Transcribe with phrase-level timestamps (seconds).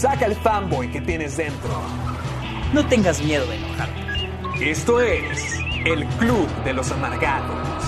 [0.00, 1.82] Saca el fanboy que tienes dentro.
[2.72, 4.70] No tengas miedo de enojarte.
[4.70, 7.84] Esto es el Club de los Amargados.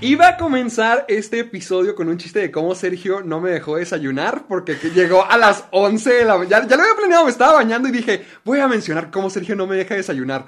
[0.00, 4.44] Iba a comenzar este episodio con un chiste de cómo Sergio no me dejó desayunar
[4.46, 6.60] porque que llegó a las 11 de la mañana.
[6.62, 9.56] Ya, ya lo había planeado, me estaba bañando y dije, voy a mencionar cómo Sergio
[9.56, 10.46] no me deja desayunar.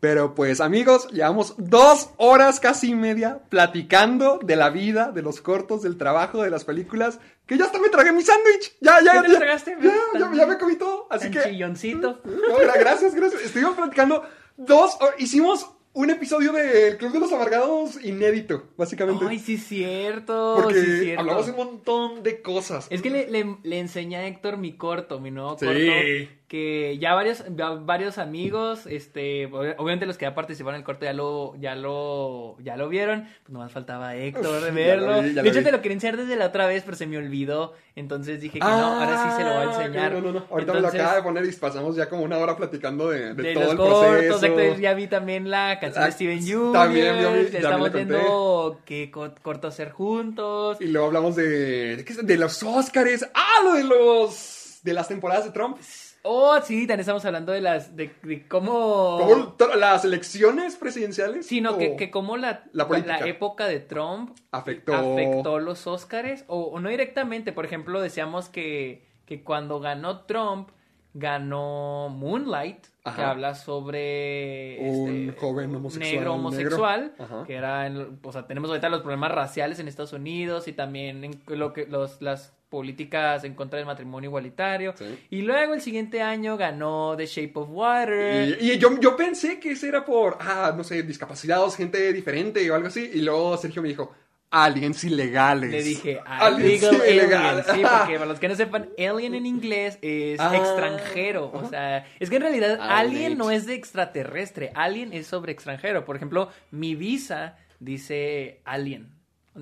[0.00, 5.42] Pero pues amigos, llevamos dos horas casi y media platicando de la vida, de los
[5.42, 8.72] cortos, del trabajo, de las películas, que ya hasta me tragué mi sándwich.
[8.80, 9.76] Ya, ya, ¿Ya te ya, tragaste?
[9.82, 11.06] Ya, ya, ya me comí todo.
[11.10, 11.50] Así Tan que...
[11.50, 12.20] chilloncito.
[12.24, 13.42] No, gra- gracias, gracias.
[13.42, 14.24] Estuvimos platicando
[14.56, 15.16] dos horas.
[15.18, 19.24] Hicimos un episodio del Club de los Amargados inédito, básicamente.
[19.28, 20.60] Ay, sí cierto.
[20.62, 21.20] porque sí cierto.
[21.20, 22.86] hablamos de un montón de cosas.
[22.90, 25.66] Es que le, le, le enseñé a Héctor mi corto, mi nuevo Sí.
[25.66, 26.39] corto.
[26.50, 30.84] Que ya varios, ya varios amigos, este, ob- obviamente los que ya participaron en el
[30.84, 33.22] corto ya lo, ya lo, ya lo vieron.
[33.44, 35.22] Pues nomás faltaba Héctor de verlo.
[35.22, 35.64] vi, de hecho, vi.
[35.64, 37.74] te lo quería enseñar desde la otra vez, pero se me olvidó.
[37.94, 40.12] Entonces dije que no, ahora sí se lo voy a Ah, enseñar.
[40.14, 40.38] No, no, no.
[40.50, 43.32] Ahorita me Entonces, lo acaba de poner y pasamos ya como una hora platicando de,
[43.32, 44.00] de de todo los el cortos,
[44.40, 44.46] proceso.
[44.46, 46.72] Héctor, ya vi también la canción Ah, de Steven Universe.
[46.72, 50.78] también, yo vi- estamos viendo qué co- corto hacer juntos.
[50.80, 53.24] Y luego hablamos de, de, los Óscares.
[53.34, 54.56] Ah, lo de los...
[54.82, 55.76] De las temporadas de Trump.
[56.22, 59.18] Oh, sí, también estamos hablando de las, de, de cómo...
[59.20, 61.46] Como to- las elecciones presidenciales.
[61.46, 63.26] Sino que, que cómo la, La política.
[63.26, 64.94] época de Trump afectó...
[64.94, 70.68] afectó los Óscares, o, o no directamente, por ejemplo, decíamos que, que cuando ganó Trump,
[71.14, 72.86] ganó Moonlight,
[73.16, 77.44] que habla sobre Un este, joven homosexual negro homosexual, negro.
[77.44, 81.24] Que era, en- o sea, tenemos ahorita los problemas raciales en Estados Unidos y también
[81.24, 84.94] en lo que los, las políticas en contra del matrimonio igualitario.
[84.96, 85.18] Sí.
[85.30, 88.56] Y luego el siguiente año ganó The Shape of Water.
[88.60, 92.70] Y, y yo, yo pensé que ese era por, ah, no sé, discapacitados, gente diferente
[92.70, 93.10] o algo así.
[93.12, 94.14] Y luego Sergio me dijo,
[94.52, 95.70] aliens ilegales.
[95.70, 97.66] Le dije aliens ilegales.
[97.66, 100.56] sí, porque para los que no sepan, alien en inglés es Ah.
[100.56, 101.50] extranjero.
[101.52, 105.52] O sea, es que en realidad Ah, alien no es de extraterrestre, alien es sobre
[105.52, 106.04] extranjero.
[106.04, 109.08] Por ejemplo, mi visa dice alien,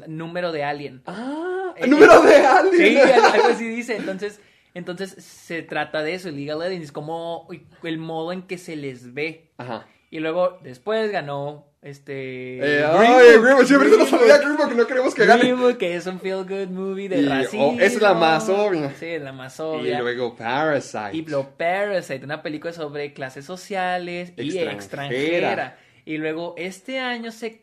[0.06, 1.02] número de alien.
[1.06, 2.76] Ah, Eh, número de aliens.
[2.76, 3.96] Sí, algo así dice.
[3.96, 4.40] Entonces,
[4.74, 7.48] entonces se trata de eso, illegal alien, es como
[7.82, 9.50] el modo en que se les ve.
[9.58, 9.86] Ajá.
[10.10, 13.38] Y luego después ganó este Eh, ay.
[13.40, 14.38] Green siempre se nos olvida.
[14.38, 15.42] Green Book, no queremos que gane.
[15.42, 17.76] Green Book, que es un feel good movie de Y, oh, racismo.
[17.78, 18.92] es la más obvia.
[18.98, 20.00] Sí, es la más Y obvia.
[20.00, 21.10] luego Parasite.
[21.12, 24.72] Y luego Parasite, una película sobre clases sociales y Extranjera.
[24.72, 25.78] extranjera.
[26.06, 27.60] Y luego este año se...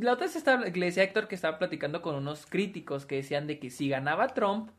[0.00, 3.16] La otra vez estaba, le decía a Héctor que estaba platicando con unos críticos que
[3.16, 4.70] decían de que si ganaba Trump,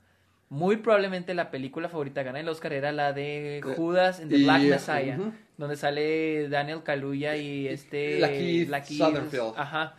[0.49, 4.43] muy probablemente la película favorita gana el Oscar era la de Judas en The Y,
[4.43, 5.17] Black uh, Messiah,
[5.57, 8.19] donde sale Daniel Kaluuya y este...
[8.19, 9.53] Lakeith Lakeith, Sutherfield.
[9.55, 9.95] Ajá.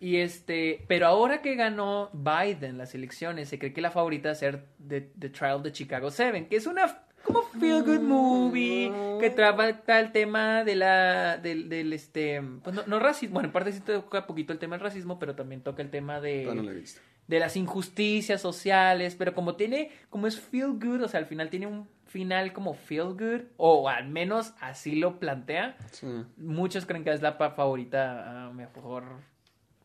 [0.00, 4.32] Y este, pero ahora que ganó Biden las elecciones, se cree que la favorita va
[4.32, 8.92] a ser The, The Trial de Chicago 7, que es una como feel good movie
[9.20, 13.52] que trata el tema de la del, del este pues no, no racismo, bueno, en
[13.52, 16.54] parte sí toca poquito el tema del racismo, pero también toca el tema de Ah,
[16.54, 17.00] no la he visto.
[17.28, 21.50] de las injusticias sociales, pero como tiene, como es feel good, o sea, al final
[21.50, 26.06] tiene un final como feel good, o al menos así lo plantea, Sí.
[26.38, 29.04] muchos creen que es la favorita, ah, mejor,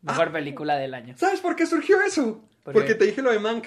[0.00, 1.14] mejor película del año.
[1.18, 2.42] ¿Sabes por qué surgió eso?
[2.62, 2.94] ¿Por Porque qué?
[2.94, 3.66] te dije lo de Mank.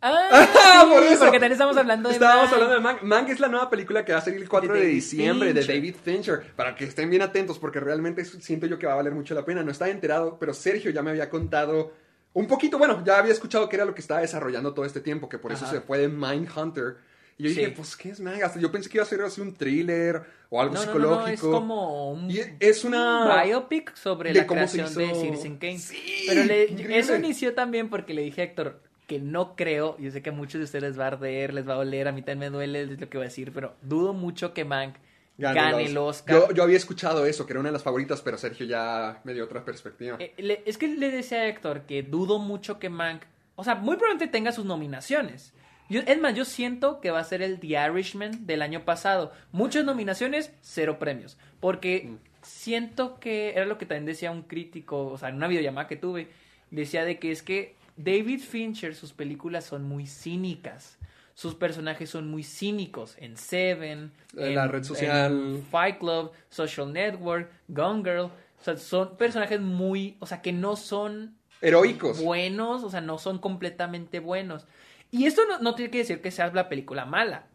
[0.00, 1.18] Ah, sí, por eso.
[1.24, 2.52] porque también estamos hablando de Estábamos Mank.
[2.54, 3.02] hablando de Mank.
[3.02, 5.64] Mank es la nueva película que va a salir el 4 De de, diciembre de.
[5.64, 6.42] David Fincher.
[6.54, 9.44] Para que estén bien atentos, porque realmente siento yo que va a valer mucho la
[9.44, 9.62] pena.
[9.62, 11.92] No estaba enterado, pero Sergio ya me había contado
[12.34, 12.78] un poquito.
[12.78, 15.50] Bueno, ya había escuchado que era lo que estaba desarrollando todo este tiempo, que por
[15.52, 16.96] eso se fue de Mindhunter.
[17.40, 17.56] Y yo Sí.
[17.56, 18.42] dije, pues, ¿qué es Mank?
[18.42, 20.92] Hasta yo pensé que iba a ser así un thriller o algo No, no, no,
[20.92, 21.26] psicológico.
[21.26, 23.42] no, es como un Y es una.
[23.44, 25.78] biopic sobre la creación de Citizen Kane.
[25.78, 30.10] Sí, Pero le- eso inició también porque le dije a Héctor que no creo, yo
[30.12, 32.12] sé que a muchos de ustedes les va a arder, les va a doler, a
[32.12, 34.94] mí también me duele es lo que voy a decir, pero dudo mucho que Mank
[35.38, 36.36] gane, el Oscar.
[36.36, 39.32] Yo, yo había escuchado eso, que era una de las favoritas, pero Sergio ya me
[39.34, 40.16] dio otra perspectiva.
[40.20, 43.22] Eh, le- es que le decía a Héctor que dudo mucho que Mank,
[43.56, 45.52] o sea, muy probablemente tenga sus nominaciones,
[45.90, 49.32] Yo, es más, yo siento que va a ser el The Irishman del año pasado.
[49.52, 51.38] Muchas nominaciones, cero premios.
[51.60, 52.16] Porque Mm.
[52.42, 55.96] siento que era lo que también decía un crítico, o sea, en una videollamada que
[55.96, 56.28] tuve,
[56.70, 60.96] decía de que es que David Fincher, sus películas son muy cínicas.
[61.34, 63.14] Sus personajes son muy cínicos.
[63.18, 65.32] En Seven, Eh, La en- Red Social.
[65.32, 68.20] en Fight Club, Social Network, Gone Girl.
[68.60, 72.20] O sea, son personajes muy, o sea, que no son Heroicos.
[72.22, 74.66] buenos, o sea, no son completamente buenos.
[75.10, 77.46] Y esto no, no tiene que decir que sea la película mala.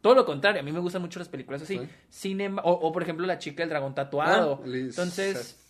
[0.00, 1.78] Todo lo contrario, a mí me gustan mucho las películas así.
[1.78, 1.88] Sí.
[2.08, 4.60] Sin emba- o, o, por ejemplo, La chica del dragón tatuado.
[4.64, 5.65] Ah, entonces,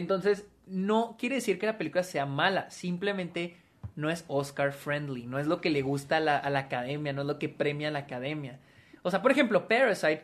[0.00, 3.56] entonces, no quiere decir que la película sea mala, simplemente
[3.94, 7.12] no es Oscar friendly, no es lo que le gusta a la, a la academia,
[7.12, 8.58] no es lo que premia a la academia.
[9.02, 10.22] O sea, por ejemplo, Parasite,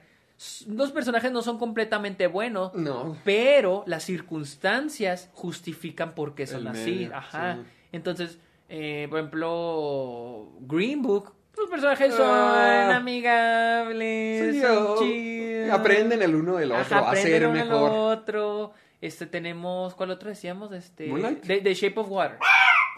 [0.66, 3.16] los personajes no son completamente buenos, No.
[3.24, 6.90] pero las circunstancias justifican por qué son El así.
[6.90, 7.54] medio, Ajá.
[7.62, 7.68] sí.
[7.92, 8.38] Entonces,
[8.68, 12.96] eh, por ejemplo, Green Book, los personajes son Ah.
[12.96, 15.70] amigables, Sí, son o- chidos.
[15.70, 17.90] aprenden el uno del otro Ajá, a ser uno mejor.
[17.92, 18.72] otro.
[19.02, 20.70] Este, tenemos, ¿cuál otro decíamos?
[20.72, 21.42] Este, Moonlight.
[21.44, 22.38] The, The Shape of Water.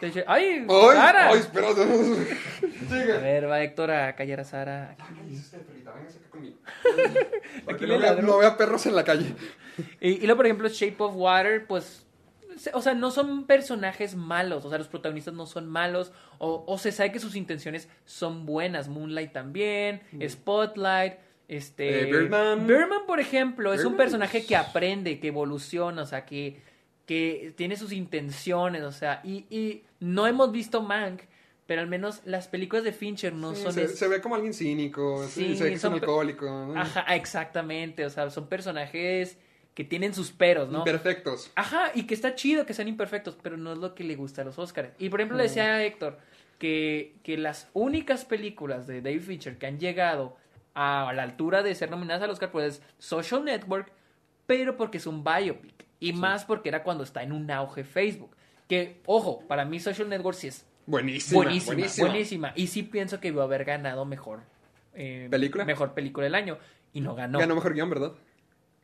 [0.01, 0.67] The ¡Ay!
[0.69, 0.95] ¡Ay!
[0.95, 1.29] Sara!
[1.31, 1.69] ¡Ay, espera!
[3.17, 4.97] A ver, va Héctor a callar a Sara.
[7.67, 9.35] Aquí le no, vea, no vea perros en la calle.
[10.01, 12.05] Y, y luego, por ejemplo, Shape of Water, pues.
[12.75, 14.67] O sea, no son personajes malos.
[14.67, 16.13] O sea, los protagonistas no son malos.
[16.39, 18.89] O, o se sabe que sus intenciones son buenas.
[18.89, 20.03] Moonlight también.
[20.29, 21.15] Spotlight.
[21.49, 21.91] Este.
[21.91, 21.95] Mm.
[21.95, 22.67] Eh, Birdman.
[22.67, 26.03] Birdman, por ejemplo, es un personaje que aprende, que evoluciona.
[26.03, 26.61] O sea, que,
[27.07, 28.83] que tiene sus intenciones.
[28.83, 31.23] O sea, y, y no hemos visto Mank.
[31.67, 33.73] Pero al menos las películas de Fincher no Sí, son.
[33.73, 36.45] se, se ve como alguien cínico, Sí, se ve que es un son alcohólico.
[36.45, 36.79] ¿no?
[36.79, 38.05] Ajá, exactamente.
[38.05, 39.39] O sea, son personajes
[39.75, 40.81] que tienen sus peros, ¿no?
[40.81, 41.51] Imperfectos.
[41.55, 44.43] Ajá, y que está chido que sean imperfectos, pero no es lo que le gusta
[44.43, 44.91] a los Oscars.
[44.99, 46.19] Y por ejemplo, le decía a Héctor
[46.59, 50.37] que, que las únicas películas de David Fincher que han llegado
[50.75, 53.93] a la altura de ser nominadas al Oscar, pues es Social Network,
[54.47, 55.87] pero porque es un biopic.
[56.01, 58.37] Y más porque era cuando está en un auge Facebook.
[58.69, 61.43] Que, ojo, para mí Social Network sí es Buenísima.
[61.43, 62.09] buenísima, buenísima.
[62.09, 62.53] buenísima.
[62.57, 64.41] Y sí pienso que iba a haber ganado mejor.
[64.95, 65.65] eh, ¿Película?
[65.65, 66.59] Mejor película del año.
[66.93, 67.39] Y no ganó.
[67.39, 68.13] Ganó mejor guion, ¿verdad?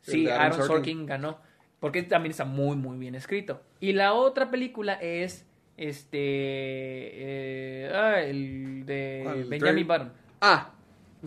[0.00, 1.04] Sí, Aaron Sorkin.
[1.06, 1.38] ganó.
[1.78, 3.60] Porque también está muy, muy bien escrito.
[3.80, 5.46] Y la otra película es
[5.76, 6.18] este.
[6.22, 9.44] eh, ah, el de ¿Cuál?
[9.44, 10.12] Benjamin Button.
[10.40, 10.70] Ah,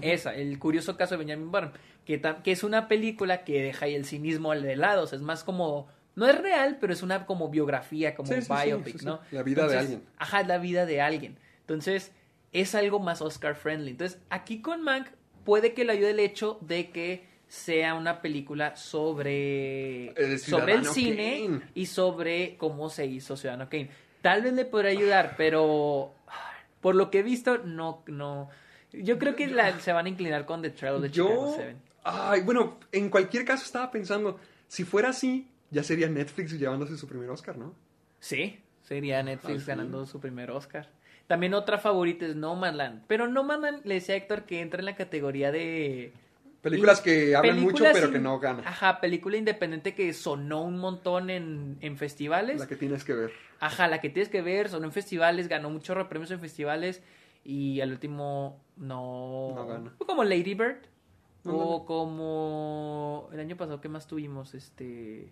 [0.01, 1.71] Esa, el curioso caso de Benjamin Button.
[2.05, 5.03] Que, es una película que deja ahí el cinismo de lado.
[5.03, 5.87] O sea, es más como.
[6.15, 9.05] No es real, pero es una como biografía, como Sí, sí, biopic, sí, sí.
[9.05, 9.19] ¿no?
[9.31, 10.03] La vida de alguien.
[10.17, 11.37] Ajá, la vida de alguien.
[11.61, 12.11] Entonces,
[12.51, 13.91] es algo más Oscar friendly.
[13.91, 15.07] Entonces, aquí con Mank
[15.43, 20.85] puede que le ayude el hecho de que sea una película sobre, El sobre el
[20.85, 21.61] cine Kane.
[21.75, 23.89] y sobre cómo se hizo Ciudadano Kane.
[24.21, 26.13] Tal vez le podrá ayudar, pero
[26.81, 28.49] por lo que he visto, no, no.
[28.93, 31.55] Yo creo que la- se van a inclinar con The Trial of the Chicago yo.
[31.57, 31.77] Seven.
[32.03, 37.07] Ay, bueno, en cualquier caso estaba pensando, si fuera así, ya sería Netflix llevándose su
[37.07, 37.73] primer Oscar, ¿no?
[38.19, 39.67] Sí, sería Netflix fin.
[39.67, 40.89] ganando su primer Oscar.
[41.27, 43.03] También otra favorita es No Man's Land.
[43.07, 46.11] Pero No Man's Land, le decía a Héctor que entra en la categoría de...
[46.61, 48.65] Películas que hablan mucho, pero in- que no ganan.
[48.65, 52.59] Ajá, película independiente que sonó un montón en, en festivales.
[52.59, 53.31] La que tienes que ver.
[53.59, 57.01] Ajá, la que tienes que ver, sonó en festivales, ganó muchos premios en festivales
[57.43, 59.53] y al último no...
[59.55, 59.93] No gana.
[59.97, 60.87] Fue como Lady Bird.
[61.43, 63.29] No o como...
[63.33, 64.53] El año pasado, ¿qué más tuvimos?
[64.53, 65.31] Este...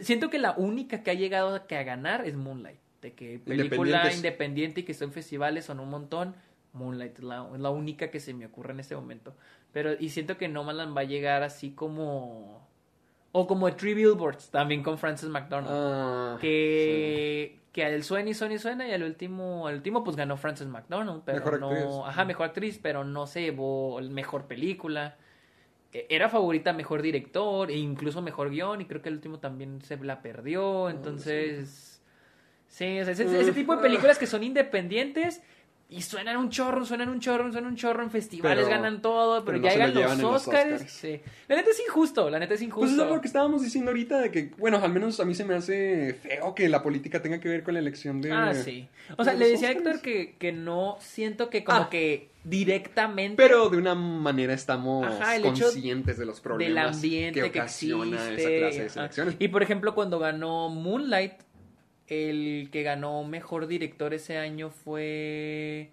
[0.00, 2.80] Siento que la única que ha llegado a, que a ganar es Moonlight.
[3.02, 6.34] De que película independiente y que en festivales son un montón.
[6.72, 9.34] Moonlight es la, es la única que se me ocurre en este momento.
[9.72, 12.66] Pero, y siento que No Land va a llegar así como.
[13.32, 15.68] O como Three Billboards, también con Frances McDormand.
[15.70, 20.16] Ah, que, que al suena y suena y suena, y al último, al último, pues
[20.16, 21.22] ganó Frances McDormand.
[21.24, 21.70] Pero Mejor no.
[21.70, 21.94] actriz.
[22.06, 25.16] Ajá, mejor actriz, pero no se llevó mejor película.
[25.92, 29.82] E- Era favorita mejor director, e incluso mejor guion, y creo que el último también
[29.82, 30.88] se la perdió.
[30.88, 32.00] Entonces.
[32.68, 35.42] Sí, o sea, ese, ese tipo de películas que son independientes
[35.88, 39.44] y suenan un chorro, suenan un chorro, suenan un chorro en festivales, Pero- ganan todo,
[39.44, 40.72] pero, pero ya no lo llegan los Oscars.
[40.72, 40.90] Oscars.
[40.92, 41.20] Sí.
[41.46, 42.80] La neta es injusto, la neta es injusto.
[42.86, 45.44] Pues es algo que estábamos diciendo ahorita de que, bueno, al menos a mí se
[45.44, 48.32] me hace feo que la política tenga que ver con la elección de...
[48.32, 48.88] Ah, sí.
[49.16, 49.72] O sea, le decía a.
[49.72, 51.88] Héctor que, que no siento que como Ah.
[51.90, 57.50] que directamente Pero de una manera estamos Ajá, conscientes de los del problemas ambiente que,
[57.52, 58.34] que ocasiona existe.
[58.42, 59.36] esa clase de selecciones.
[59.38, 61.32] Y por ejemplo, cuando ganó Moonlight,
[62.08, 65.90] el que ganó mejor director ese año fue.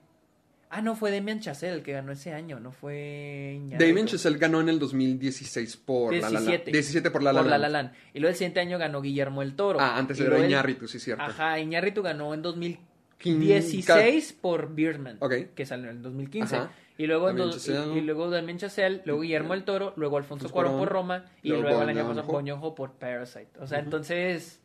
[0.70, 3.86] Ah, no, fue Demian Chazelle el que ganó ese año, no fue Iñárritu.
[3.86, 6.63] Damien Chazelle ganó en el 2016 por La La 17.
[6.65, 6.72] Land.
[6.74, 7.86] 17 por La La por La La Land.
[7.91, 7.98] Land.
[8.15, 9.79] Y luego el siguiente año ganó Guillermo el Toro.
[9.79, 11.24] Ah, antes Y era el- Iñárritu, sí, cierto.
[11.24, 12.84] Ajá, Iñárritu ganó en 2015
[13.24, 15.34] quin- 16 por Birdman, Ok.
[15.53, 16.55] que salió en el 2015.
[16.55, 16.72] Ajá.
[16.98, 20.17] Y luego, en Damien dos- y, y luego Damien Chazelle, luego Guillermo el Toro, luego
[20.17, 23.50] Alfonso Alfonso Cuarón por Roma y luego luego, el año pasado Joon-ho por Parasite.
[23.60, 24.60] O sea, entonces,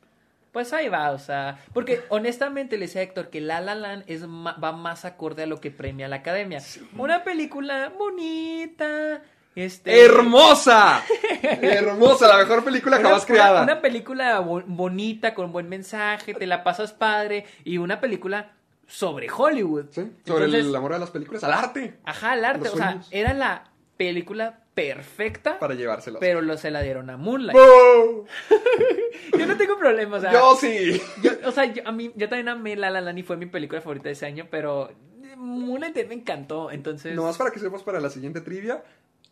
[0.52, 4.05] pues ahí va, o sea, porque honestamente le decía a Héctor que La La Land
[4.07, 6.61] es va más acorde a lo que premia la Academia.
[6.97, 9.23] Una película bonita,
[9.55, 11.02] este ¡Hermosa!
[11.43, 12.28] ¡Hermosa!
[12.28, 13.62] La mejor película una, jamás creada.
[13.62, 18.52] una película bo- bonita, con buen mensaje, te la pasas padre, y una película
[18.87, 19.87] sobre Hollywood.
[19.90, 21.99] Sí, sobre Entonces, el amor a las películas, al arte.
[22.05, 22.69] Ajá, el arte.
[22.69, 23.64] O sea, era la
[23.97, 26.21] película perfecta, Para llevárselos.
[26.21, 27.59] pero lo, se la dieron a Moonlight.
[27.59, 28.27] ¡Boo!
[29.39, 31.01] Yo no tengo problema, o sea, Yo sí.
[31.23, 33.47] yo- o sea, yo, a mí, yo también amé La La Land y fue mi
[33.47, 34.91] película favorita de ese año, pero
[35.37, 37.15] Moonlight me encantó, entonces...
[37.17, 38.83] Nomás para que sepas para la siguiente trivia,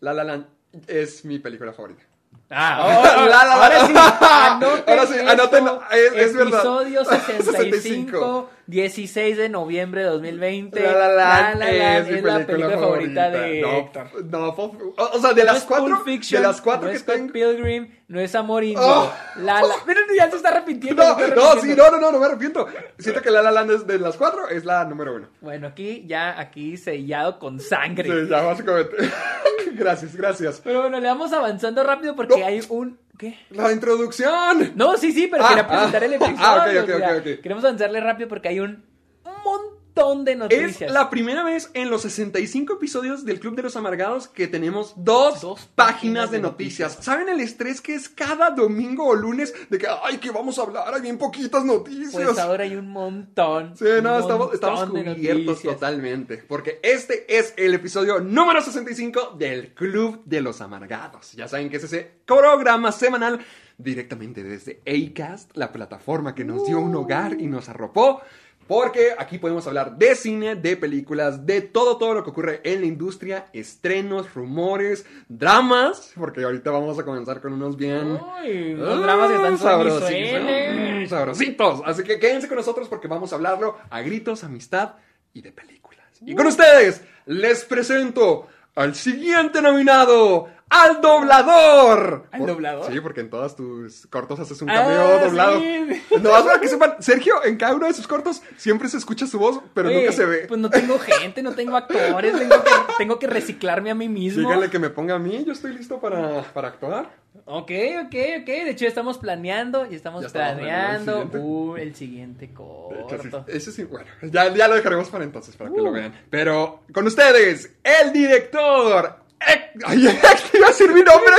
[0.00, 0.46] La La Land
[0.88, 2.02] es mi película favorita.
[2.48, 4.62] Ah, ahora, La La ahora sí, Land.
[4.64, 6.58] anoten Ahora sí, anoten, esto, es- es verdad.
[6.60, 8.50] Episodio 65, 65.
[8.68, 10.80] 16 de noviembre de 2020.
[10.80, 14.24] La La Land La La Land es mi la película favorita, de no, Héctor.
[14.26, 17.04] No, o o sea, de No las cuatro, Fiction, de las cuatro no que es
[17.04, 17.32] tengo.
[17.32, 18.80] Pilgrim, no es Amor Indio.
[18.82, 19.12] Oh.
[19.38, 19.74] La La...
[19.84, 21.02] Pero ya se está repitiendo.
[21.02, 22.66] No, está no, sí, no, no, no, no me arrepiento.
[22.98, 25.28] Siento que La La Land es de las cuatro es la número uno.
[25.40, 28.08] Bueno, aquí ya, aquí sellado con sangre.
[28.08, 28.96] Sí, ya, básicamente.
[29.76, 30.60] gracias, gracias.
[30.64, 32.46] Pero bueno, le vamos avanzando rápido porque No.
[32.46, 32.98] hay un...
[33.18, 33.38] ¿Qué?
[33.50, 34.72] La introducción.
[34.74, 36.06] No, sí, sí, pero Ah, quería presentar ah.
[36.06, 36.36] el episodio.
[36.38, 37.10] Ah, ok, ok, mira.
[37.12, 37.40] ok, ok.
[37.42, 38.84] Queremos avanzarle rápido porque hay un
[39.24, 44.28] montón de Es la primera vez en los 65 episodios del Club de los Amargados
[44.28, 46.98] que tenemos dos, Dos páginas, páginas de de noticias.
[47.00, 50.62] ¿Saben el estrés que es cada domingo o lunes de que, ay, que vamos a
[50.62, 50.92] hablar?
[50.92, 52.12] Hay bien poquitas noticias.
[52.12, 53.74] Pues ahora hay un montón.
[53.74, 56.44] Sí, no, estamos, estamos cubiertos totalmente.
[56.46, 61.32] Porque este es el episodio número 65 del Club de los Amargados.
[61.32, 63.40] Ya saben que es ese programa semanal
[63.78, 68.20] directamente desde Acast, la plataforma que nos dio un hogar y nos arropó.
[68.66, 72.80] Porque aquí podemos hablar de cine, de películas, de todo, todo lo que ocurre en
[72.80, 78.18] la industria, estrenos, rumores, dramas, porque ahorita vamos a comenzar con unos bien...
[78.34, 80.74] Ay, los dramas que están Ah, sabrositos, sabrositos.
[81.04, 81.82] mm, sabrositos.
[81.84, 84.94] Así que quédense con nosotros porque vamos a hablarlo a gritos, amistad
[85.32, 86.04] y de películas.
[86.22, 92.26] Y con ustedes les presento al siguiente nominado, al doblador.
[92.32, 92.90] ¿Al doblador?
[92.92, 95.60] Sí, porque en todos tus cortos haces un Ah, cameo doblado.
[95.60, 96.02] sí.
[96.20, 99.38] No, para que sepan, Sergio, en cada uno de sus cortos siempre se escucha su
[99.38, 100.44] voz, pero Oye, nunca se ve.
[100.48, 104.40] Pues no tengo gente, no tengo actores, tengo que, tengo que reciclarme a mí mismo.
[104.48, 107.10] Dígale que me ponga a mí, yo estoy listo para, para actuar.
[107.44, 107.70] Ok,
[108.06, 108.46] ok, ok.
[108.46, 113.44] De hecho, ya estamos planeando y estamos, Ya estamos planeando el uh, el siguiente corto.
[113.46, 115.92] ese sí, bueno, ya, ya lo dejaremos para entonces, para que lo Uh.
[115.92, 116.14] vean.
[116.30, 119.25] Pero con ustedes, el director.
[119.40, 120.00] Ec- Ay,
[120.54, 121.34] iba a decir mi nombre.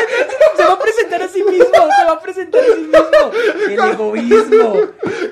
[0.55, 3.31] Se va a presentar a sí mismo, se va a presentar a sí mismo.
[3.67, 4.75] El egoísmo.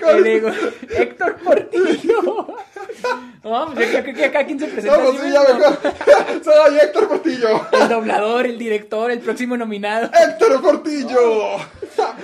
[0.07, 0.50] El ego...
[0.89, 2.48] Héctor Portillo.
[3.43, 5.77] No, pues yo creo que acá quien se presenta No, pues sí, ya mejor.
[6.43, 7.67] Soy Héctor Portillo.
[7.72, 10.10] El doblador, el director, el próximo nominado.
[10.12, 11.57] Héctor Portillo.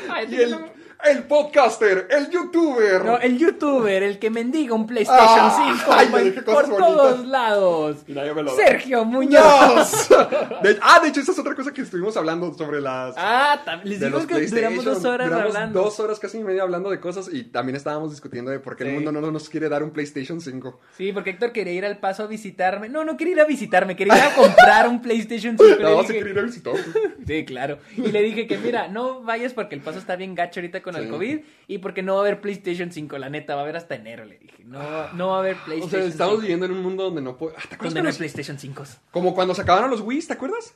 [0.10, 0.58] Ay, Y el,
[1.06, 3.04] el podcaster, el youtuber.
[3.06, 6.46] No, el youtuber, el que mendiga un PlayStation Ah, 5 ay, por- bonitas.
[6.46, 7.98] todos lados.
[8.08, 8.24] Mira.
[8.56, 10.10] Sergio Muñoz.
[10.64, 13.16] De- ah, de hecho, esa es otra cosa que estuvimos hablando sobre las.
[13.18, 15.82] Ah, les digo que duramos dos horas Duramos hablando.
[15.82, 18.84] Dos horas casi y media hablando de cosas y también estábamos discutiendo de por qué
[18.84, 18.90] Sí.
[18.90, 20.80] el mundo no nos quiere dar un PlayStation 5.
[20.98, 22.90] Sí, porque Héctor quería ir al paso a visitarme.
[22.90, 25.66] No, no quería ir a visitarme, quería ir a comprar un PlayStation 5.
[25.66, 26.74] Y le No, se dije- quiere ir a visitar.
[27.28, 27.78] Sí, claro.
[27.96, 30.91] Y le dije que, mira, no vayas porque el paso está bien gacho ahorita con
[31.00, 31.12] el Sí.
[31.12, 33.96] COVID y porque no va a haber PlayStation 5, la neta, va a haber hasta
[33.96, 34.64] enero, le dije.
[34.66, 36.42] No, no va a haber O PlayStation sea, estamos 5.
[36.42, 37.56] viviendo en un mundo donde no puede.
[37.58, 38.84] Ah, ¿Te acuerdas Donde no hay PlayStation 5.
[39.12, 40.76] Como cuando se acabaron los Wii, ¿te acuerdas?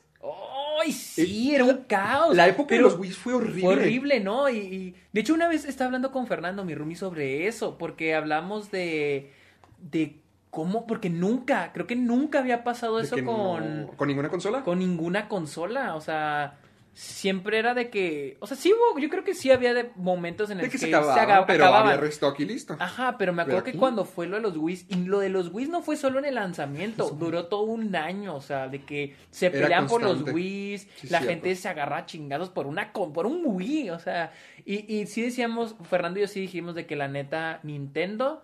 [0.82, 1.54] ¡Ay, sí!
[1.54, 2.36] Era un caos.
[2.36, 3.60] La época de los Wii fue horrible.
[3.62, 4.48] Fue horrible, ¿no?
[4.50, 8.14] Y, y- de hecho, una vez estaba hablando con Fernando, mi roomie, sobre eso, porque
[8.14, 9.32] hablamos de.
[9.80, 10.16] de
[10.50, 10.86] cómo.
[10.86, 13.82] Porque nunca, creo que nunca había pasado eso con.
[13.86, 14.62] no- ¿Con ninguna consola?
[14.64, 15.94] con ninguna consola.
[15.94, 16.58] O sea,
[16.98, 18.38] siempre era de que.
[18.40, 18.98] O sea, sí hubo.
[18.98, 21.46] Yo creo que sí había de momentos en De los que que, se acababan, aga-
[21.46, 21.88] pero acababan.
[21.92, 22.74] había restock y listo.
[22.80, 25.28] Ajá, pero me Pero acuerdo que cuando fue lo de los Wii, y lo de
[25.28, 28.80] los Wii no fue solo en el lanzamiento, duró todo un año, o sea, de
[28.82, 30.32] que se Era pelean por los constante.
[30.34, 31.26] Wii, Sí, la cierto.
[31.28, 34.32] gente se agarra a chingados por una con- por un Wii, o sea,
[34.64, 38.42] y, y sí decíamos, Fernando y yo sí dijimos de que la neta Nintendo,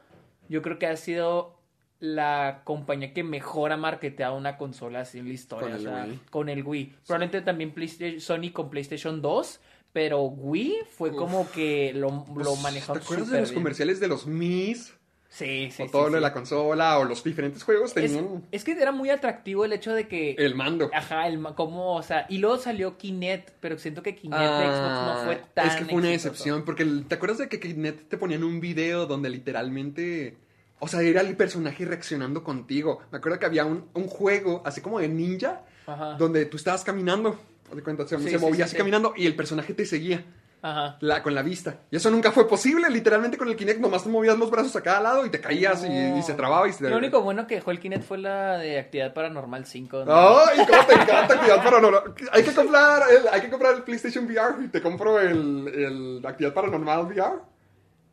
[0.51, 1.57] yo creo que ha sido
[2.03, 5.83] la compañía que mejor ha marketeado una consola así en la historia, Con o el
[5.85, 6.21] sea, Wii.
[6.31, 6.95] con el Wii.
[7.07, 9.61] Probablemente también PlayStation, Sony con PlayStation 2,
[9.93, 11.17] pero Wii fue Uf.
[11.17, 13.61] como que lo, lo Pues, manejó ¿Te acuerdas de los bien.
[13.63, 14.95] comerciales de los Mis?
[15.29, 16.15] Sí, sí, o sí, todo lo sí.
[16.17, 19.95] de la consola, o los diferentes juegos tenían es que era muy atractivo el hecho
[19.95, 20.33] de que...
[20.33, 20.91] el mando.
[20.93, 25.07] Ajá, el como, o sea, y luego salió Kinect, pero siento que Kinect de Xbox
[25.07, 26.29] no fue Ah, tan Es que fue una exitoso.
[26.35, 30.37] excepción, porque ¿te acuerdas de que Kinect te ponían un video donde literalmente
[30.85, 33.01] O sea, era el personaje reaccionando contigo.
[33.13, 36.15] Me acuerdo que había un, un juego, así como de ninja, Ajá.
[36.19, 37.39] donde tú estabas caminando.
[37.73, 38.79] de cuenta, se, Sí, se sí, movía sí, así sí.
[38.79, 40.25] caminando y el personaje te seguía
[40.61, 40.97] Ajá.
[41.01, 41.77] la, con la vista.
[41.91, 42.91] Y eso nunca fue posible.
[42.91, 45.85] Literalmente con el Kinect nomás te movías los brazos a cada lado y te caías
[45.85, 46.19] y, No.
[46.19, 46.91] y se trababa y se...
[46.91, 50.05] Lo único bueno que dejó el Kinect fue la de Actividad Paranormal 5.
[50.05, 50.13] ¿no?
[50.13, 51.39] ¡Ay, cómo te encanta!
[51.39, 52.03] Cuidado paranormal.
[52.33, 56.27] Hay que comprar el, hay que comprar el PlayStation VR y te compro el, el
[56.27, 57.52] Actividad Paranormal VR.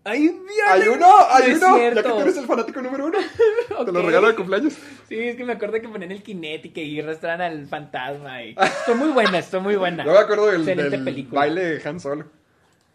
[0.04, 0.64] ¡Hay un día!
[0.74, 1.78] Hay uno, hay uno.
[1.78, 3.18] Ya que tú eres el fanático número uno.
[3.86, 4.74] Te lo regalo de cumpleaños.
[5.08, 8.44] Sí, es que me acuerdo que ponían el Kinect y que arrastraban al fantasma.
[8.44, 8.56] Y...
[8.60, 10.06] Estoy muy buena, estoy muy buena.
[10.06, 12.26] Yo me acuerdo del, del baile de Han Solo.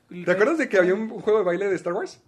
[0.09, 2.21] ¿Te acuerdas de que había un juego de baile de Star Wars?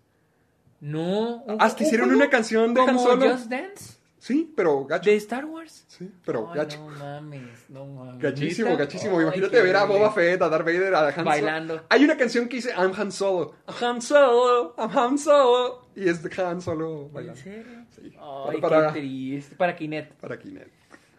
[0.81, 1.45] No.
[1.59, 3.31] Hasta un hicieron una canción de Han Solo.
[3.31, 3.95] Just Dance?
[4.19, 5.09] Sí, pero gacho.
[5.09, 5.86] ¿De Star Wars?
[5.97, 6.79] Sí, pero Ay, gacho.
[6.79, 8.19] No mames, no mames.
[8.21, 9.17] Gachísimo, gachísimo.
[9.19, 9.85] Ay, Imagínate ver a.
[9.85, 11.25] Boba Fett, a Darth Vader, a Han Solo.
[11.25, 11.83] Bailando.
[11.89, 13.55] Hay una canción que dice I'm Han Solo.
[13.67, 15.89] I'm Han Solo, I'm Han Solo.
[15.97, 17.41] Y es de Han Solo ¿En bailando.
[17.41, 17.87] serio?
[17.91, 18.13] Sí.
[18.21, 19.57] Ay, para, qué triste.
[19.57, 20.13] Para Kinect.
[20.21, 20.71] para Kinect.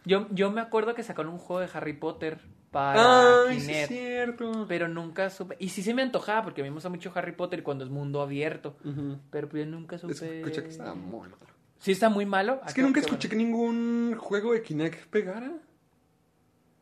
[0.05, 2.39] Yo, yo me acuerdo que sacaron un juego de Harry Potter
[2.71, 4.65] para Ay, sí es cierto.
[4.67, 5.55] Pero nunca supe.
[5.59, 7.89] Y sí se me antojaba porque a mí me gusta mucho Harry Potter cuando es
[7.89, 8.77] mundo abierto.
[9.31, 10.13] Pero pues yo nunca supe.
[10.13, 11.37] Escuché que estaba muy malo.
[11.79, 12.59] Sí, está muy malo.
[12.67, 15.51] Es que nunca escuché que ningún juego de Kinect pegara.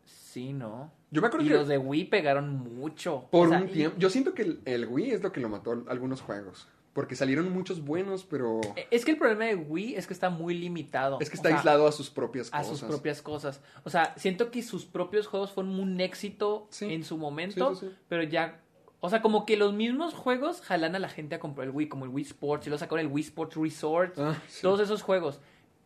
[0.05, 0.91] Sí, no.
[1.11, 3.27] Yo me acuerdo y que los de Wii pegaron mucho.
[3.31, 3.97] por O sea, un y- tiempo.
[3.97, 6.67] Yo siento que el, el Wii es lo que lo mató a algunos juegos.
[6.93, 10.57] Porque salieron muchos buenos, pero Es que el problema de Wii es que está muy
[10.57, 11.17] limitado.
[11.19, 12.77] es que O está sea, aislado a sus propias a cosas.
[12.79, 13.61] sus propias cosas.
[13.83, 16.85] O sea, siento que sus propios juegos fueron un éxito Sí.
[16.93, 17.95] en su momento, sí, sí.
[18.07, 18.61] pero ya,
[19.05, 21.87] o sea, como que los mismos juegos jalan a la gente a comprar el Wii,
[21.89, 24.61] como el Wii Sports, y lo sacaron el Wii Sports Resort, Ah, sí.
[24.61, 25.39] todos esos juegos.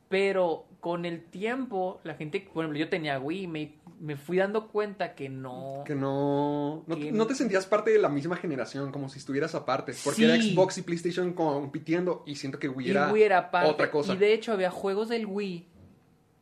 [0.07, 4.67] Pero con el tiempo, la gente, por ejemplo, yo tenía Wii, me, me fui dando
[4.69, 5.83] cuenta que no...
[5.85, 9.53] Que no, no, Que- no te sentías parte de la misma generación, como si estuvieras
[9.53, 9.93] aparte.
[10.03, 10.23] Porque Sí.
[10.25, 13.69] era Xbox y PlayStation compitiendo y siento que Wii Y era, Wii era parte.
[13.69, 14.13] otra cosa.
[14.13, 15.67] Y de hecho había juegos del Wii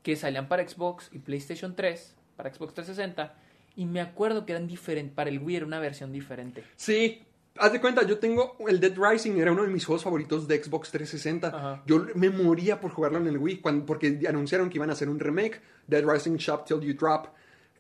[0.02, 3.36] que salían para Xbox y PlayStation 3, para Xbox 360,
[3.78, 6.64] y me acuerdo que eran diferentes, para el Wii era una versión diferente.
[6.76, 7.22] Sí,
[7.60, 10.62] haz de cuenta, yo tengo el Dead Rising, era uno de mis juegos favoritos de
[10.62, 11.48] Xbox 360.
[11.48, 11.84] Ajá.
[11.86, 15.08] Yo me moría por jugarlo en el Wii, cuando, porque anunciaron que iban a hacer
[15.08, 17.28] un remake, Dead Rising Shop Till You Drop.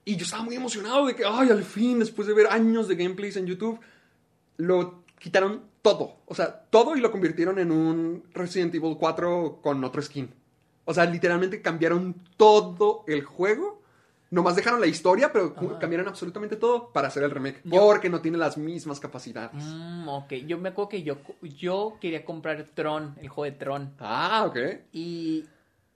[0.05, 2.95] Y yo estaba muy emocionado de que, ay, al fin, después de ver años de
[2.95, 3.79] gameplays en YouTube,
[4.57, 6.17] lo quitaron todo.
[6.27, 10.31] O sea, todo y lo convirtieron en un Resident Evil 4 con otro skin.
[10.86, 13.76] O sea, literalmente cambiaron todo el juego.
[14.29, 17.61] Nomás dejaron la historia, pero cambiaron absolutamente todo para hacer el remake.
[17.63, 19.63] Yo- Porque no tiene las mismas capacidades.
[19.63, 23.93] Mm, ok, yo me acuerdo que yo, yo quería comprar Tron, el juego de Tron.
[23.99, 24.57] Ah, ok.
[24.91, 25.45] Y,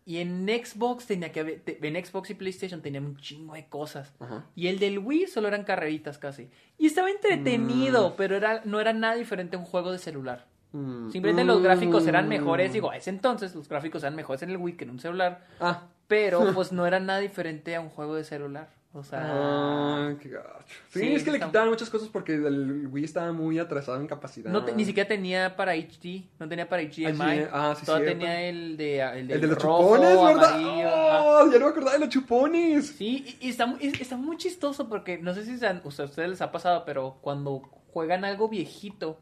[0.05, 4.13] y en Xbox tenía que haber, en Xbox y PlayStation tenían un chingo de cosas.
[4.19, 4.45] Ajá.
[4.55, 6.49] Y el del Wii solo eran carreritas casi.
[6.77, 10.47] Y estaba entretenido, pero era, no era nada diferente a un juego de celular.
[10.73, 11.09] Mm.
[11.11, 12.29] Simplemente los gráficos eran Mm.
[12.29, 14.99] mejores, digo, a ese entonces los gráficos eran mejores en el Wii que en un
[14.99, 15.83] celular, Ah.
[16.11, 18.67] Pero pues no era nada diferente a un juego de celular.
[18.93, 20.65] O sea, Ah, qué gacho.
[20.89, 23.97] Sí, Sí, es que le está- quitaban muchas cosas porque el Wii estaba muy atrasado
[24.01, 24.51] en capacidad.
[24.51, 27.45] no te- ni siquiera tenía para HD, no tenía para HDMI.
[27.53, 28.11] Ah, sí, Todo cierto.
[28.19, 30.53] tenía el de el, El de los rojo, chupones, ¿verdad?
[30.55, 30.89] amarillo.
[30.93, 32.87] Oh, ya no me acordaba de los chupones.
[32.87, 35.79] Sí, y, y está, muy- es- está muy chistoso porque no sé si se han-
[35.85, 37.61] o sea, a ustedes les ha pasado, pero cuando
[37.93, 39.21] juegan algo viejito,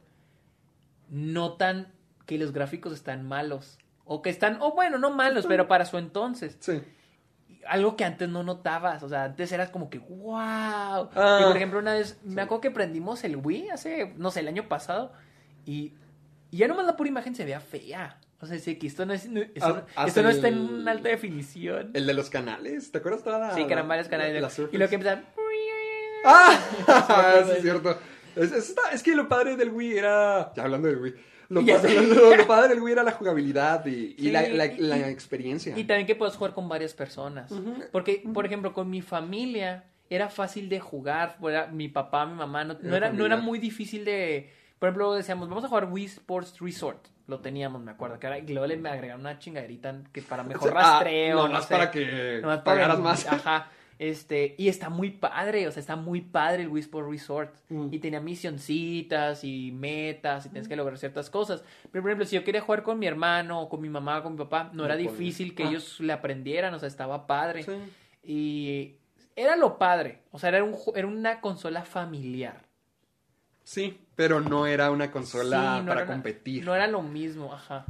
[1.09, 1.91] notan
[2.25, 3.77] que los gráficos están malos.
[4.11, 6.57] O que están, o bueno, no malos, pero para su entonces.
[6.59, 6.81] Sí.
[7.67, 9.03] Algo que antes no notabas.
[9.03, 11.09] O sea, antes eras como que, wow.
[11.15, 11.39] Ah.
[11.41, 14.47] y por ejemplo, una vez, me acuerdo que prendimos el Wii hace, no sé, el
[14.47, 15.13] año pasado.
[15.65, 15.93] Y,
[16.49, 18.19] y ya nomás la pura imagen se veía fea.
[18.41, 20.79] O sea, sí, que esto no, es, esto, Ah, no- hasta esto no está el-
[20.81, 21.91] en alta definición.
[21.93, 24.41] El de los canales, ¿te acuerdas toda la, sí, que eran varios canales.
[24.41, 25.25] la- la y lo que empezaban...
[26.25, 26.59] ¡Ah!
[27.45, 27.97] Sí, es cierto.
[28.35, 30.51] Es, es- está- es que lo padre del Wii era.
[30.55, 31.13] Ya hablando del Wii.
[31.49, 32.01] Lo, Ya pa- sé.
[32.01, 35.09] lo- lo padre del Wii era la jugabilidad y, y Sí, la, la- y- la
[35.09, 35.77] experiencia.
[35.77, 37.51] Y también que puedes jugar con varias personas.
[37.91, 41.37] Porque, por ejemplo, con mi familia era fácil de jugar.
[41.43, 42.63] Era mi papá, mi mamá.
[42.63, 44.51] No, no Era no era muy difícil de...
[44.79, 47.07] Por ejemplo, decíamos, vamos a jugar Wii Sports Resort.
[47.27, 48.17] Lo teníamos, me acuerdo.
[48.17, 51.35] Que ahora, y luego le agregaron una chingaderita que para mejor ah, rastreo.
[51.35, 51.73] no nomás sé.
[51.73, 53.27] para que Nomás para pagaras más.
[53.27, 53.69] Ajá.
[53.99, 57.55] Este, y está muy padre, o sea, está muy padre el Wii Sport Resort.
[57.67, 57.89] Mm.
[57.93, 61.63] Y tenía misioncitas y metas y tienes que lograr ciertas cosas.
[61.91, 64.23] Pero, por ejemplo, si yo quería jugar con mi hermano, o con mi mamá, o
[64.23, 65.11] con mi papá, no, No era podía.
[65.11, 65.69] difícil que Ah.
[65.69, 67.63] ellos le aprendieran, o sea, estaba padre.
[67.63, 67.71] Sí.
[68.23, 68.95] Y
[69.35, 72.63] era lo padre, o sea, era, un, era una consola familiar.
[73.63, 76.65] Sí, pero no era una consola Sí, no para una- competir.
[76.65, 77.85] No era lo mismo, ajá.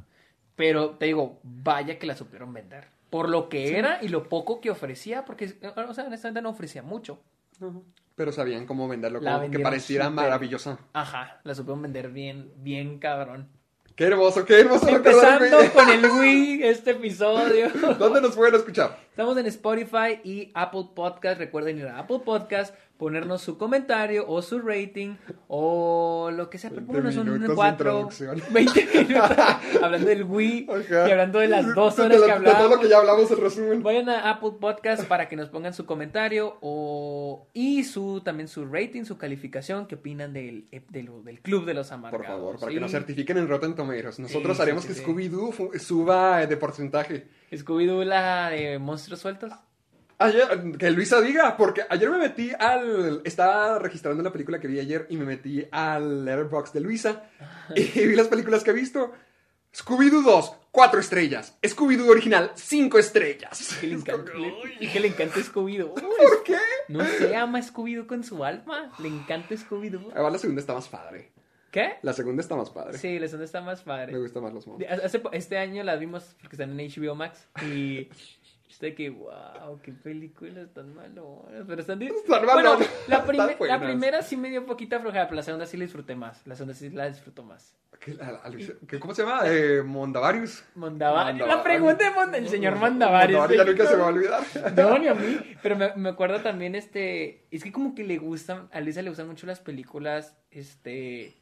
[0.55, 2.87] Pero te digo, vaya que la supieron vender.
[3.09, 6.83] Por lo que era y lo poco que ofrecía, porque, o sea, honestamente no ofrecía
[6.83, 7.19] mucho.
[7.59, 7.83] Ujú.
[8.15, 10.23] Pero sabían cómo venderlo, La como que pareciera súper.
[10.23, 10.77] maravillosa.
[10.93, 13.47] Ajá, la supieron vender bien, bien cabrón.
[13.95, 14.87] Qué hermoso, qué hermoso.
[14.87, 17.69] Empezando con el Wii, este episodio.
[17.97, 18.97] ¿Dónde nos pueden escuchar?
[19.19, 21.39] Estamos en Spotify y Apple Podcast.
[21.39, 25.15] Recuerden ir a Apple Podcast, ponernos su comentario o su rating
[25.49, 26.69] o lo que sea.
[26.69, 28.41] Pero 20 pónganos un minutos de 4, introducción.
[28.53, 29.37] 20 minutos
[29.83, 31.09] hablando del Wii Ajá.
[31.09, 32.79] y hablando de las dos horas lo- que De todo lo hablamos.
[32.79, 33.83] que ya hablamos, el resumen.
[33.83, 38.67] Vayan a Apple Podcast para que nos pongan su comentario o y su también su
[38.67, 42.25] rating, su calificación, qué opinan del, del, del Club de los Amargados.
[42.25, 42.75] Por favor, para ¿sí?
[42.75, 44.17] que nos certifiquen en Rotten Tomatoes.
[44.19, 45.05] Nosotros Sí, haremos sí, que.
[45.05, 47.27] Scooby-Doo suba eh, de porcentaje.
[47.57, 49.51] Scooby-Doo, la de monstruos sueltos.
[50.21, 53.21] Ayer, que Luisa diga, porque ayer me metí al.
[53.23, 57.23] Estaba registrando la película que vi ayer y me metí al Letterboxd de Luisa
[57.75, 59.13] y vi las películas que he visto.
[59.73, 61.55] Scooby-Doo 2, 4 estrellas.
[61.61, 63.77] Scooby-Doo original, 5 estrellas.
[63.79, 65.93] Que le Es encanta, como, le- "Uy, y que le encanta Scooby-Doo.
[65.93, 66.57] ¿Por qué?
[66.87, 68.91] No sé, ama Scooby-Doo con su alma.
[68.99, 70.11] Le encanta Scooby-Doo.
[70.15, 71.31] Ahora la segunda está más padre.
[71.71, 71.93] ¿Qué?
[72.01, 72.97] La segunda está más padre.
[72.97, 74.17] Sí, la segunda está más Me padre.
[74.17, 74.87] gustan más los monos.
[74.89, 78.09] Hace este año la vimos porque están en HBO Max y
[78.69, 81.65] está que, wow, qué películas tan malonas.
[81.67, 82.77] Pero están, Están Bueno,
[83.07, 83.25] la,
[83.67, 86.45] la primera sí me dio poquita flojera, pero la segunda sí la disfruté más.
[86.47, 87.75] La segunda sí la disfruto más.
[87.99, 89.41] ¿Qué, la- la- Luisa- ¿qué- ¿Cómo se llama?
[89.45, 90.63] Eh, Mondavarius.
[90.75, 91.31] Mondavari.
[91.39, 91.57] Mondavari.
[91.57, 93.33] La pregunta de Monda- el señor Mondavari.
[93.33, 94.43] Mondavari ya nunca se me va a olvidar.
[94.77, 95.37] No, ni a mí.
[95.61, 97.45] Pero me, me acuerdo también, este.
[97.51, 98.69] Es que como que le gustan.
[98.71, 101.38] A Lisa le gustan mucho las películas, este.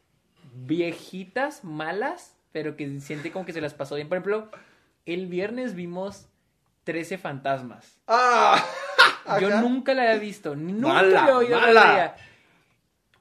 [0.54, 4.08] Viejitas, malas, pero que siente como que se las pasó bien.
[4.10, 4.50] Por ejemplo,
[5.06, 6.28] el viernes vimos
[6.84, 8.00] 13 fantasmas.
[8.08, 8.64] ¡Ah!
[9.42, 10.56] Yo nunca la había visto.
[10.56, 11.82] Nunca Mala, la había oído mala.
[11.86, 12.16] de ella.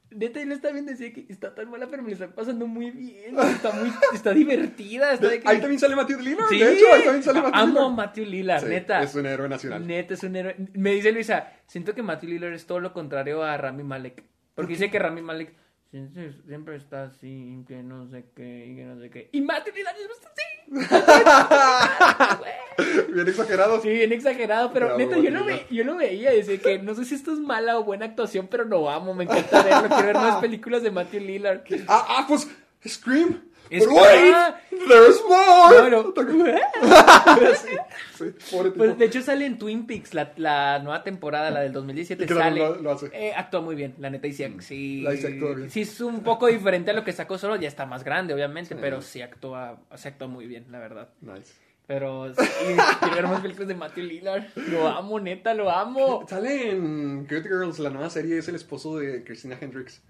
[0.09, 2.91] Neta, yo está bien decía que está tan mala, pero me la está pasando muy
[2.91, 3.39] bien.
[3.39, 5.13] Está muy, está divertida.
[5.13, 6.49] Está de que- Ahí también sale Matthew Lillard.
[6.49, 7.97] Sí, De hecho, ahí también sale Matthew amo a Lillard.
[7.97, 9.03] Matthew Lillard, Sí, neta.
[9.03, 9.87] Es un héroe nacional.
[9.87, 10.57] Neta, es un héroe.
[10.75, 14.23] Me dice Luisa, siento que Matthew Lillard es todo lo contrario a Rami Malek.
[14.55, 15.53] Porque dice que Rami Malek
[15.97, 19.31] siempre, siempre está así, que no sé qué, y que no sé qué.
[19.33, 20.43] Y Matthew Lillard es así.
[23.13, 23.81] Bien exagerado.
[23.81, 26.33] Sí, bien exagerado, pero Bravo, neta, yo lo, ve, yo lo veía.
[26.33, 29.15] Dice que no sé si esto es mala o buena actuación, pero lo amo.
[29.15, 29.89] Me encanta verlo.
[29.89, 31.63] Quiero ver más películas de Matthew Lillard.
[31.89, 32.49] Ah, ah, pues
[32.87, 33.41] Scream.
[33.71, 34.61] Es- But wait, ah.
[34.89, 35.91] there's more.
[35.91, 36.15] No, no.
[38.19, 38.31] sí.
[38.77, 42.27] Pues de hecho sale en Twin Peaks, la, la nueva temporada, la del 2017, Y
[42.27, 42.77] que también sale.
[42.77, 43.11] lo- lo hace.
[43.13, 45.71] Eh, actúa muy bien, la neta, y sí, sí, La dice actúa bien.
[45.71, 48.75] sí es un poco diferente a lo que sacó solo, ya está más grande, obviamente,
[48.77, 51.09] pero sí actúa, se actúa muy bien, la verdad.
[51.21, 51.53] Nice.
[51.87, 52.43] Pero sí,
[53.01, 54.45] quiero ver más películas de Matthew Lillard.
[54.57, 56.25] Lo amo, neta, lo amo.
[56.29, 60.03] Sale en Good Girls, la nueva serie, es el esposo de Christina Hendricks.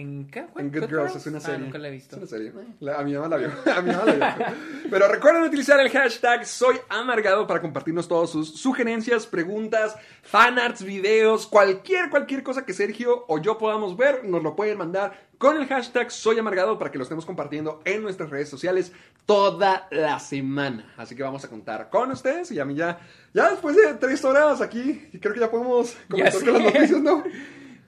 [0.00, 0.46] ¿En qué?
[0.56, 1.58] En Good Girls es una Ah, serie.
[1.58, 2.14] nunca la he visto.
[2.14, 2.52] Es una serie.
[2.78, 3.48] La- a mi mamá la vio.
[3.76, 4.46] A mi mamá la vio.
[4.90, 11.48] Pero recuerden utilizar el hashtag Soy Amargado para compartirnos todas sus sugerencias, preguntas, fanarts, videos,
[11.48, 15.66] cualquier, cualquier cosa que Sergio o yo podamos ver, nos lo pueden mandar con el
[15.66, 18.92] hashtag Soy Amargado para que lo estemos compartiendo en nuestras redes sociales
[19.26, 20.92] toda la semana.
[20.96, 23.00] Así que vamos a contar con ustedes y a mí ya,
[23.34, 27.24] ya después de tres horas aquí, creo que ya podemos comentar con las noticias, ¿no?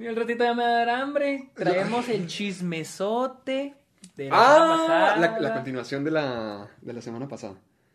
[0.00, 1.50] Y al ratito ya me va a dar hambre.
[1.54, 3.74] Traemos el chismesote
[4.16, 5.16] de la semana Ah, pasada.
[5.16, 7.54] la, la continuación de la, de la semana pasada.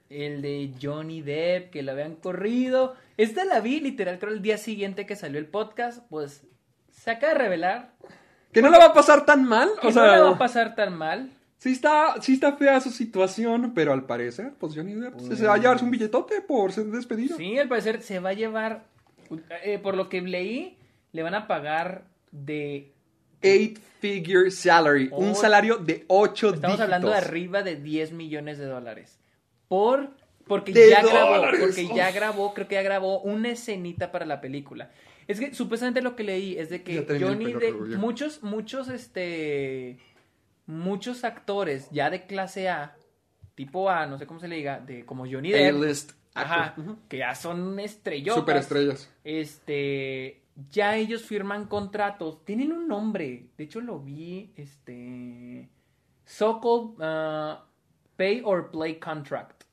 [0.10, 2.96] El de Johnny Depp, que lo habían corrido.
[3.18, 6.04] Esta la vi literal, creo el día siguiente que salió el podcast.
[6.10, 6.44] Pues
[6.92, 7.92] se acaba de revelar
[8.54, 9.70] Que no la va a pasar tan mal.
[9.82, 11.32] que O sea, no le va a pasar tan mal.
[11.58, 15.48] sí está, sí está fea su situación, pero al parecer, pues Johnny Depp se- se
[15.48, 17.36] va a llevarse un billetote por ser despedido.
[17.36, 18.84] Sí, al parecer se va a llevar.
[19.64, 20.78] eh, por lo que leí,
[21.16, 22.92] le van a pagar de.
[23.42, 25.10] Eight figure salary.
[25.12, 29.18] un salario de 8 Estamos hablando de arriba de 10 millones de dólares.
[29.70, 30.10] Por.
[30.46, 34.42] Porque De ya grabó, porque ya grabó, creo que ya grabó una escenita para la
[34.42, 34.92] película.
[35.28, 37.98] Es que supuestamente lo que leí es de que Johnny rubio.
[37.98, 39.98] muchos, muchos, este,
[40.68, 42.96] muchos actores ya de clase A,
[43.56, 45.96] tipo A, no sé cómo se le diga, de como Johnny Depp,
[46.36, 46.76] ajá.
[46.78, 46.98] Ujú.
[47.10, 48.42] que ya son estrellotas.
[48.42, 49.10] Superestrellas.
[49.24, 55.70] Este, ya ellos firman contratos, tienen un nombre, de hecho lo vi, este,
[56.26, 57.60] so-called uh,
[58.16, 59.64] pay or play contract.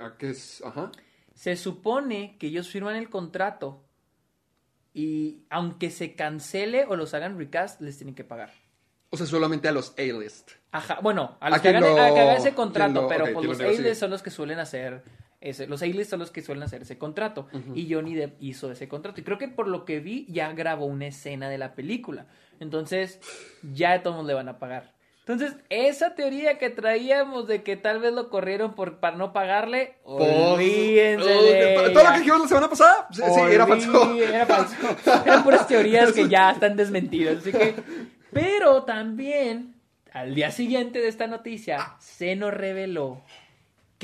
[0.00, 0.62] ¿A- a qué es?
[0.64, 0.90] Ajá.
[1.34, 3.82] Se supone que ellos firman el contrato
[4.92, 8.52] y aunque se cancele o los hagan recast, les tienen que pagar.
[9.10, 10.52] O sea, solamente a los A-list.
[10.72, 13.24] Ajá, bueno, a A los que hagan, lo- a que hagan ese contrato, lo- pero
[13.26, 13.68] ok, pues los lo.
[13.68, 15.02] A-list son los que suelen hacer
[15.44, 18.88] ese, los A-list son los que suelen hacer ese contrato y Johnny Depp hizo ese
[18.88, 22.26] contrato y creo que por lo que vi ya grabó una escena de la película,
[22.60, 23.20] entonces
[23.62, 24.94] ya todos le van a pagar.
[25.26, 29.94] Entonces, esa teoría que traíamos de que tal vez lo corrieron por, para no pagarle,
[30.04, 34.14] olvídense Pues, de todo lo que dijimos la semana pasada, sí, sí, era falso.
[34.20, 34.76] Era falso.
[35.24, 37.38] Eran puras teorías que ya están desmentidas.
[37.38, 37.74] Así que.
[38.32, 39.74] Pero también
[40.14, 43.20] al día siguiente de esta noticia, se nos reveló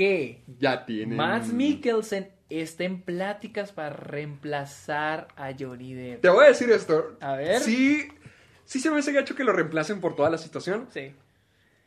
[0.01, 1.15] que Ya tiene.
[1.17, 6.23] Mads Mikkelsen está en pláticas para reemplazar a Johnny Depp.
[6.23, 7.17] Te voy a decir esto.
[7.21, 7.61] A ver.
[7.61, 8.09] Sí,
[8.65, 10.89] sí se me hace gacho que lo reemplacen por toda la situación.
[10.93, 11.13] Sí.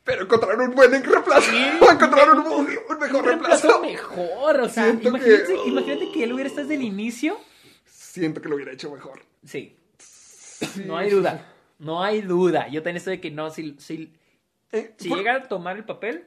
[0.03, 1.51] Pero encontraron un buen reemplazo.
[1.91, 2.47] encontraron un,
[2.89, 6.81] un mejor Un reemplazo mejor, o sea, imagínate, que- imagínate que él hubiera estado desde
[6.81, 7.37] el inicio.
[7.85, 9.21] Siento que lo hubiera hecho mejor.
[9.45, 9.75] Sí.
[10.85, 11.45] No hay duda.
[11.79, 12.67] No hay duda.
[12.67, 14.13] Yo también estoy de que no, si, si,
[14.71, 16.25] Eh, si por- llega a tomar el papel,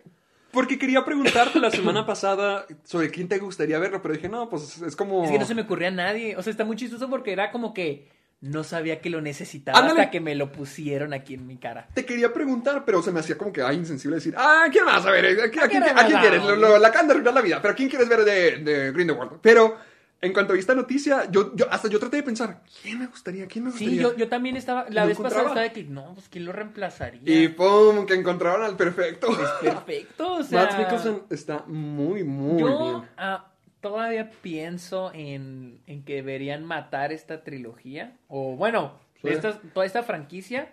[0.56, 4.80] Porque quería preguntarte la semana pasada sobre quién te gustaría verlo, pero dije, no, pues
[4.80, 5.22] es como...
[5.24, 6.34] es que no se me ocurría a nadie.
[6.34, 8.08] O sea, está muy chistoso porque era como que
[8.40, 10.00] no sabía que lo necesitaba Ándale.
[10.00, 11.88] hasta que me lo pusieron aquí en mi cara.
[11.92, 15.04] Te quería preguntar, pero se me hacía como que, ay, insensible decir, ah, ¿quién más?
[15.04, 16.42] A ver, ¿a, quién, a quién- a quieres?
[16.42, 19.32] Lo- lo- la can de arruinar la vida, pero ¿quién quieres ver de, de Grindelwald?
[19.42, 19.76] Pero
[20.20, 23.46] en cuanto a esta noticia, yo, yo hasta yo traté de pensar, ¿quién me gustaría?
[23.46, 23.94] ¿Quién me gustaría?
[23.94, 26.44] Sí, yo, yo también estaba, la ¿Lo vez pasada estaba de que no, pues ¿quién
[26.46, 27.20] lo reemplazaría?
[27.24, 29.28] Y pum, que encontraron al perfecto.
[29.62, 30.62] Perfecto, o sea.
[30.64, 33.02] Matt Mikkelsen está muy, muy yo bien.
[33.18, 33.46] ah,
[33.80, 38.16] todavía pienso en, en que deberían matar esta trilogía.
[38.28, 39.28] O bueno, Sí.
[39.28, 40.70] esta- toda esta franquicia.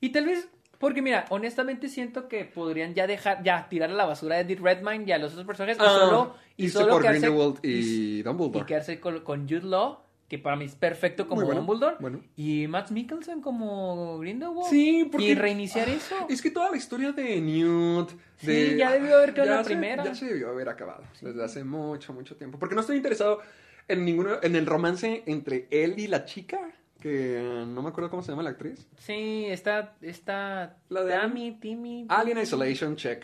[0.00, 0.48] Y tal vez,
[0.78, 4.60] porque mira, honestamente siento que podrían ya dejar, ya tirar a la basura a Edith
[4.60, 5.78] Redmayne y a los otros personajes.
[5.78, 8.66] y Ah, solo, y irse solo por quedarse, Grindelwald y- y, y Dumbledore.
[8.66, 11.96] quedarse con, con Jude Law, que para mí es perfecto como bueno, Dumbledore.
[12.00, 12.20] bueno.
[12.36, 14.70] Y Matt Mikkelsen como Grindelwald.
[14.70, 16.14] Sí, porque- Y reiniciar eso.
[16.28, 18.10] Es que toda la historia de Newt.
[18.42, 18.70] De...
[18.70, 20.04] Sí, ya debió haber quedado la se- primera.
[20.04, 21.02] Ya se debió haber acabado.
[21.20, 22.58] Desde hace mucho, mucho tiempo.
[22.58, 23.40] Porque no estoy interesado
[23.88, 24.36] en ninguno.
[24.42, 26.58] En el romance entre él y la chica.
[27.00, 28.88] Que no me acuerdo cómo se llama la actriz.
[28.96, 32.06] Sí, está, está La de Tammy, Timmy.
[32.08, 33.22] Alien Isolation, check.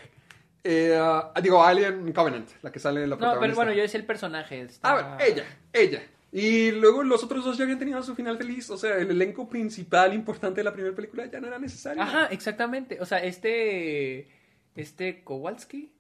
[0.63, 3.47] Eh, ah, digo, Alien Covenant, la que sale en la No, protagonista.
[3.47, 4.61] pero bueno, yo decía el personaje.
[4.63, 6.03] está- Ah, bueno, ella, ella.
[6.33, 8.71] Y luego los otros dos ya habían tenido su final feliz.
[8.71, 12.01] O sea, el elenco principal importante de la primera película ya no era necesario.
[12.03, 13.01] Ajá, exactamente.
[13.01, 14.29] O sea, este.
[14.77, 15.91] Este Kowalski.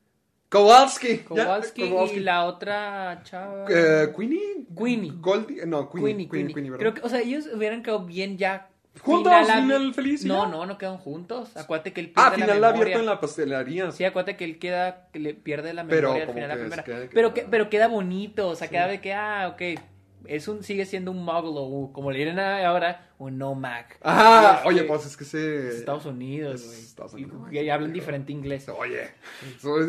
[0.49, 1.19] Kowalski.
[1.19, 1.83] ya, Kowalski,
[2.17, 3.67] y la otra chava.
[3.69, 4.67] Eh, Queenie.
[4.77, 5.13] Queenie.
[5.21, 5.67] Goldie.
[5.67, 6.29] No, Queenie.
[6.29, 6.71] Queenie, Queenie, Queenie.
[6.71, 6.81] ¿verdad?
[6.81, 8.69] Creo que, o sea, ellos hubieran quedado bien ya.
[9.01, 9.33] ¿Juntos?
[9.33, 11.57] a- ¿Final feliz No, no, no quedan juntos.
[11.57, 12.99] Acuérdate que él Ah, pierde final la abierto memoria.
[12.99, 13.93] en la pastelería.
[13.93, 16.55] Sí, acuérdate que él queda, que le pierde la Pero memoria al como final de
[16.77, 16.85] la primera.
[16.85, 19.81] queda- pero, que, pero queda bonito, o sea, queda de que, ah, ok,
[20.27, 23.93] es un, sigue siendo un muggle, o como le dicen ahora, un no Mac.
[24.05, 25.69] Este, oye, pues es que se...
[25.69, 27.65] es Estados Unidos, es güey.
[27.65, 28.69] Y, hablan diferente inglés.
[28.69, 29.09] Oye,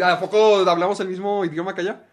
[0.06, 2.06] ¿a poco hablamos el mismo idioma que allá?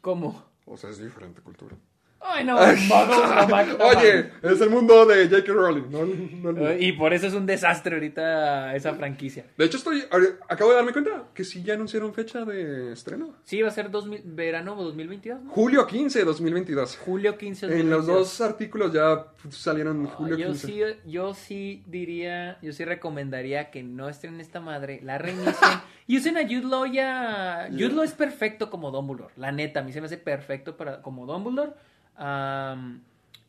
[0.00, 0.42] ¿Cómo?
[0.64, 1.76] O sea, es diferente cultura.
[2.24, 5.52] Ay, no, no Oye, es el mundo de J.K.
[5.52, 6.04] Rowling, no,
[6.52, 6.60] no.
[6.62, 6.76] Mac.
[6.80, 9.46] Y por eso es un desastre ahorita esa franquicia.
[9.56, 10.04] De hecho, estoy.
[10.48, 13.34] Acabo de darme cuenta que sí ya anunciaron fecha de estreno.
[13.44, 15.50] Sí, va a ser 2000, verano 2022, ¿no?
[15.50, 16.96] Julio 15, 2022.
[16.98, 18.18] Julio 15 En los 2022.
[18.18, 20.66] dos artículos ya salieron Ah, julio yo 15.
[20.66, 25.54] sí, yo sí diría, yo sí recomendaría que no estrenen esta madre, la reinicien
[26.06, 27.68] y usen a Jude Law ya.
[27.70, 31.02] Jude Law es perfecto como Dumbledore, la neta, a mí se me hace perfecto para,
[31.02, 31.72] como Dumbledore.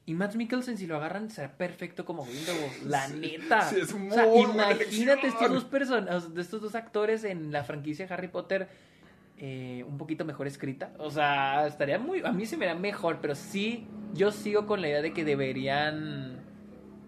[0.06, 3.62] Y Matt Mikkelsen, si lo agarran, será perfecto como Grindelwald, la neta.
[3.70, 7.52] sí, es o muy sea, buena imagínate estos dos personas, de estos dos actores en
[7.54, 8.68] la franquicia Harry Potter.
[9.40, 10.92] eh, un poquito mejor escrita.
[11.00, 12.22] O sea, estaría muy.
[12.24, 13.88] A mí se me da mejor, pero sí.
[14.14, 16.40] Yo sigo con la idea de que deberían.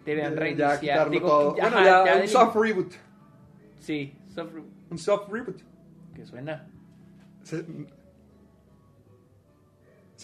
[0.06, 0.80] Deberían reiniciar.
[0.80, 1.56] quitarlo Digo, todo.
[1.56, 2.94] que- Bueno, ajá, ya, ya un soft reboot.
[3.80, 4.54] Sí, soft-
[4.90, 5.62] Un soft reboot.
[6.16, 6.68] que suena.
[7.44, 7.64] Se,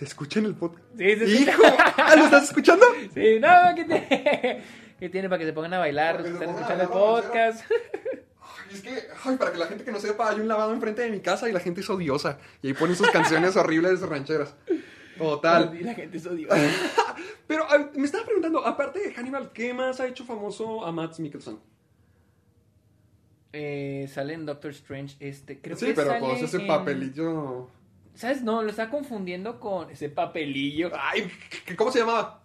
[0.01, 0.83] ¿Se escucha en el podcast.
[0.97, 1.43] Sí, sí, sí.
[1.43, 1.61] ¡Hijo!
[1.95, 2.87] ¿Ah, ¿Lo estás escuchando?
[3.13, 4.63] Sí, no, ¿qué tiene?
[4.99, 6.17] ¿Qué tiene para que se pongan a bailar?
[6.17, 7.65] Que que se están escuchando el podcast.
[8.41, 8.89] Ay, es que,
[9.23, 11.47] ay, para que la gente que no sepa, hay un lavado enfrente de mi casa
[11.47, 12.39] y la gente es odiosa.
[12.63, 14.55] Y ahí ponen sus canciones horribles rancheras.
[15.19, 15.77] Total.
[15.79, 16.57] Y la gente es odiosa.
[17.45, 21.19] Pero a- me estaba preguntando, aparte de Hannibal, ¿qué más ha hecho famoso a Matt
[21.19, 21.59] Mikkelsen?
[23.53, 25.61] Eh, sale en Doctor Strange este.
[25.61, 27.69] Creo sí, que pero sale pues ese en- papelillo.
[28.15, 28.41] ¿Sabes?
[28.43, 30.91] No, lo está confundiendo con ese papelillo.
[30.99, 31.29] Ay,
[31.65, 32.43] ¿qué- ¿cómo se llamaba?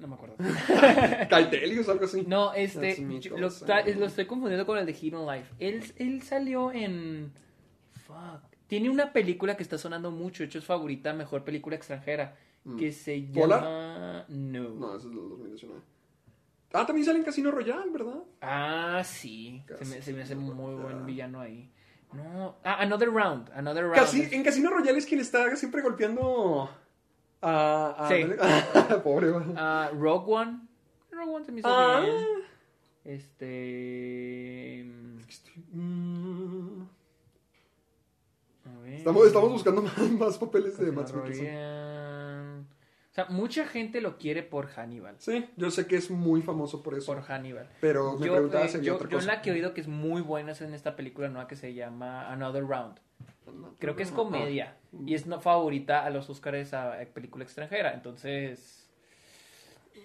[0.00, 0.36] No me acuerdo.
[1.30, 2.24] Caetelius o algo así.
[2.26, 2.98] No, este,
[3.36, 5.54] lo, está- lo estoy confundiendo con el de Hidden Life.
[5.58, 7.32] Él, él salió en...
[8.06, 8.42] Fuck.
[8.66, 12.36] Tiene una película que está sonando mucho, de hecho es favorita, mejor película extranjera,
[12.78, 13.60] que se ¿Polar?
[13.62, 14.24] llama...
[14.28, 14.68] No.
[14.70, 14.80] Mm.
[14.80, 15.80] No, ese es del 2019.
[16.72, 18.18] Ah, también sale en Casino Royale, ¿verdad?
[18.42, 19.62] Ah, sí.
[19.78, 21.70] Se me, se me hace muy buen villano ahí.
[22.16, 22.56] No.
[22.64, 23.50] Ah, Another Round.
[23.54, 23.96] Another Round.
[23.96, 26.68] Casi, en Casino Royale es quien está siempre golpeando
[27.42, 27.94] a...
[27.98, 28.24] a Sí.
[29.04, 29.44] Pobre, va.
[29.56, 30.60] Ah, Rogue One.
[31.10, 32.00] Rogue One se me hizo Ah.
[32.02, 32.24] bien.
[33.04, 34.84] Este...
[35.72, 36.82] Mm,
[38.64, 38.92] A ver.
[38.94, 41.46] Estamos, estamos buscando más, más papeles de Matt Casino Mikkelsen.
[43.16, 45.14] Sea, mucha gente lo quiere por Hannibal.
[45.18, 47.06] Sí, yo sé que es muy famoso por eso.
[47.14, 47.66] Por Hannibal.
[47.80, 49.26] Pero me yo, preguntaba eh, si había yo- otra yo cosa.
[49.26, 51.72] la que he oído que es muy buena es en esta película nueva que se
[51.72, 52.98] llama Another Round.
[53.78, 54.76] Creo que es comedia.
[55.06, 57.94] Y es no favorita a los Oscars a a película extranjera.
[57.94, 58.86] Entonces.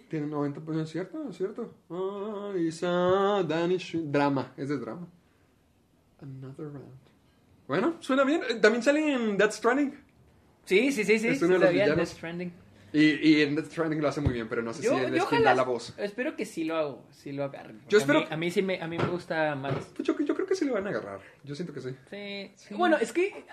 [0.10, 1.74] Tiene 90, pues es cierto, es cierto.
[1.90, 5.06] Ah, a Danish drama, es de drama.
[6.22, 6.96] Another round.
[7.68, 8.42] Bueno, suena bien.
[8.50, 10.00] Eh, También sale en Death Stranding.
[10.64, 11.28] Sí, sí, sí, sí.
[11.28, 11.98] Es uno de los villanos.
[11.98, 12.61] Death Stranding.
[12.94, 15.24] Y, y en Stranding lo hace muy bien, pero no sé Yo, si él es
[15.26, 15.94] quien da la voz.
[15.98, 17.78] Espero que sí lo hago, sí lo agarren.
[17.78, 19.74] Yo Porque a espero mí- A mí, sí me, a mí me gusta más.
[19.96, 21.20] Pues yo, yo creo que sí le van a agarrar.
[21.44, 21.90] Yo siento que sí.
[22.10, 22.52] Sí.
[22.56, 22.74] Sí.
[22.74, 23.46] Bueno, es que.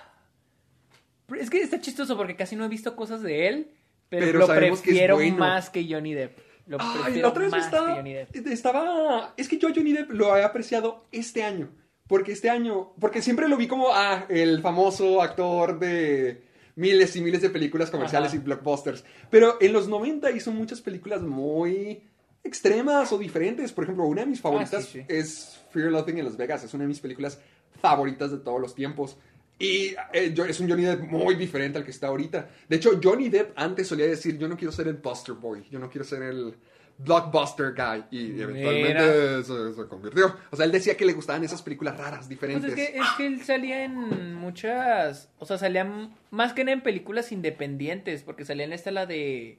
[1.39, 3.71] Es que está chistoso porque casi no he visto cosas de él.
[4.09, 5.37] Pero, Pero lo que prefiero bueno.
[5.37, 6.39] más que Johnny Depp.
[6.67, 8.37] Lo Ay, la otra vez más estaba, que Johnny Depp.
[8.47, 9.35] estaba...
[9.37, 11.69] Es que yo a Johnny Depp lo he apreciado este año.
[12.07, 12.95] Porque este año...
[12.99, 16.43] Porque siempre lo vi como, ah, el famoso actor de
[16.79, 18.37] miles y miles de películas comerciales Ajá.
[18.37, 19.05] y blockbusters.
[19.31, 22.03] Pero en los 90 hizo muchas películas muy
[22.45, 23.73] extremas o diferentes.
[23.73, 25.05] Por ejemplo, una de mis favoritas sí, sí.
[25.09, 26.65] es Fear Loving en Las Vegas.
[26.65, 27.41] Es una de mis películas
[27.81, 29.17] favoritas de todos los tiempos.
[29.59, 32.49] Y eh, es un Johnny Depp muy diferente al que está ahorita.
[32.69, 35.81] De hecho, Johnny Depp antes solía decir, yo no quiero ser el Buster Boy, yo
[35.81, 36.55] no quiero ser el
[36.99, 38.05] blockbuster guy.
[38.11, 40.35] Y eventualmente se, se convirtió.
[40.51, 42.71] O sea, él decía que le gustaban esas películas raras, Pues diferentes.
[42.71, 45.31] es que, es que él salía en muchas.
[45.39, 45.87] O sea, salía
[46.31, 48.23] más que nada en películas independientes.
[48.23, 49.59] Porque salía en esta la de.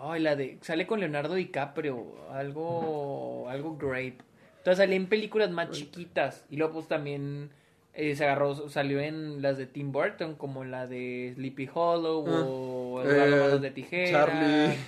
[0.00, 0.58] Ay, la de.
[0.62, 2.04] Sale con Leonardo DiCaprio.
[2.30, 3.48] Algo.
[3.48, 4.14] Algo great.
[4.58, 6.44] Entonces salía en películas más chiquitas.
[6.50, 7.50] Y luego, pues también.
[7.94, 8.68] eh, se agarró.
[8.68, 10.34] Salió en las de Tim Burton.
[10.34, 12.24] Como la de Sleepy Hollow.
[12.28, 14.10] o Eh, de Tijera.
[14.26, 14.78] Charlie.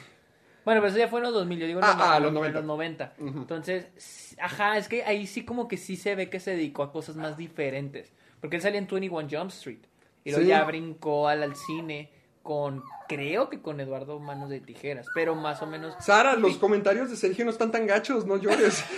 [0.70, 2.22] Bueno, pero eso ya fue en los 2000, yo digo en Ah, los, ah, en
[2.22, 2.58] los en 90.
[2.60, 3.14] los 90.
[3.18, 3.38] Ujú.
[3.40, 6.84] Entonces, s- ajá, es que ahí sí como que sí se ve que se dedicó
[6.84, 8.12] a cosas más diferentes.
[8.40, 9.80] Porque él salía en 21 Jump Street.
[10.22, 10.48] Y luego Sí.
[10.50, 12.10] ya brincó al, al cine
[12.42, 15.94] con, creo que con Eduardo Manos de Tijeras, pero más o menos...
[16.00, 18.84] Sara, los comentarios de Sergio no están tan gachos, no llores.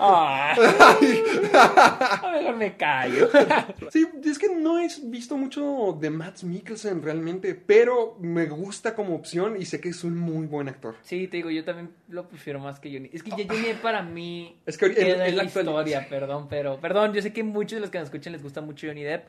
[0.00, 0.54] Ah.
[2.22, 3.28] A mejor me callo.
[3.90, 9.14] Sí, es que no he visto mucho de Matt Mikkelsen realmente, pero me gusta como
[9.14, 10.96] opción y sé que es un muy buen actor.
[11.02, 13.08] Sí, te digo, yo también lo prefiero más que Johnny.
[13.12, 17.22] Es que ya Johnny para mí Es que en- la historia, perdón, pero perdón, yo
[17.22, 19.26] sé que muchos de los que nos escuchan les gusta mucho Johnny Depp,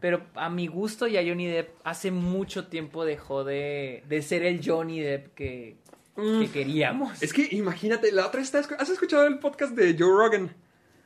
[0.00, 4.60] pero a mi gusto ya Johnny Depp hace mucho tiempo dejó de, de ser el
[4.64, 5.76] Johnny Depp que,
[6.16, 7.22] que queríamos.
[7.22, 10.50] Es que imagínate, la otra vez, estaba- ¿has escuchado el podcast de Joe Rogan?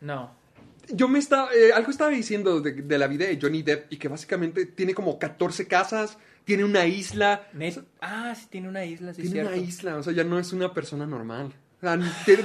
[0.01, 0.39] No.
[0.93, 3.97] Yo me estaba, eh, algo estaba diciendo de, de la vida de Johnny Depp y
[3.97, 9.15] que básicamente tiene como 14 casas, tiene una isla, Net- ah, sí tiene una isla,
[9.15, 9.53] sí, tiene cierto.
[9.53, 11.53] una isla, o sea, ya no es una persona normal.
[11.83, 12.43] O sea, tiene-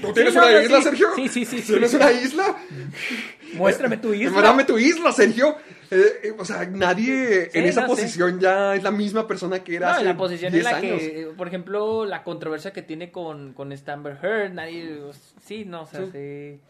[0.00, 0.82] ¿Tú tienes no, una no, isla, sí.
[0.84, 1.08] Sergio?
[1.16, 1.72] Sí, sí, sí, sí.
[1.72, 2.56] ¿Tienes una isla?
[3.54, 4.40] Muéstrame tu isla.
[4.42, 5.56] Dame tu isla, Sergio.
[5.90, 8.02] Eh, eh, o sea, nadie Sí, en esa no, sí.
[8.02, 10.78] posición ya es la misma persona que era No, hace la posición 10 en la
[10.78, 10.98] años.
[10.98, 14.98] que, eh, por ejemplo, la controversia que tiene con, con esta Amber Heard, nadie,
[15.44, 16.10] sí, no, o sea, Sí.
[16.12, 16.60] sí.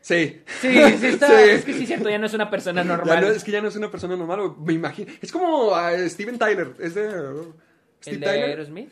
[0.00, 0.42] Sí.
[0.60, 1.50] Sí, sí está, Sí.
[1.50, 3.20] es que sí, cierto, ya no es una persona normal.
[3.20, 5.12] no- es que ya no es una persona normal, me imagino.
[5.20, 6.72] Es como ah, Steven Tyler.
[6.78, 7.08] Es de.
[7.08, 7.52] uh,
[8.00, 8.44] Steve ¿El de Tyler.
[8.50, 8.90] Aerosmith?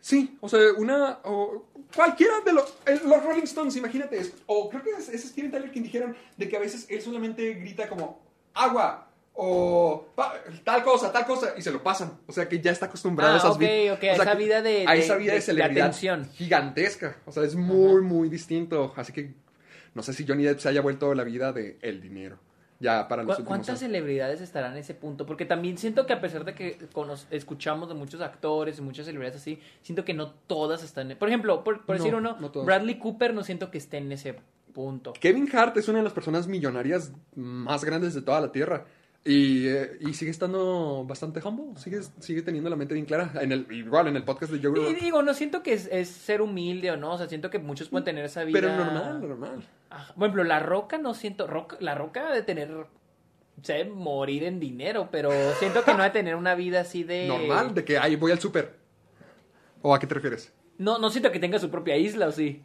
[0.00, 1.18] Sí, o sea, una.
[1.24, 2.74] O cualquiera de los.
[2.86, 4.18] eh, los Rolling Stones, imagínate.
[4.18, 7.02] es- o creo que es, es Steven Tyler quien dijeron de que a veces él
[7.02, 8.20] solamente grita como
[8.54, 9.06] agua.
[9.42, 10.06] O
[10.64, 12.18] tal cosa, tal cosa, y se lo pasan.
[12.26, 14.14] O sea que ya está acostumbrado Ah, a esas ok, vi- ok, o sea a
[14.14, 16.28] esa vida de- a esa vida de, de- de celebridad atención.
[16.34, 17.16] gigantesca.
[17.26, 18.92] O sea, es muy, muy distinto.
[18.96, 19.32] Así que
[19.94, 22.38] no sé si Johnny Depp se haya vuelto la vida de el dinero.
[22.82, 23.80] Ya para los ¿Cu- últimos ¿Cuántas años.
[23.80, 25.26] celebridades estarán en ese punto?
[25.26, 26.78] Porque también siento que a pesar de que
[27.30, 31.10] escuchamos de muchos actores y muchas celebridades así, siento que no todas están...
[31.10, 32.48] en- Por ejemplo, por, por No, decir uno, no.
[32.64, 34.36] Bradley Cooper no siento que esté en ese
[34.72, 35.12] punto.
[35.12, 38.86] Kevin Hart es una de las personas millonarias más grandes de toda la Tierra.
[39.22, 43.30] Y, eh, y sigue estando bastante humble, sigue, sigue teniendo la mente bien clara.
[43.42, 46.08] En el, igual en el podcast de Joe Y digo, no siento que es, es
[46.08, 48.58] ser humilde o no, o sea, siento que muchos pueden tener esa vida...
[48.58, 49.68] Pero normal, normal.
[49.90, 50.14] Ajá.
[50.14, 51.46] Por ejemplo, La Roca no siento...
[51.46, 52.86] Roca- la Roca ha de tener...
[53.62, 57.26] sé, morir en dinero, pero siento que no ha de tener una vida así de...
[57.28, 58.78] Normal, de que ahí voy al súper.
[59.82, 60.50] ¿O a qué te refieres?
[60.78, 62.62] No, no siento que tenga su propia isla, ¿o sí?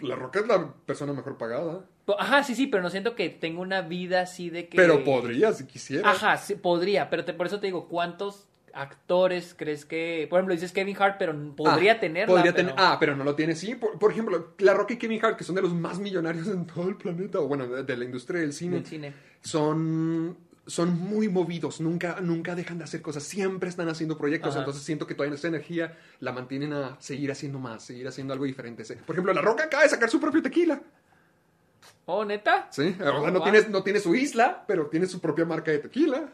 [0.00, 1.84] La Roca es la persona mejor pagada.
[2.08, 4.78] Po- Ajá, sí, sí, pero no siento que tenga una vida así de que...
[4.78, 6.10] Pero podría si quisiera.
[6.10, 10.26] Ajá, sí, podría, pero te- por eso te digo, ¿cuántos actores crees que...
[10.30, 12.74] Por ejemplo, dices Kevin Hart, pero podría Ah, tenerla, Podría pero- tener.
[12.82, 13.54] Ah, pero no lo tiene.
[13.54, 16.48] Sí, por, por ejemplo, La Roca y Kevin Hart, que son de los más millonarios
[16.48, 19.12] en todo el planeta, o bueno, de, la industria del cine, Del cine.
[19.42, 20.36] son.
[20.66, 24.58] Son muy movidos, nunca, nunca dejan de hacer cosas, siempre están haciendo proyectos, Ajá.
[24.58, 28.44] entonces siento que toda esa energía la mantienen a seguir haciendo más, seguir haciendo algo
[28.44, 28.84] diferente.
[29.06, 30.78] Por ejemplo, La Roca acaba de sacar su propio tequila,
[32.10, 32.68] Oh, ¿neta?
[32.70, 32.94] ¿sí?
[32.98, 33.42] O sea, Oh, no, wow.
[33.50, 36.28] tiene, no tiene su isla, pero tiene su propia marca de tequila.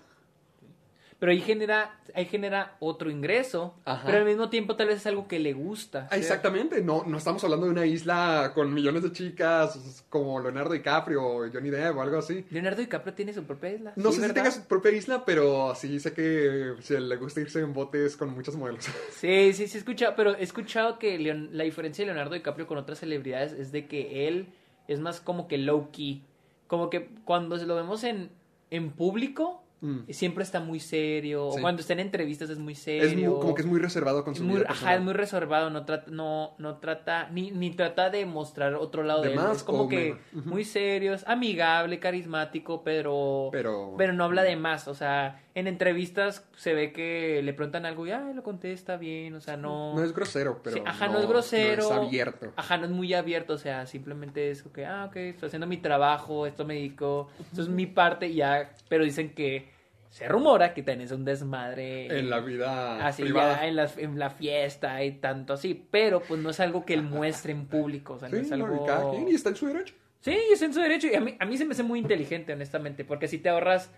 [1.19, 4.03] pero ahí genera, ahí genera otro ingreso, Ajá.
[4.05, 6.07] pero al mismo tiempo tal vez es algo que le gusta.
[6.11, 10.75] Ah, Exactamente, no, no estamos hablando de una isla con millones de chicas como Leonardo
[10.75, 12.45] DiCaprio o Johnny Depp o algo así.
[12.51, 13.93] Leonardo DiCaprio tiene su propia isla.
[13.97, 14.35] No Sí, sé ¿verdad?
[14.35, 18.29] si tenga su propia isla, pero sí sé que le gusta irse en botes con
[18.35, 18.85] muchos modelos.
[19.11, 22.67] Sí, sí, sí, he escuchado, pero he escuchado que Leon- la diferencia de Leonardo DiCaprio
[22.67, 24.53] con otras celebridades es de que él
[24.89, 26.23] es más como que low key.
[26.67, 28.31] Como que cuando lo vemos en,
[28.71, 30.09] en público, Mm.
[30.13, 31.47] siempre está muy serio.
[31.49, 31.61] o.
[31.61, 33.05] Cuando está en entrevistas es muy serio.
[33.07, 35.69] Es muy- como que es muy reservado con su muy- vida ajá, es muy reservado,
[35.69, 39.41] no trata, no, no trata, ni, ni trata de mostrar otro lado de, De él.
[39.41, 40.47] más Es como que menos.
[40.47, 44.89] Muy serio, es amigable, carismático, pero, Pero- pero no habla de más.
[44.89, 49.35] O sea, en entrevistas se ve que le preguntan algo y ay, lo contesta bien,
[49.35, 49.95] o sea, no.
[49.95, 51.83] No es grosero, pero Sí, ajá, no, es grosero.
[51.85, 52.53] No es abierto.
[52.57, 55.77] Ajá, no es muy abierto, o sea, simplemente es que, ah, ok, estoy haciendo mi
[55.77, 59.73] trabajo, esto me dedico, esto es mi parte y ya, pero dicen que
[60.11, 63.57] se rumora que tenés un desmadre En la vida así privada.
[63.63, 66.95] ya en la, en la fiesta y tanto así, pero pues no es algo que
[66.95, 68.85] él muestre en público, o sea, no Sí, es no, algo...
[68.85, 69.95] y cada quien, y está en su derecho.
[70.21, 72.53] Sí, es en su derecho y a mí, a mí se me hace muy inteligente,
[72.55, 73.91] honestamente, porque así te ahorras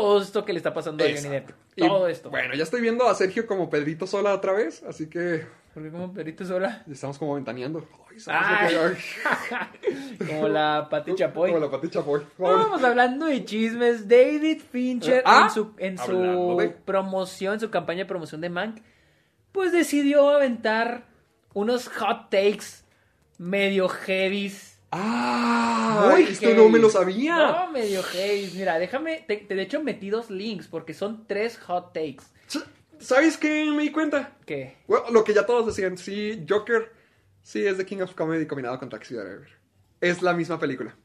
[0.00, 1.50] todo esto que le está pasando a Johnny Depp.
[1.74, 2.28] Y, todo esto.
[2.30, 6.12] Bueno, ya estoy viendo a Sergio como Pedrito Sola otra vez, así que Porque como
[6.12, 7.86] perrito sola, estamos como ventaneando.
[8.10, 8.96] Ay, ¿sabes Ay.
[10.18, 11.50] que- como la Pati Chapoy.
[11.52, 12.22] Como la Pati Chapoy.
[12.38, 14.08] Vamos hablando de chismes.
[14.08, 18.48] David Fincher Ah, en su, en su de- promoción, en su campaña de promoción de
[18.50, 18.78] Mank,
[19.52, 21.04] pues decidió aventar
[21.54, 22.84] unos hot takes
[23.38, 24.75] medio heavies.
[24.90, 26.08] ¡Ah!
[26.12, 27.36] Muy esto no me lo sabía.
[27.36, 28.50] No, medio heavy.
[28.54, 32.24] Mira, déjame, te, te- de hecho metí dos links porque son tres hot takes.
[32.98, 34.36] ¿Sabes qué me di cuenta?
[34.46, 34.76] ¿Qué?
[34.86, 36.92] Bueno, lo que ya todos decían, sí, Joker,
[37.42, 39.48] sí, es The King of Comedy combinado con Taxi Driver.
[40.00, 40.96] Es la misma película.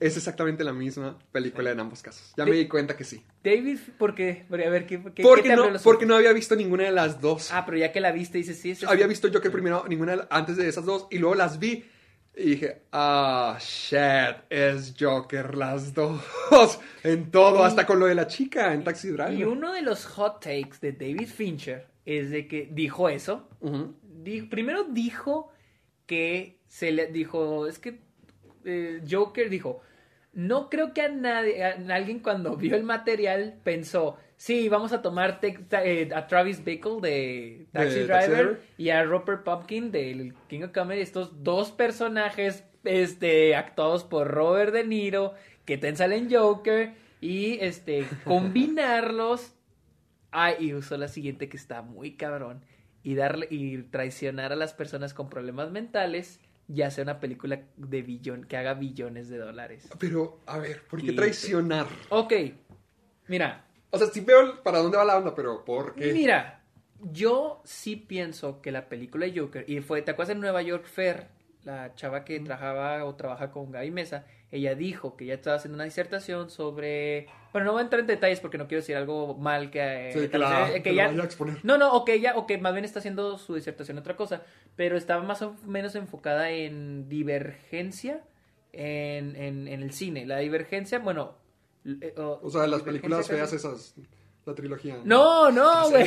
[0.00, 2.32] Es exactamente la misma película en ambos casos.
[2.36, 3.24] Ya me di cuenta que sí.
[3.44, 4.44] David, ¿por qué?
[4.48, 6.06] Porque, a ver, ¿qué, qué- Porque no, porque ojos?
[6.08, 7.50] no había visto ninguna de las dos.
[7.52, 10.24] Ah, pero ya que la viste, dices, sí, es había visto Joker primero, ninguna de
[10.30, 11.84] antes de esas dos, y luego las vi.
[12.38, 16.20] Y dije, ah, shit, es Joker las dos.
[17.02, 19.32] En todo, Y- hasta con lo de la chica en Taxi Driver.
[19.32, 23.48] Y uno de los hot takes de David Fincher es de que dijo eso.
[24.50, 25.50] Primero dijo
[26.04, 28.00] que se le dijo, es que
[28.64, 29.80] eh, Joker dijo,
[30.32, 35.02] no creo que a nadie, a alguien cuando vio el material pensó, sí, vamos a
[35.02, 38.60] tomar eh, a Travis Bickle de Taxi De Driver, Taxi Driver.
[38.78, 44.72] y a Robert Pumpkin del King of Comedy, estos dos personajes este, actuados por Robert
[44.72, 45.34] De Niro,
[45.64, 49.56] que te salen Joker, y este, combinarlos
[50.38, 52.62] Ah, y usó la siguiente que está muy cabrón.
[53.02, 58.02] Y darle y traicionar a las personas con problemas mentales y hacer una película de
[58.02, 59.88] billón que haga billones de dólares.
[59.98, 61.86] Pero, a ver, ¿por qué traicionar?
[62.10, 62.34] Ok.
[63.28, 63.65] Mira,
[63.96, 66.12] O sea, sí veo para dónde va la onda, pero ¿por qué?
[66.12, 66.62] mira.
[67.12, 70.86] Yo sí pienso que la película de Joker, y fue, ¿te acuerdas en Nueva York
[70.86, 71.26] Fair?
[71.62, 75.74] La chava que trabajaba o trabaja con Gaby Mesa, ella dijo que ella estaba haciendo
[75.74, 77.26] una disertación sobre.
[77.52, 80.10] Bueno, no voy a entrar en detalles porque no quiero decir algo mal que.
[80.14, 81.58] Sí, que la- eh, que que vaya a exponer.
[81.64, 84.42] No, no, o que ella, o que más bien está haciendo su disertación otra cosa,
[84.74, 88.22] pero estaba más o menos enfocada en divergencia
[88.72, 90.24] en, en, en el cine.
[90.24, 91.34] La divergencia, bueno.
[92.00, 93.94] Eh, O sea, las películas feas esas,
[94.44, 95.00] la trilogía.
[95.04, 96.06] No, no, güey.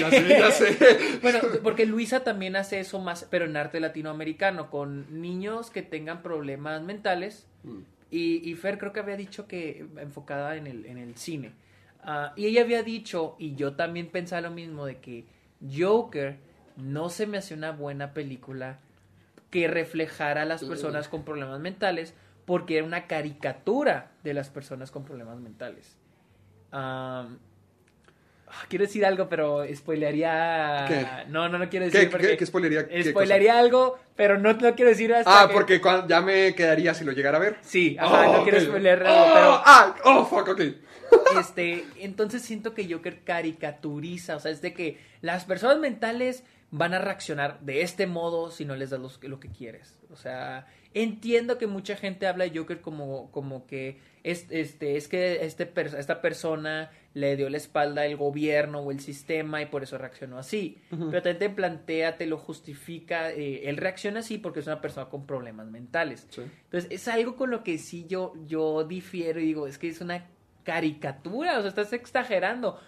[0.52, 0.78] Sé.
[1.22, 6.22] Bueno, porque Luisa también hace eso más, pero en arte latinoamericano, con niños que tengan
[6.22, 7.46] problemas mentales.
[7.64, 7.80] Mm.
[8.12, 11.54] Y, y Fer creo que había dicho que enfocada en el, en el cine.
[12.02, 15.26] Ah, y ella había dicho, y yo también pensaba lo mismo, de que
[15.78, 16.38] Joker
[16.78, 18.80] no se me hace una buena película
[19.52, 22.14] que reflejara a las personas con problemas mentales,
[22.50, 25.95] porque era una caricatura de las personas con problemas mentales.
[26.72, 27.28] Ah,
[28.70, 30.86] quiero decir algo, pero spoilearía.
[30.88, 31.06] ¿Qué?
[31.30, 32.08] No, no, no quiero ¿Qué- decir.
[32.10, 32.88] qué- porque qué spoilearía?
[32.88, 35.43] ¿Qué Spoilearía algo, pero no no quiero decir hasta.
[35.43, 37.58] Ah, que- porque ya me quedaría si lo llegara a ver.
[37.62, 38.64] Sí, ajá, Oh, no quiero ok.
[38.64, 39.62] spoilear Oh, algo, pero.
[39.66, 40.62] Ah, oh, fuck, ok.
[41.39, 46.95] Este, entonces siento que Joker caricaturiza, o sea, es de que las personas mentales van
[46.95, 50.00] a reaccionar de este modo si no les das los- lo que quieres.
[50.12, 55.08] O sea, entiendo que mucha gente habla de Joker como, como que es, este, es
[55.08, 59.84] que este, esta persona le dio la espalda al gobierno o el sistema y por
[59.84, 60.78] eso reaccionó así.
[60.90, 65.10] Pero también te plantea, te lo justifica, eh, él reacciona así porque es una persona
[65.10, 66.28] con problemas mentales.
[66.30, 66.42] Sí.
[66.66, 70.02] Entonces, es algo con lo que sí yo, yo difiero y digo, es que es
[70.02, 70.28] una
[70.64, 72.80] caricatura, o sea, estás exagerando.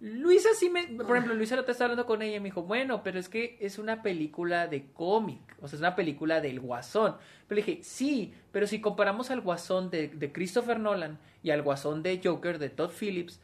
[0.00, 2.62] Luisa sí me, por ejemplo, Luisa lo te estaba hablando con ella y me dijo,
[2.62, 6.58] bueno, pero es que es una película de cómic, o sea, es una película del
[6.58, 7.16] Guasón.
[7.46, 11.62] Pero le dije, sí, pero si comparamos al Guasón de, de Christopher Nolan y al
[11.62, 13.40] Guasón de Joker de Todd Phillips,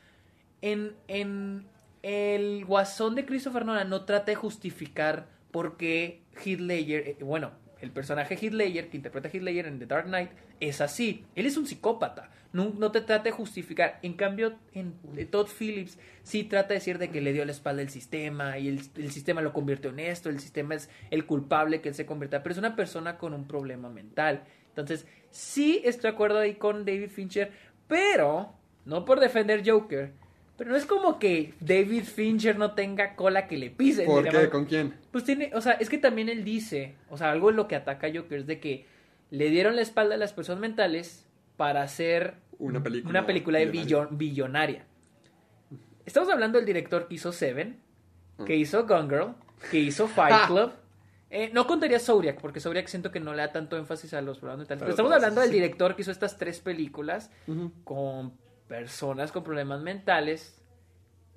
[0.62, 1.66] en, en,
[2.02, 7.52] el guasón de Christopher Nolan no trata de justificar por qué Heath Ledger, eh, bueno,
[7.80, 10.30] el personaje Heath Ledger, que interpreta a Heath Ledger en The Dark Knight,
[10.60, 11.24] es así.
[11.34, 12.30] Él es un psicópata.
[12.52, 13.98] No, no te trata de justificar.
[14.02, 14.94] En cambio, en
[15.30, 18.68] Todd Phillips sí trata de decir de que le dio la espalda al sistema y
[18.68, 22.06] el, el sistema lo convirtió en esto, el sistema es el culpable que él se
[22.06, 22.42] convierta.
[22.42, 24.44] Pero es una persona con un problema mental.
[24.68, 27.52] Entonces, sí estoy de acuerdo ahí con David Fincher,
[27.88, 28.52] pero,
[28.84, 30.12] no por defender Joker,
[30.56, 34.04] pero no es como que David Fincher no tenga cola que le pise.
[34.04, 34.48] ¿Por qué?
[34.48, 34.94] ¿Con quién?
[35.10, 37.76] Pues tiene, o sea, es que también él dice, o sea, algo en lo que
[37.76, 38.86] ataca a Joker es de que
[39.30, 43.10] le dieron la espalda a las personas mentales para hacer Una película.
[43.10, 44.84] una película de billon- billonaria.
[46.04, 47.80] Estamos hablando del director que hizo Seven,
[48.46, 49.34] que hizo Gone Girl,
[49.70, 50.46] que hizo Fight.
[50.46, 50.72] Club.
[51.28, 54.38] Eh, no contaría Zodiac, porque Zodiac siento que no le da tanto énfasis a los
[54.38, 54.78] problemas mentales.
[54.80, 57.30] Pero Pero estamos hablando del director que hizo estas tres películas
[57.84, 58.32] con
[58.68, 60.60] personas con problemas mentales.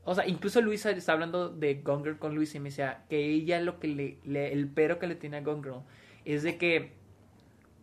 [0.04, 3.18] O sea, incluso Luisa está hablando de Gone Girl con Luisa y me decía que
[3.26, 5.82] ella lo que le, le- el pero que le tiene a Gone Girl
[6.26, 6.94] es de que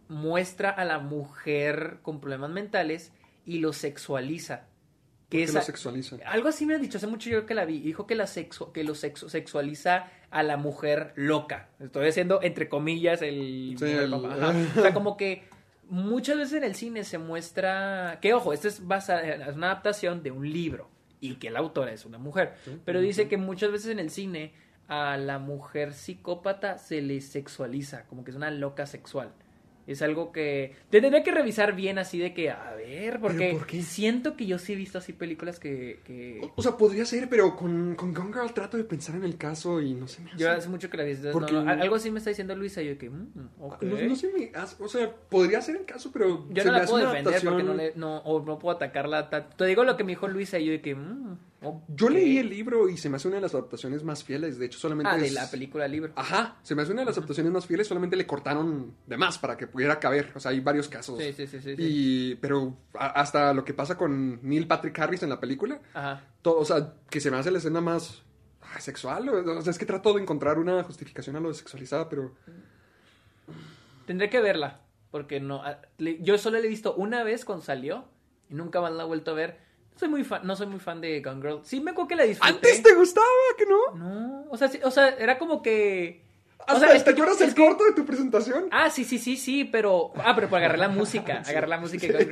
[0.09, 3.13] muestra a la mujer con problemas mentales
[3.45, 4.67] y lo sexualiza.
[5.29, 6.17] Que ¿Por qué es lo sexualiza?
[6.27, 7.81] algo así me han dicho hace mucho yo que la vi.
[7.81, 11.69] Dijo que, la sexu- que lo sexu- sexualiza a la mujer loca.
[11.81, 13.75] Estoy haciendo entre comillas el.
[13.79, 14.13] Sí, el-.
[14.15, 15.43] O sea, como que
[15.89, 18.19] muchas veces en el cine se muestra.
[18.23, 20.89] Que ojo, esto es, basa- es una adaptación de un libro.
[21.21, 22.55] Y que la autora es una mujer.
[22.85, 24.53] Pero dice que muchas veces en el cine
[24.87, 28.05] a la mujer psicópata se le sexualiza.
[28.07, 29.33] Como que es una loca sexual.
[29.87, 34.37] Es algo que tendría que revisar bien así de que, a ver, porque por siento
[34.37, 37.95] que yo sí he visto así películas que, que- O sea, podría ser, pero con,
[37.95, 40.39] con Gone Girl trato de pensar en el caso y no se me hace.
[40.39, 41.15] yo hace mucho que la vi.
[41.33, 43.29] Porque- no, no, algo así me está diciendo Luisa y yo que, mm,
[43.61, 43.83] ok.
[43.83, 43.97] No, no
[44.37, 46.47] me hace- O sea, podría ser el caso, pero.
[46.51, 49.31] Yo se no la puedo defender porque no, le, no, o no puedo atacarla.
[49.31, 51.39] ta- Te digo lo que me dijo Luisa y yo de que, mm,
[51.89, 54.59] Yo leí el libro y se me hace una de las adaptaciones más fieles.
[54.59, 55.11] De hecho, solamente.
[55.13, 56.13] Ah, de la película libro.
[56.15, 57.87] Ajá, se me hace una de las adaptaciones más fieles.
[57.89, 60.33] Solamente le cortaron de más para que pudiera caber.
[60.35, 61.19] O sea, hay varios casos.
[61.19, 61.75] Sí, sí, sí, sí.
[61.79, 66.23] Y, pero hasta lo que pasa con Neil Patrick Harris en la película, Ajá.
[66.43, 68.23] todo, o sea, que se me hace la escena más
[68.61, 69.29] ah, sexual.
[69.29, 72.35] O, sea, es que trato de encontrar una justificación a lo de sexualizada, pero
[74.07, 74.81] Tendré que verla.
[75.11, 75.63] Porque no.
[75.99, 78.05] Yo solo la he visto una vez cuando salió.
[78.49, 79.66] Y nunca más la he vuelto a ver.
[79.97, 81.61] Soy muy fan, no soy muy fan de Gone Girl.
[81.65, 82.53] Sí me acuerdo que la disfruté.
[82.55, 83.27] antes te gustaba,
[83.59, 83.95] ¿que no?
[83.97, 84.45] No.
[84.51, 86.23] O sea, sí- o sea, era como que.
[86.69, 88.69] o sea, es ¿Te yo- es el que- corto de tu presentación?
[88.71, 90.13] Ah, sí, sí, sí, sí, pero.
[90.17, 91.43] Ah, pero por agarrar la música.
[91.47, 92.07] Agarrar la música.
[92.07, 92.29] Girl.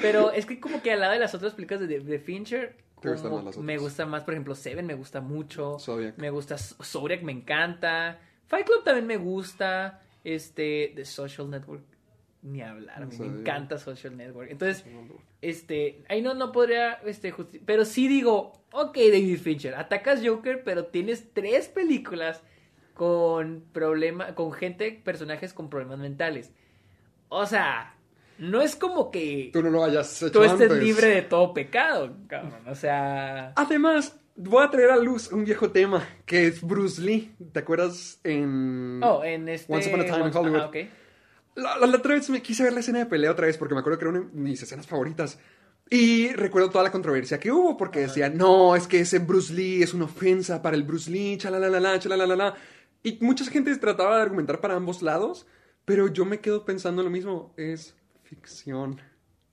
[0.00, 2.76] Pero es que como que al lado de las otras películas de, de Fincher.
[3.00, 3.82] Te gustan como más las me otras.
[3.82, 5.78] gusta más, por ejemplo, Seven me gusta mucho.
[5.78, 6.18] Zodiac.
[6.18, 8.20] Me gusta Zodiac, me encanta.
[8.46, 10.02] Fight Club también me gusta.
[10.22, 11.82] Este, The Social Network,
[12.42, 13.06] ni hablar.
[13.18, 14.50] Me encanta Social Network.
[14.50, 14.84] Entonces,
[15.42, 17.34] este, ahí no, no podría, este,
[17.64, 22.42] pero sí digo, ok, David Fincher, atacas Joker, pero tienes tres películas
[22.94, 26.52] con problema, con gente, personajes con problemas mentales.
[27.28, 27.94] O sea,
[28.38, 30.82] no es como que Tú no lo hayas hecho tú estés antes.
[30.82, 32.66] libre de todo pecado, cabrón.
[32.66, 37.32] O sea, Además, voy a traer a luz un viejo tema, que es Bruce Lee.
[37.52, 39.00] ¿Te acuerdas en...
[39.02, 40.70] oh, en este Once Upon a Time in Hollywood.
[41.60, 43.74] La, la- la otra vez me quise ver la escena de pelea otra vez porque
[43.74, 45.38] me acuerdo que era una de mis escenas favoritas.
[45.92, 49.82] Y recuerdo toda la controversia que hubo porque decían, no, es que ese Bruce Lee
[49.82, 52.54] es una ofensa para el Bruce Lee, chalalalala, chalalalala.
[53.02, 55.46] Y mucha gente trataba de argumentar para ambos lados,
[55.84, 59.00] pero yo me quedo pensando lo mismo, es ficción.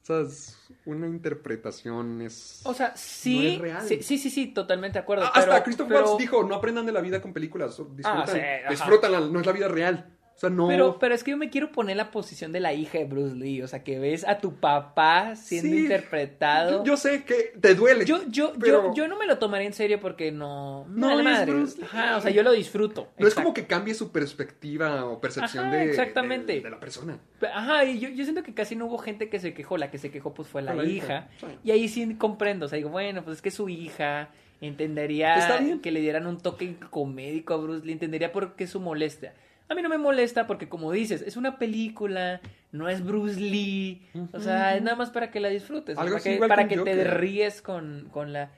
[0.03, 2.61] O sea, es una interpretación, es...
[2.65, 3.87] O sea, sí, es real.
[3.87, 5.25] sí, sí, sí, sí, totalmente de acuerdo.
[5.25, 8.05] Ah, pero- Hasta Christoph pero- Waltz dijo, no aprendan de la vida con películas, disfrutan,
[8.05, 8.39] Ah, sí,
[8.69, 10.16] disfrútanla, no es la vida real.
[10.37, 10.67] O sea, no...
[10.67, 13.35] Pero, pero es que yo me quiero poner la posición de la hija de Bruce
[13.35, 13.63] Lee.
[13.63, 16.83] O sea, que ves a tu papá siendo Sí, interpretado.
[16.83, 18.05] Yo, yo sé que te duele.
[18.05, 20.85] Yo, yo, pero yo, yo no me lo tomaría en serio porque no.
[20.89, 21.51] No es madre.
[21.51, 21.85] Bruce Lee.
[21.85, 23.07] Ajá, o sea, yo lo disfruto.
[23.17, 26.53] No es como que cambie su perspectiva o percepción Ajá, de, exactamente.
[26.53, 27.17] de, de la persona.
[27.51, 29.77] Ajá, y yo, yo siento que casi no hubo gente que se quejó.
[29.77, 30.85] La que se quejó, pues fue la, hija.
[30.85, 31.47] hija, sí.
[31.63, 32.67] Y ahí sí comprendo.
[32.67, 34.29] O sea, digo, bueno, pues es que su hija
[34.61, 37.93] entendería que le dieran un toque comédico a Bruce Lee.
[37.93, 39.33] Entendería por qué su molestia.
[39.69, 42.39] A mí no me molesta porque, como dices, es una película,
[42.71, 44.01] no es Bruce Lee.
[44.33, 45.97] O sea, es nada más para que la disfrutes.
[45.97, 48.51] Algo para que, para que te ríes con, con la.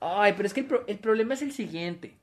[0.00, 2.16] Ay, pero es que el, pro- el problema es el siguiente.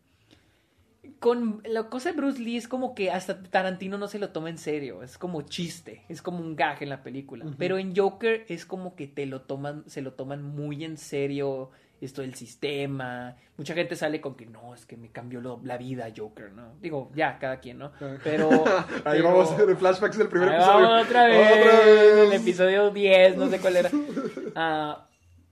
[1.19, 4.49] Con la cosa de Bruce Lee es como que hasta Tarantino no se lo toma
[4.49, 7.45] en serio, es como chiste, es como un gag en la película.
[7.57, 11.69] Pero en Joker es como que te lo toman, se lo toman muy en serio
[12.01, 13.35] esto del sistema.
[13.57, 16.73] Mucha gente sale con que no, es que me cambió lo- la vida Joker, ¿no?
[16.81, 17.91] Digo, ya, cada quien, ¿no?
[18.23, 18.49] Pero.
[19.05, 20.89] Ahí pero- vamos a hacer flashbacks del primer episodio.
[21.01, 22.33] otra vez, Otra vez.
[22.33, 23.89] El episodio 10, no sé cuál era.
[24.55, 25.07] Ah,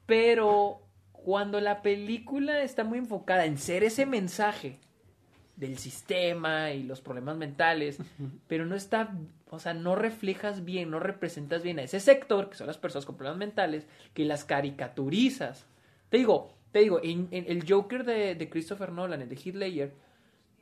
[0.05, 0.81] pero
[1.11, 4.79] cuando la película está muy enfocada en ser ese mensaje
[5.55, 7.97] del sistema y los problemas mentales,
[8.47, 9.11] pero no está,
[9.49, 13.05] o sea, no reflejas bien, no representas bien a ese sector, que son las personas
[13.05, 15.65] con problemas mentales, que las caricaturizas.
[16.09, 19.55] Te digo, te digo, en, en el Joker de, de Christopher Nolan, el de Heath
[19.55, 19.93] Ledger,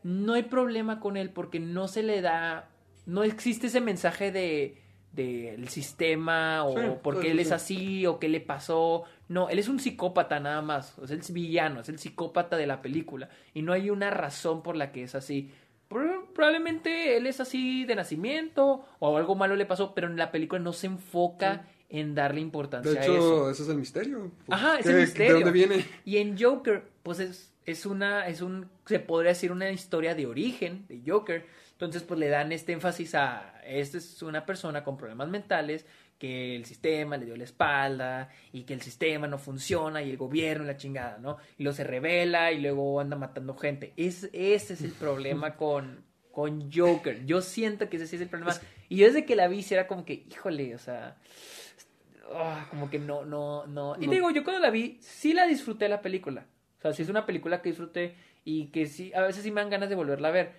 [0.03, 2.69] no hay problema con él porque no se le da,
[3.05, 4.81] no existe ese mensaje de
[5.13, 7.53] del sistema o Sí, porque sí, él sí, es sí.
[7.53, 9.03] así o qué le pasó.
[9.29, 10.95] No, él es un psicópata nada más.
[10.99, 13.27] Es el villano, es el psicópata de la película.
[13.55, 15.49] Y no hay una razón por la que es así.
[15.87, 20.29] Pro- Probablemente él es así de nacimiento o algo malo le pasó, pero en la
[20.29, 23.13] película no se enfoca en darle importancia De a eso.
[23.15, 24.31] hecho, ese es el misterio.
[24.49, 25.33] Ajá, es ¿Qué- el misterio.
[25.37, 25.85] ¿De dónde viene?
[26.05, 30.25] Y en Joker, pues es, es una, es un, se podría decir una historia de
[30.25, 31.45] origen de Joker.
[31.73, 35.85] Entonces, pues le dan este énfasis a, esta es una persona con problemas mentales,
[36.17, 40.17] que el sistema le dio la espalda y que el sistema no funciona y el
[40.17, 41.37] gobierno la chingada, ¿no?
[41.59, 43.93] Y luego se revela y luego anda matando gente.
[43.97, 47.23] Es, ese es el problema con, con Joker.
[47.27, 48.55] Yo siento que ese sí es el problema.
[48.89, 51.17] Y yo desde que la vi, era como que, híjole, o sea,
[52.33, 53.95] ah, como que no, no, no.
[53.99, 54.11] Y No.
[54.11, 56.45] digo, yo cuando la vi, sí la disfruté la película.
[56.79, 58.15] O sea, sí es una película que disfruté
[58.45, 60.51] y que sí, a veces sí me dan ganas de volverla a ver.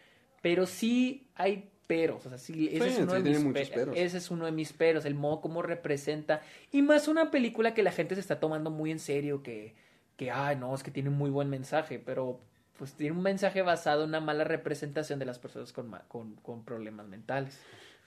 [0.43, 2.27] Pero sí hay peros.
[2.27, 3.97] O sea, sí, ese, Sí, es, uno sí, de mis peros.
[3.97, 6.43] ese es uno de mis peros, el modo como representa.
[6.71, 9.75] Y más una película que la gente se está tomando muy en serio, que,
[10.17, 12.41] que ay, no, es que tiene un muy buen mensaje, pero
[12.77, 16.65] pues tiene un mensaje basado en una mala representación de las personas con, con, con
[16.65, 17.59] problemas mentales.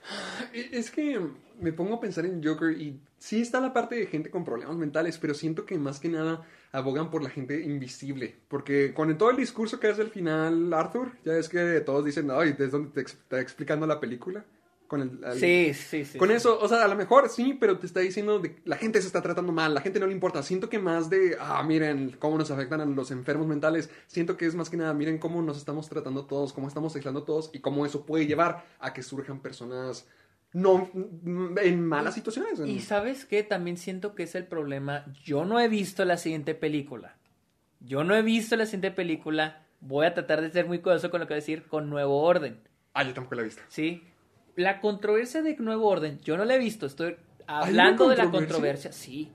[0.54, 1.20] E- Es que
[1.60, 4.76] me pongo a pensar en Joker y sí está la parte de gente con problemas
[4.78, 8.36] mentales, pero siento que más que nada abogan por la gente invisible.
[8.47, 12.30] Porque con todo el discurso que hace al final Arthur, ya es que todos dicen,
[12.32, 14.45] ay, ¿desde dónde te está explicando la película?
[14.92, 16.18] Con el, al- Sí, sí, sí.
[16.18, 16.36] Con sí.
[16.36, 19.08] eso, o sea, a lo mejor sí, pero te está diciendo de la gente se
[19.08, 20.44] está tratando mal, la gente no le importa.
[20.44, 23.89] Siento que más de, ah, miren cómo nos afectan a los enfermos mentales.
[24.08, 27.24] Siento que es más que nada, miren cómo nos estamos tratando todos, cómo estamos aislando
[27.24, 30.10] todos y cómo eso puede llevar a que surjan personas
[30.52, 32.60] no en malas situaciones.
[32.60, 35.06] en- Y sabes qué, también siento que es el problema.
[35.24, 37.16] Yo no he visto la siguiente película.
[37.80, 39.64] Yo no he visto la siguiente película.
[39.80, 42.22] Voy a tratar de ser muy cuidadoso con lo que voy a decir con Nuevo
[42.22, 42.60] Orden.
[42.94, 43.62] Ah, yo tampoco la he visto.
[43.70, 44.04] ¿Sí?
[44.62, 46.86] La controversia de Nuevo Orden, yo no la he visto.
[46.86, 48.91] Estoy hablando de la controversia?
[48.91, 49.32] Sí.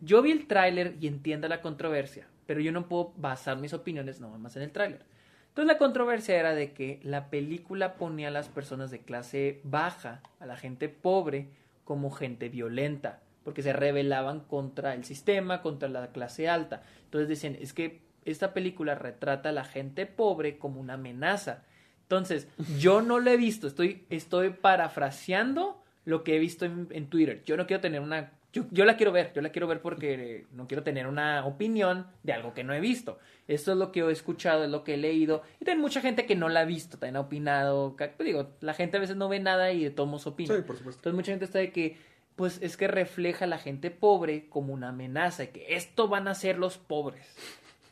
[0.00, 4.20] Yo vi el tráiler y entiendo la controversia, pero yo no puedo basar mis opiniones
[4.20, 5.04] nada más en el tráiler.
[5.48, 10.20] Entonces la controversia era de que la película ponía a las personas de clase baja,
[10.38, 11.48] a la gente pobre,
[11.84, 16.82] como gente violenta, porque se rebelaban contra el sistema, contra la clase alta.
[17.04, 21.62] Entonces decían, es que esta película retrata a la gente pobre como una amenaza.
[22.06, 22.46] Entonces,
[22.78, 27.42] yo no lo he visto, estoy, estoy parafraseando lo que he visto en, en Twitter.
[27.44, 28.32] Yo no quiero tener una...
[28.52, 32.06] Yo, yo la quiero ver, yo la quiero ver porque no quiero tener una opinión
[32.22, 33.18] de algo que no he visto.
[33.48, 35.42] Esto es lo que he escuchado, es lo que he leído.
[35.60, 37.96] Y también mucha gente que no la ha visto, también ha opinado.
[37.96, 40.54] pues digo, la gente a veces no ve nada y de todos opina.
[40.54, 41.00] Sí, por supuesto.
[41.00, 41.98] Entonces mucha gente está de que,
[42.36, 46.28] pues es que refleja a la gente pobre como una amenaza, y que esto van
[46.28, 47.36] a ser los pobres.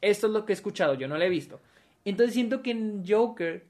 [0.01, 1.61] Esto es lo que he escuchado, yo no lo he visto.
[2.05, 3.65] Entonces siento que en Joker,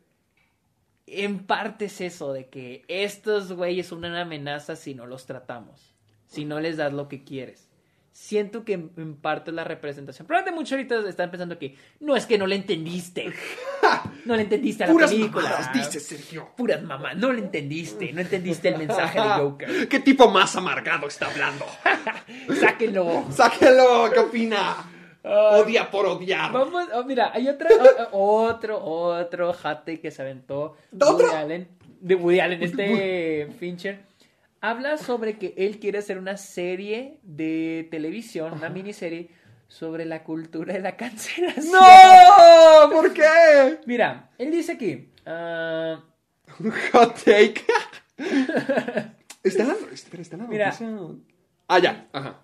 [1.06, 5.94] en parte es eso, de que estos güeyes son una amenaza si no los tratamos,
[6.26, 7.68] si no les das lo que quieres.
[8.12, 10.28] Siento que en, parte es la representación.
[10.28, 13.32] Probablemente muchos ahorita están pensando que no es que no le entendiste.
[14.24, 15.50] No le entendiste a la Puras película.
[15.50, 16.48] mamadas, dices, Sergio.
[16.56, 19.88] Puras mamá, no lo entendiste, no entendiste el mensaje de Joker.
[19.90, 21.66] ¿Qué tipo más amargado está hablando?
[22.58, 23.26] Sáquenlo.
[23.30, 24.93] Sáquenlo, ¿qué opina?
[25.24, 26.52] Odia por odiar.
[26.52, 27.68] Vamos, oh, mira, hay otra,
[28.12, 31.26] o- o- otro, otro hot take que se aventó ¿Otro?
[31.26, 31.68] Woody Allen,
[32.00, 34.00] de Woody Allen, este Fincher.
[34.60, 39.28] Habla sobre que él quiere hacer una serie de televisión, una miniserie
[39.68, 41.72] sobre la cultura de la cancelación.
[41.72, 42.90] ¡No!
[42.90, 43.78] ¿Por qué?
[43.86, 46.00] Mira, él dice aquí, ah,
[46.92, 47.62] Hot take.
[49.42, 50.66] está en la, espera, está en la Mira.
[50.66, 50.88] noticia.
[51.68, 52.08] Ah, ya.
[52.12, 52.40] Ajá.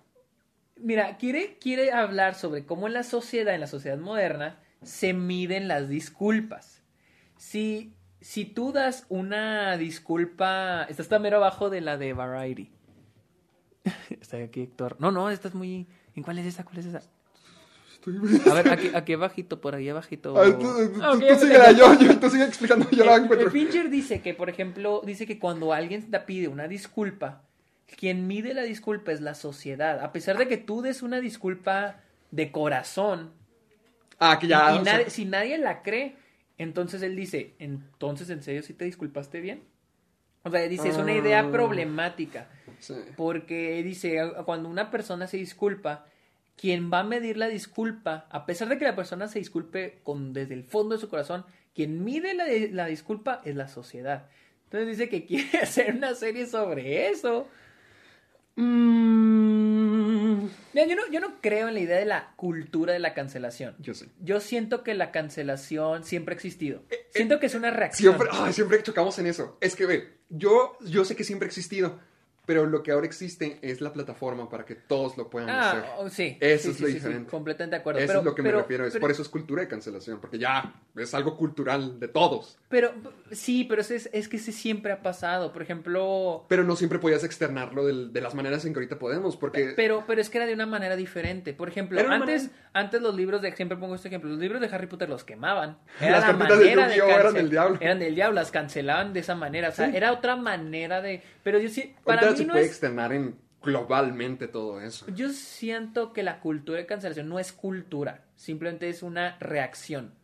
[0.83, 5.69] Mira, quiere, quiere hablar sobre cómo en la sociedad, en la sociedad moderna, se miden
[5.69, 6.83] las disculpas.
[7.37, 12.71] Si, si tú das una disculpa, esta está mero abajo de la de Variety.
[14.11, 14.97] Está aquí Héctor.
[14.99, 15.87] No, no, esta es muy...
[16.15, 16.65] ¿En cuál es esa?
[16.65, 17.03] ¿Cuál es esa?
[18.51, 20.35] A ver, aquí, aquí abajito, por ahí abajito.
[20.37, 21.95] Ah, tú, tú- ok, tú ya me síguela, tengo.
[21.95, 23.47] yo, yo, tú sigue explicando, yo la El- encuentro.
[23.47, 27.43] el Fincher dice que, por ejemplo, dice que cuando alguien te pide una disculpa,
[27.97, 30.01] quien mide la disculpa es la sociedad.
[30.03, 33.33] A pesar de que tú des una disculpa de corazón
[34.19, 34.75] Ah, que y, ya.
[34.75, 36.15] y o sea, nadie- si nadie la cree,
[36.59, 39.63] entonces él dice, entonces en serio si te disculpaste bien.
[40.43, 41.51] O sea, dice, es una idea Ah.
[41.51, 42.49] problemática.
[42.79, 42.95] sí.
[43.17, 46.07] Porque dice, cuando una persona se disculpa,
[46.57, 50.33] quien va a medir la disculpa, a pesar de que la persona se disculpe con,
[50.33, 54.27] desde el fondo de su corazón, quien mide la, la disculpa es la sociedad.
[54.65, 57.49] Entonces dice que quiere hacer una serie sobre eso.
[58.57, 63.13] Mm, Mira, yo, no, yo no creo en la idea de la cultura de la
[63.15, 63.75] cancelación.
[63.81, 64.09] yo sé.
[64.21, 66.83] Yo siento que la cancelación siempre ha existido.
[67.11, 68.17] Siento que es una reacción.
[68.17, 69.57] Siempre, siempre chocamos en eso.
[69.61, 71.99] Es que, ve, yo, yo sé que siempre ha existido,
[72.51, 75.85] pero lo que ahora existe es la plataforma para que todos lo puedan hacer.
[75.87, 76.37] Ah, oh, sí.
[76.41, 77.31] Eso Sí, es sí, lo sí, sí, diferente.
[77.31, 78.01] completamente de acuerdo.
[78.01, 79.69] Eso pero, es lo que pero- me refiero, es pero- por eso es cultura de
[79.69, 82.59] cancelación, porque ya es algo cultural de todos.
[82.69, 82.93] Pero
[83.31, 85.53] sí, pero es, es que ese siempre ha pasado.
[85.53, 89.75] Por ejemplo, Pero no siempre podías externarlo de, las maneras en que ahorita podemos, porque...
[89.77, 91.55] pero, pero es que era de una manera diferente.
[91.55, 94.61] Por ejemplo, Era antes, manera- antes los libros de, siempre pongo este ejemplo, los libros
[94.61, 95.79] de Harry Potter los quemaban.
[96.01, 97.79] Las cartitas de Yu-Gi-Oh eran del diablo.
[97.81, 99.69] Eran del diablo, las cancelaban de esa manera.
[99.69, 101.23] O sea, era otra manera de.
[101.45, 102.71] Pero yo sí, para ahorita mí se no puede es.
[102.71, 105.07] externar en globalmente todo eso.
[105.15, 110.15] Yo siento que la cultura de cancelación no es cultura, simplemente es una reacción.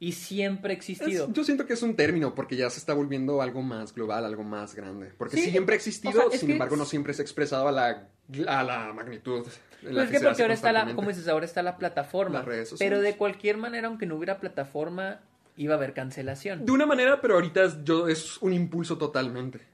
[0.00, 1.26] Y siempre ha existido.
[1.26, 4.24] Es- yo siento que es un término porque ya se está volviendo algo más global,
[4.24, 5.12] algo más grande.
[5.18, 7.66] Porque Sí, siempre ha o existido, sea, es sin embargo, no siempre se ha expresado
[7.66, 8.08] a la,
[8.46, 9.44] a la magnitud.
[9.82, 12.38] en la Pues es que porque ahora está la, como dices, ahora está la plataforma.
[12.38, 12.90] Las redes sociales.
[12.92, 15.18] Pero de cualquier manera, aunque no hubiera plataforma,
[15.56, 16.64] iba a haber cancelación.
[16.64, 19.66] De una manera, pero ahorita yo, es un impulso totalmente.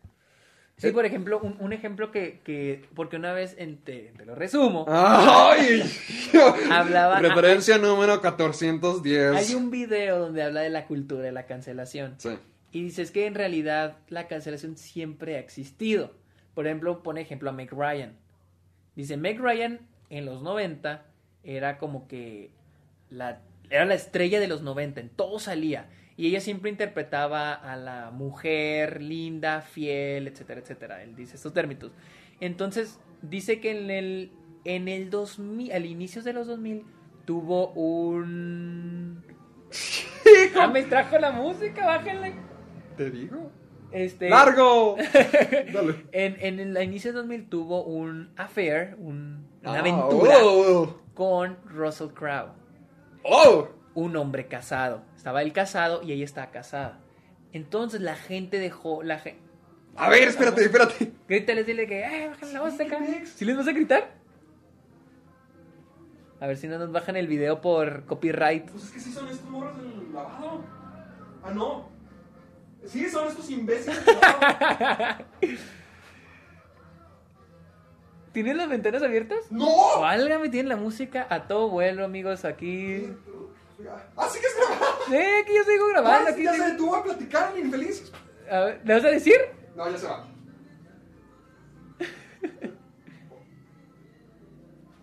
[0.77, 4.35] Sí, por ejemplo, un, un ejemplo que, que, porque una vez, en- te, te lo
[4.35, 5.83] resumo, ¡Ay!
[6.71, 9.35] Hablaba- Referencia número 1410.
[9.37, 12.15] hay un video donde habla de la cultura de la cancelación.
[12.19, 12.31] Sí.
[12.73, 16.13] Y dices que en realidad la cancelación siempre ha existido.
[16.55, 18.17] Por ejemplo, pone ejemplo a Meg Ryan.
[18.97, 21.05] Dice, Meg Ryan en los 90
[21.45, 22.51] era como que
[23.11, 25.89] la, era la estrella de los 90, en todo salía.
[26.17, 31.03] Y ella siempre interpretaba a la mujer linda, fiel, etcétera, etcétera.
[31.03, 31.91] Él dice estos términos.
[32.41, 34.33] Entonces, dice que en el,
[34.65, 36.85] en el 2000, al inicio de los 2000,
[37.25, 39.25] tuvo un...
[40.57, 42.35] Ah, me trajo la música, bájenle.
[42.97, 43.51] ¿Te digo?
[43.91, 44.97] Este, ¡Largo!
[45.73, 46.07] Dale.
[46.13, 50.97] En, en el inicio de 2000 tuvo un affair, un- una Ah, aventura oh.
[51.15, 52.51] con Russell Crowe,
[53.25, 53.69] ¡Oh!
[53.95, 55.03] Un hombre casado.
[55.17, 57.01] Estaba él casado y ella estaba casada.
[57.53, 59.41] Entonces la gente dejó, la gente...
[59.97, 61.13] A ver, espérate, espérate.
[61.29, 62.99] Grítales, dile que, ¡eh, bajan la música!
[63.37, 64.11] ¿Sí les vas a gritar?
[66.41, 68.71] A ver si no nos bajan el video por copyright.
[68.71, 70.65] Pues es que sí son estos morros del lavado.
[71.45, 71.89] Ah, no.
[72.85, 75.25] Sí, son estos imbéciles del lavado.
[78.33, 79.39] ¿Tienen las ventanas abiertas?
[79.51, 80.01] ¡No!
[80.01, 83.07] Válgame, tienen la música a todo vuelo, amigos, aquí.
[84.17, 84.95] ¡Ah, sí que es grabado!
[85.09, 86.29] Sí, aquí yo sigo grabando.
[86.29, 88.13] Ah, Aquí ya sigo- se detuvo a platicar el infeliz.
[88.51, 89.37] A ver, ¿Le vas a decir?
[89.77, 90.29] No, ya se va.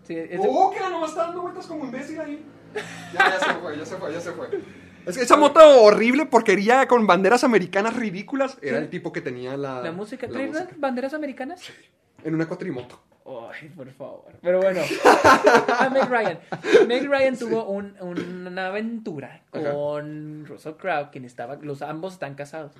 [0.04, 2.44] Sí, es- ¡Oh, que la nomás está dando vueltas como imbécil ahí!
[3.14, 4.48] Ya, ya se fue, ya se fue, ya se fue.
[5.06, 8.84] Es que esa moto horrible, porquería con banderas americanas ridículas, era Sí.
[8.84, 10.26] el tipo que tenía la, la música.
[10.26, 10.64] la ¿Trae música.
[10.68, 11.60] unas banderas americanas?
[12.24, 13.00] En una cuatrimoto.
[13.24, 14.32] Ay, por favor.
[14.42, 14.80] Pero bueno,
[15.78, 16.38] a Meg Ryan.
[16.88, 19.72] Meg Ryan tuvo un- un- una aventura Ajá.
[19.72, 22.72] con Russell Crowe, quien estaba, los ambos están casados.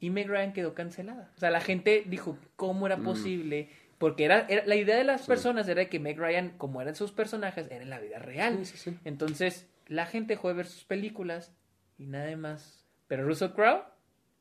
[0.00, 1.30] Y Meg Ryan quedó cancelada.
[1.36, 2.86] O sea, la gente dijo, ¿cómo Mm.
[2.86, 3.70] era posible?
[3.98, 7.12] Porque era, era- la idea de las personas era que Meg Ryan, como eran sus
[7.12, 8.58] personajes, era en la vida real.
[8.66, 8.98] Sí, sí, sí.
[9.04, 11.52] Entonces, la gente dejó de ver sus películas
[11.98, 12.84] y nada más.
[13.06, 13.84] Pero Russell Crowe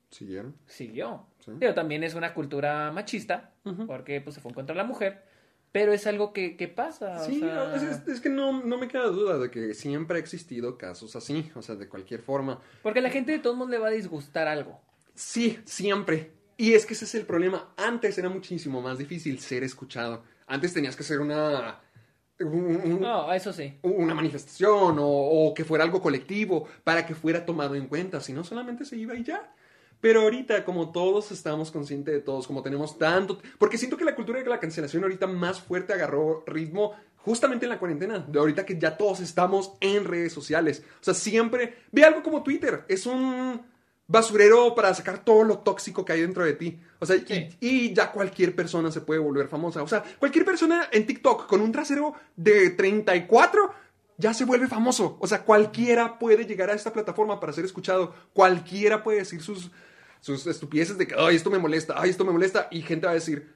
[0.10, 0.56] ¿Siguieron?
[0.66, 1.26] siguió.
[1.46, 1.52] Sí.
[1.60, 3.52] Pero también es una cultura machista,
[3.88, 5.24] porque pues se fue en contra de la mujer.
[5.72, 7.22] Pero es algo que, que pasa.
[7.22, 10.18] o Sí, sea, es, es- es que no, no me queda duda de que siempre
[10.18, 12.62] ha existido casos así, o sea, de cualquier forma.
[12.82, 14.80] Porque a la gente de todos modos le va a disgustar algo.
[15.14, 16.32] Sí, siempre.
[16.58, 17.74] Y es que ese es el problema.
[17.76, 20.24] Antes era muchísimo más difícil ser escuchado.
[20.48, 21.82] Antes tenías que ser una...
[22.39, 23.78] un- un- No, eso sí.
[23.82, 28.32] una manifestación o, o que fuera algo colectivo para que fuera tomado en cuenta, si
[28.32, 29.54] no solamente se iba y ya.
[30.06, 33.39] Pero ahorita, como todos estamos conscientes de todos, como tenemos tanto...
[33.58, 37.72] Porque siento que la cultura de la cancelación ahorita más fuerte agarró ritmo justamente en
[37.72, 40.84] la cuarentena, de ahorita que ya todos estamos en redes sociales.
[41.01, 41.78] O sea, siempre...
[41.91, 43.60] Ve algo como Twitter, es un
[44.06, 46.80] basurero para sacar todo lo tóxico que hay dentro de ti.
[46.99, 49.82] O sea, y- y, ya cualquier persona se puede volver famosa.
[49.82, 53.74] O sea, cualquier persona en TikTok con un trasero de 34
[54.18, 55.18] ya se vuelve famoso.
[55.20, 58.14] O sea, cualquiera puede llegar a esta plataforma para ser escuchado.
[58.34, 59.72] Cualquiera puede decir sus,
[60.26, 62.67] sus estupideces de que, ay, esto me molesta, ay, esto me molesta.
[62.71, 63.53] Y gente va a decir,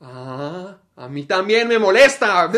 [0.00, 2.50] ah, A mí también me molesta.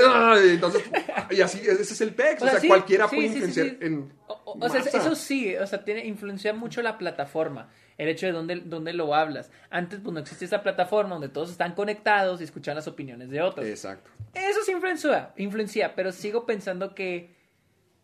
[0.44, 0.84] Entonces,
[1.30, 2.42] y así, ese es el pex.
[2.42, 4.12] O sea, sí, cualquiera sí, puede sí, influenciar en.
[4.28, 8.62] O, sea, eso sí, o sea, tiene influencia mucho la plataforma, el hecho de dónde,
[8.64, 9.50] dónde lo hablas.
[9.68, 13.42] Antes, pues no existía esa plataforma donde todos están conectados y escuchan las opiniones de
[13.42, 13.66] otros.
[13.66, 14.10] Exacto.
[14.32, 17.34] Eso sí influencia, influencia, pero sigo pensando que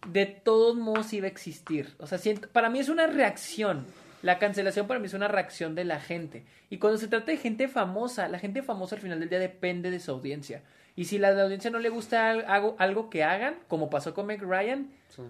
[0.09, 1.95] de todos modos iba a existir.
[1.99, 3.87] O sea, siento- para mí es una reacción.
[4.23, 6.45] La cancelación para mí es una reacción de la gente.
[6.69, 9.91] Y cuando se trata de gente famosa, la gente famosa al final del día depende
[9.91, 10.63] de su audiencia.
[10.97, 14.13] Y si a la audiencia no le gusta al- algo, algo que hagan, como pasó
[14.13, 15.23] con Meg Ryan, Sí.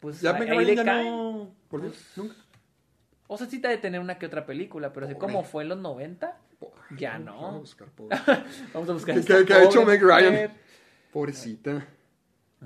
[0.00, 1.04] pues Ya ahí- Meg ahí Ryan le ya caen.
[1.06, 2.34] no volvió nunca.
[3.26, 5.62] O sea, sí te ha de tener una que otra película, pero así como fue
[5.64, 6.36] en los 90,
[6.90, 7.46] Ay, Ya Vamos no.
[7.46, 8.16] a buscar, pobre.
[8.74, 9.14] vamos a buscar.
[9.24, 10.32] ¿Qué, qué- ha hecho Meg Ryan?
[10.32, 10.50] mujer.
[11.12, 11.86] Pobrecita.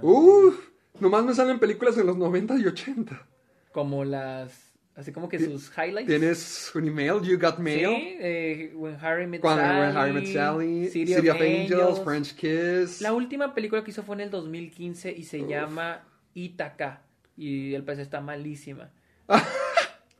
[0.02, 0.68] Uf,
[0.98, 3.24] nomás me salen películas de los 90 y 80.
[3.72, 4.63] Como las.
[4.96, 6.06] Así como que sus highlights.
[6.06, 7.96] Tienes un email, You Got Mail.
[7.96, 9.80] Sí, eh, When Harry Met Cuando Sally.
[9.80, 12.04] When Harry Met Sally, City, City, of, of Angels, Angels.
[12.04, 13.00] French Kiss.
[13.00, 17.02] La última película que hizo fue en el 2015 y se llama Itaca.
[17.36, 18.92] Y el país está malísima.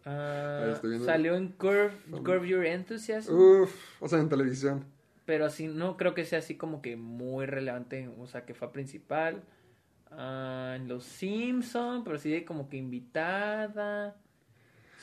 [0.05, 1.05] Viendo.
[1.05, 3.33] salió en Curve, Curve Your Enthusiasm.
[3.33, 4.85] Uf, o sea, en televisión.
[5.25, 8.11] Pero así, no creo que sea así como que muy relevante.
[8.19, 9.45] O sea, que fue principal.
[10.11, 14.17] Ah, en Los Simpson, pero sí como que invitada.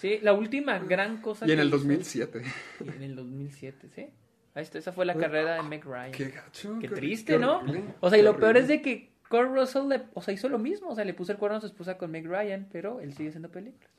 [0.01, 2.41] Sí, la última gran cosa Y en que el hizo- 2007.
[2.83, 4.07] y en el 2007, ¿sí?
[4.55, 6.11] Ahí está, esa fue la carrera de Meg Ryan.
[6.11, 6.77] Qué gacho.
[6.81, 7.57] Qué qué- triste, qué ¿no?
[7.59, 8.77] horrible, O sea, y lo peor es horrible.
[8.77, 10.89] de que Kurt Russell le, o sea, hizo lo mismo.
[10.89, 13.29] O sea, le puso el cuerno a su esposa con Meg Ryan, pero él sigue
[13.29, 13.89] haciendo películas.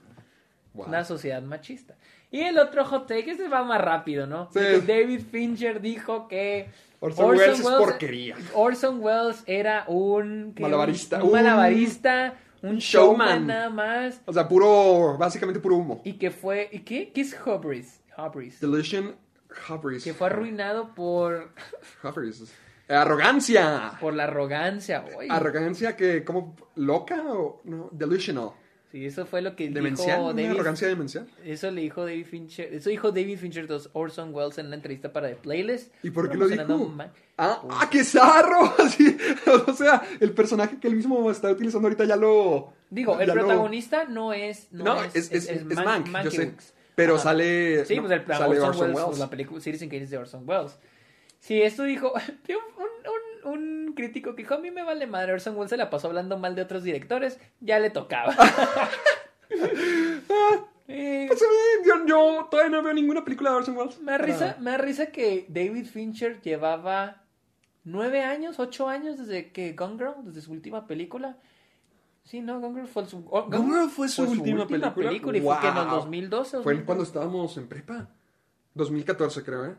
[0.75, 0.87] Wow.
[0.89, 1.95] Una sociedad machista.
[2.31, 4.51] Y el otro hot take, este va más rápido, ¿no?
[4.53, 4.61] Sí.
[4.87, 6.69] David Fincher dijo que
[7.01, 8.37] Orson Welles es porquería.
[8.55, 10.55] Orson Welles era un...
[10.59, 13.29] Malabarista, Un, un- malabarista, un showman.
[13.29, 13.47] showman.
[13.47, 14.21] nada más.
[14.25, 16.01] O sea, puro, básicamente puro humo.
[16.05, 16.69] Y que fue...
[16.73, 17.13] ¿Y qué?
[17.13, 18.01] ¿Qué es Hubris?
[18.17, 18.61] Hubris.
[18.61, 19.17] Deletion
[19.69, 20.05] Hubris.
[20.05, 21.53] Que fue arruinado por,
[22.03, 22.55] Hubris.
[22.89, 23.93] Arrogancia.
[24.01, 25.05] por la arrogancia.
[25.17, 25.29] Uy.
[25.31, 28.53] Arrogancia que, como, loca o no, delusional.
[28.93, 30.51] Sí, eso fue lo que Demencial, dijo David.
[30.51, 31.27] arrogancia demencial.
[31.43, 32.75] Eso le dijo David Fincher.
[32.75, 35.95] Eso dijo David Fincher a Orson Welles en una entrevista para The Playlist.
[36.05, 36.95] ¿Y por qué lo dijo?
[37.39, 38.75] Ah, ah, qué zarro.
[38.91, 39.17] Sí,
[39.67, 42.75] o sea, el personaje que él mismo está utilizando ahorita ya lo.
[42.91, 44.71] Digo, el lo- protagonista no es.
[44.73, 46.53] No, No, es, es, es, es, Man- Mank, yo sé.
[46.95, 47.23] Pero Ajá.
[47.23, 47.87] sale.
[47.87, 49.07] Sí, no, pues el sale Orson, Orson Welles, Welles.
[49.07, 50.79] pues, la película Citizen Kane es de Orson Welles.
[51.41, 52.13] Sí, esto dijo.
[52.49, 52.92] un,
[53.87, 55.33] un, crítico que dijo: A mí me vale madre.
[55.33, 57.39] Orson Welles se la pasó hablando mal de otros directores.
[57.61, 58.35] Ya le tocaba.
[60.89, 61.41] Eh, Pues,
[61.87, 64.01] yo, yo todavía no veo ninguna película de Orson Welles.
[64.01, 67.23] Me da risa, me da risa que David Fincher llevaba
[67.85, 71.39] nueve años, ocho años desde que Gone Girl, desde su última película.
[72.25, 75.13] Sí, no, Gone Girl fue su, oh, Gone Girl fue su última película.
[75.13, 75.97] y fue que en el Wow.
[75.97, 76.51] 2012.
[76.63, 76.85] Fue 2013.
[76.85, 78.09] cuando estábamos en prepa.
[78.75, 79.77] 2014, creo, ¿eh?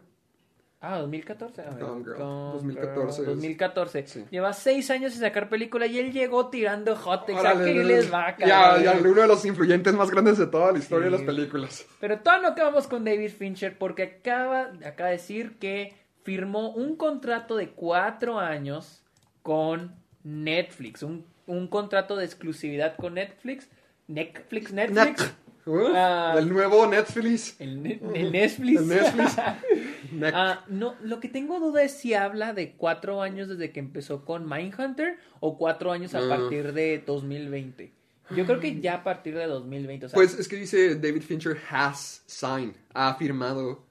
[0.85, 1.61] Ah, 2014.
[1.61, 4.05] A ver, Gone Girl, Gone 2014 Girl, es- 2014.
[4.07, 4.25] sí.
[4.29, 7.47] Lleva seis años sin sacar película y él llegó tirando hot takes.
[7.47, 10.79] ¿A qué les va, Ya, ya, uno de los influyentes más grandes de toda la
[10.79, 11.11] historia Sí.
[11.13, 11.85] de las películas.
[12.01, 16.97] Pero todavía no acabamos con David Fincher porque acaba, acaba de decir que firmó un
[16.97, 19.01] contrato de cuatro años
[19.41, 21.01] con Netflix.
[21.01, 23.69] Un, un contrato de exclusividad con Netflix.
[24.07, 25.21] Netflix, Netflix.
[25.21, 25.31] Net.
[25.65, 26.35] Uh, Ah.
[26.37, 27.55] el nuevo Netflix.
[27.61, 28.81] El, ne- el Netflix.
[28.81, 29.35] El Netflix.
[30.33, 34.25] Ah, no, lo que tengo duda es si habla de cuatro años desde que empezó
[34.25, 36.29] con Mindhunter o cuatro años a Ah.
[36.29, 37.91] partir de 2020.
[38.35, 40.05] Yo creo que ya a partir de 2020.
[40.05, 43.83] O sea, Pues es que dice David Fincher has signed, ha firmado.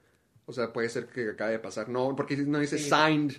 [0.47, 1.89] O sea, puede ser que acabe de pasar.
[1.89, 2.91] No, porque no dice Sí.
[2.91, 3.35] signed.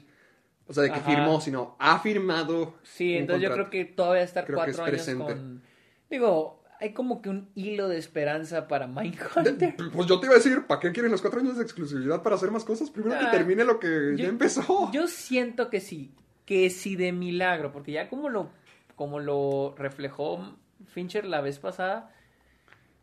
[0.65, 1.09] O sea, de que Ajá.
[1.11, 2.75] firmó, sino ha firmado.
[2.83, 5.33] Sí, entonces yo creo que todavía estar Creo que cuatro es años presente.
[5.33, 5.61] con...
[6.09, 9.75] Digo, hay como que un hilo de esperanza para Mindhunter.
[9.93, 12.35] Pues yo te iba a decir, ¿para qué quieren los cuatro años de exclusividad para
[12.35, 12.89] hacer más cosas?
[12.89, 14.91] Primero Ah, que termine lo que ya empezó.
[14.91, 16.11] Yo siento que sí,
[16.45, 18.49] que sí de milagro, porque ya como lo,
[18.95, 20.57] como lo reflejó
[20.87, 22.11] Fincher la vez pasada,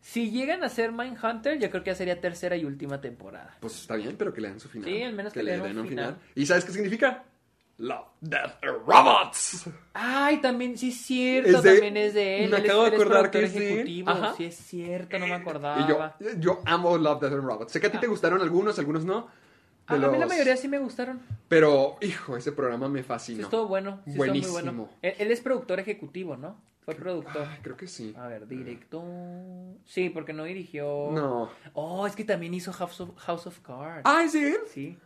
[0.01, 3.57] si llegan a ser Mindhunter, yo creo que ya sería tercera y última temporada.
[3.61, 4.89] Pues está bien, pero que le den su final.
[4.91, 6.19] Sí, al menos que le den un final.
[6.35, 7.25] ¿Y sabes qué significa?
[7.81, 9.67] Love, Death, and Robots.
[9.95, 12.51] Ay, también, sí es cierto, Es de- también es de él.
[12.51, 13.73] me él es- acabo de acordar que productor es de él.
[13.73, 14.11] ejecutivo.
[14.11, 14.35] Ajá.
[14.37, 16.17] Sí es cierto, no me Y acordaba.
[16.21, 17.73] yo, yo amo Love, Death and Robots.
[17.73, 19.29] Sé que a ti te gustaron algunos, algunos no.
[19.87, 21.21] Ah, de A mí la los- mayoría sí me gustaron.
[21.49, 23.43] Pero, hijo, ese programa me Sí, fascinó.
[23.45, 24.01] estuvo bueno.
[24.05, 24.59] Sí, Buenísimo.
[24.59, 24.99] estuvo muy bueno.
[25.03, 26.61] Él, él es productor ejecutivo, ¿no?
[26.85, 27.47] Fue productor.
[27.51, 28.15] Ay, creo que sí.
[28.19, 29.03] A ver, director.
[29.87, 31.09] Sí, porque no dirigió.
[31.13, 31.51] No.
[31.73, 34.03] Oh, es que también hizo House of, House of Cards.
[34.05, 34.55] Ay, sí.
[34.73, 34.99] Sí.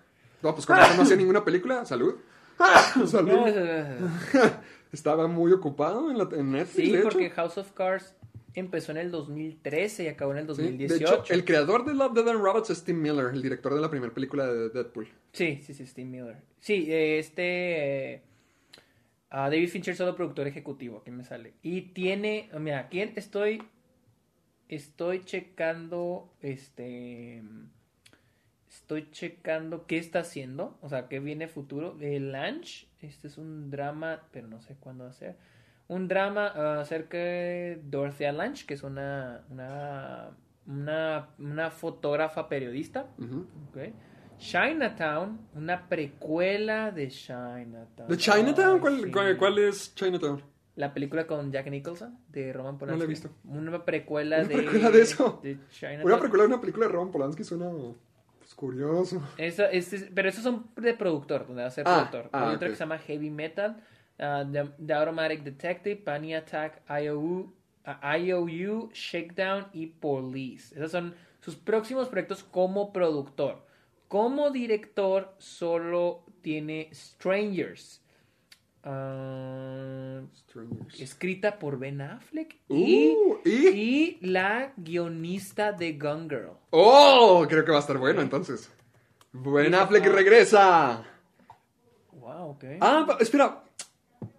[0.43, 1.85] No, pues con eso no hacía ninguna película.
[1.87, 2.17] Salud.
[4.93, 7.09] Estaba muy ocupado en, la, en Netflix, sí, de hecho.
[7.09, 8.15] porque House of Cards
[8.55, 10.89] empezó en el 2013 y acabó en el Sí, 2018.
[10.89, 13.81] De hecho, el creador de Love, Death and Robots es Tim Miller, el director de
[13.81, 15.09] la primera película de Deadpool.
[15.33, 16.37] Sí, sí, sí, Steve Miller.
[16.61, 18.23] Sí, este...
[19.31, 21.55] ah, David Fincher solo productor ejecutivo, aquí me sale.
[21.63, 23.61] Y tiene, mira, aquí estoy,
[24.69, 27.43] estoy checando, este,
[28.75, 31.97] estoy checando qué está haciendo, o sea, qué viene futuro.
[32.01, 35.37] El Lunch, este es un drama, pero no sé cuándo va a ser.
[35.87, 40.31] Un drama ah, acerca de Dorothea Lange, que es una, una,
[40.67, 43.07] una, una fotógrafa periodista.
[43.69, 43.93] Ok.
[44.39, 48.09] Chinatown, una precuela de Chinatown.
[48.09, 48.75] ¿De Chinatown?
[48.75, 49.11] Ay, ¿Cuál, sí.
[49.11, 50.43] cuál, cuál es Chinatown?
[50.77, 52.99] La película con Jack Nicholson de Roman Polanski.
[52.99, 53.31] No la he visto.
[53.45, 54.57] Una precuela ¿Una de.
[54.57, 55.39] precuela de eso?
[55.43, 56.07] de Chinatown.
[56.07, 57.67] Una precuela de una película de Roman Polanski suena
[58.55, 59.23] curioso.
[59.37, 62.31] Eso, es- pero esos son de productor, donde va a ser Ah, productor.
[62.33, 62.73] ah, Hay otra ok.
[62.73, 63.77] que se llama Heavy Metal,
[64.19, 67.53] ah, The, The Automatic Detective, Panic Attack, IOU,
[67.85, 70.75] ah, IOU, Shakedown y Police.
[70.75, 73.65] Esos son sus próximos proyectos como productor.
[74.09, 78.01] Como director solo tiene Strangers.
[80.35, 81.01] Strangers.
[81.01, 83.69] escrita por Ben Affleck Uh, y, ¿y?
[83.69, 86.53] y la guionista de Gun Girl.
[86.71, 87.47] ¡Oh!
[87.49, 88.71] Creo que va a estar bueno entonces.
[89.33, 91.03] Buen Sí, Affleck regresa.
[92.13, 92.65] Wow, ok.
[92.81, 93.65] Ah, espera.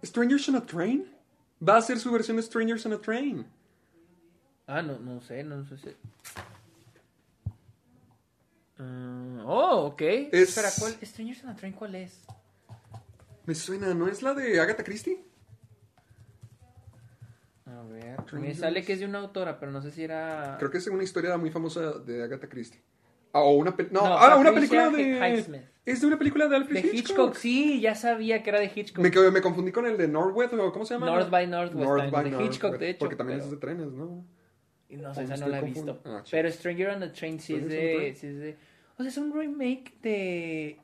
[0.04, 1.12] ¿Strangers on a Train?
[1.66, 3.46] Va a ser su versión de Strangers on a Train.
[4.68, 5.88] Ah, no, no sé, no sé si...
[8.78, 10.02] Ah, oh, ok.
[10.02, 10.92] Es- Espera, ¿cuál?
[11.06, 12.20] Strangers on a Train, ¿cuál es?
[13.46, 15.24] Me suena, ¿no es la de Agatha Christie?
[17.66, 20.56] A ver, me sale que es de una autora, pero no sé si era...
[20.58, 22.80] Creo que es una historia muy famosa de Agatha Christie.
[23.32, 25.18] Ah, o una pel- No, No, ah, una película de.
[25.18, 25.62] Highsmith.
[25.84, 26.98] Es de una película de Alfred De Hitchcock.
[27.10, 29.04] Hitchcock, sí, ya sabía que era de Hitchcock.
[29.04, 31.06] Me, confundí con el de Northwest, o ¿cómo se llama?
[31.06, 33.56] North by Northwest, North by de Hitchcock, Northwest, de hecho, Porque también pero- es de
[33.58, 34.24] trenes, ¿no?
[34.88, 36.00] No sé, ¿O esa me no la he visto.
[36.04, 37.96] Ah, pero Stranger on the Train sí es Stranger on the de...
[37.98, 38.16] Train.
[38.16, 38.56] sí es de-
[38.96, 40.80] O sea, es un remake de...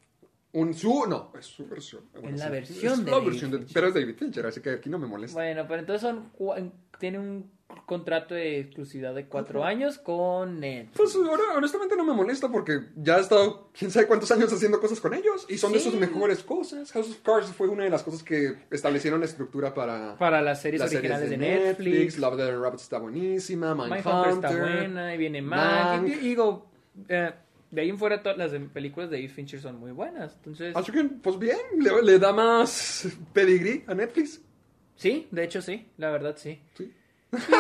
[0.54, 1.06] Un su.
[1.08, 2.02] No, es su versión.
[2.14, 3.74] En la sí, versión es de la David versión de- Fincher.
[3.74, 5.38] Pero es David Fincher, así que aquí no me molesta.
[5.38, 6.30] Bueno, pero entonces son...
[6.98, 7.50] Tiene un
[7.86, 10.96] contrato de exclusividad de cuatro años con Netflix.
[10.96, 14.78] Pues ahora, honestamente no me molesta porque ya he estado quién sabe cuántos años haciendo
[14.78, 16.92] cosas con ellos y son de sus mejores cosas.
[16.92, 20.60] House of Cards fue una de las cosas que establecieron la estructura para Para las
[20.60, 22.18] series las originales series de, Netflix.
[22.18, 23.74] Love, Death and Robots está buenísima.
[23.74, 26.02] Mindhunter Mindhunter está buena y viene Mank.
[26.02, 26.08] Mank.
[26.08, 26.66] Y digo,
[27.08, 27.32] eh,
[27.72, 30.34] de ahí en fuera todas las películas de David Fincher son muy buenas.
[30.36, 34.40] Entonces, Así que, pues bien, le, le da más pedigrí a Netflix.
[34.94, 36.60] sí, de hecho sí, la verdad sí.
[36.74, 36.92] Sí.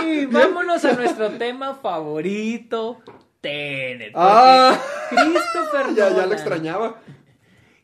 [0.06, 3.02] Y vámonos a nuestro tema favorito,
[3.40, 4.12] Tenet.
[4.14, 7.00] Ah, Christopher ya, ya Nolan, lo extrañaba.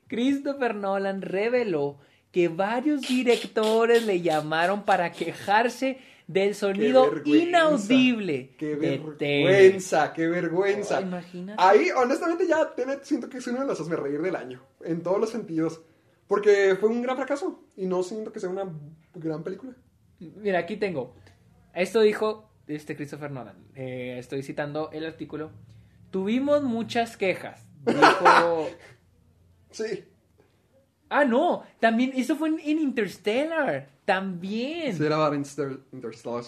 [0.07, 1.99] Christopher Nolan reveló
[2.31, 5.99] que varios directores le llamaron para quejarse
[6.29, 7.49] del sonido vergüenza.
[7.49, 10.99] inaudible Qué vergüenza, qué vergüenza.
[10.99, 11.61] Oh, imagínate.
[11.61, 14.63] Ahí, honestamente, ya Tenet siento que es uno de los hazme reír del año.
[14.85, 15.81] En todos los sentidos.
[16.29, 17.65] Porque fue un gran fracaso.
[17.77, 18.71] Y no siento que sea una
[19.15, 19.75] gran película.
[20.21, 21.17] Mira, aquí tengo.
[21.75, 23.57] Esto dijo este Christopher Nolan.
[23.75, 25.51] Eh, estoy citando el artículo.
[26.11, 27.67] Tuvimos muchas quejas.
[27.85, 28.69] Dijo.
[29.71, 30.03] Sí.
[31.11, 31.65] Ah, no.
[31.81, 32.13] También.
[32.15, 33.89] Eso fue en, en Interstellar.
[34.05, 34.97] También.
[34.97, 36.43] Sí, era about Inter- Interstellar.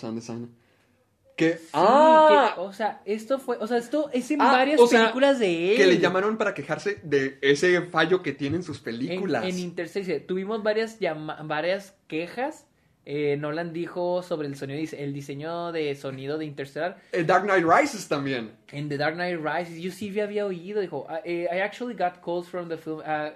[1.36, 1.56] Que.
[1.56, 2.52] Sí, ¡Ah!
[2.54, 3.56] que- o sea, esto fue.
[3.58, 5.76] O sea, esto es en Ah, varias o sea, películas de él.
[5.78, 9.44] Que le llamaron para quejarse de ese fallo que tienen sus En, películas.
[9.44, 10.20] en Interstellar.
[10.26, 12.66] Tuvimos varias, llama- varias quejas.
[13.06, 16.98] Eh, Nolan dijo sobre el sonido, dice, el diseño de sonido de Interstellar.
[17.12, 18.52] Eh, Dark Knight Rises también.
[18.70, 22.22] En The Dark Knight Rises, yo sí había oído, dijo, "Ah, eh, I actually got
[22.22, 23.00] calls from the film.
[23.06, 23.30] ah,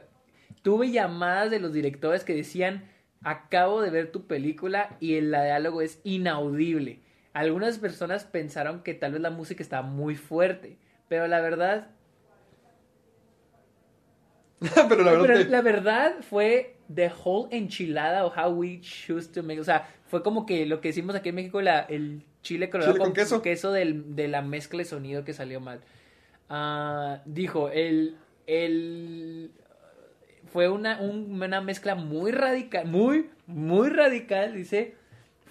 [0.64, 2.90] tuve llamadas de los directores que decían,
[3.22, 6.98] acabo de ver tu película y el diálogo es inaudible.
[7.34, 11.88] Algunas personas pensaron que tal vez la música estaba muy fuerte, pero la verdad,
[14.88, 15.50] Pero la verdad pero que.
[15.50, 20.22] la verdad fue the whole enchilada o how we choose to make, o sea, fue
[20.22, 23.12] como que lo que decimos aquí en México, la, el chile colorado Chile con
[23.42, 23.72] queso.
[23.72, 25.80] del- de la mezcla de sonido que salió mal.
[26.48, 29.50] Ah, dijo, el, el
[30.54, 34.94] fue una, un- una mezcla muy radical, muy, muy radical, dice.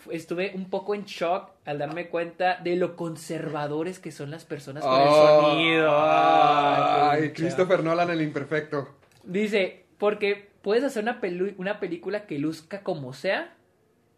[0.09, 4.81] Estuve un poco en shock al darme cuenta de lo conservadores que son las personas
[4.83, 5.89] con el sonido.
[5.91, 7.31] Ay.
[7.33, 8.87] Christopher Nolan el imperfecto.
[9.23, 13.53] Dice, porque puedes hacer una, pelu- una película que luzca como sea,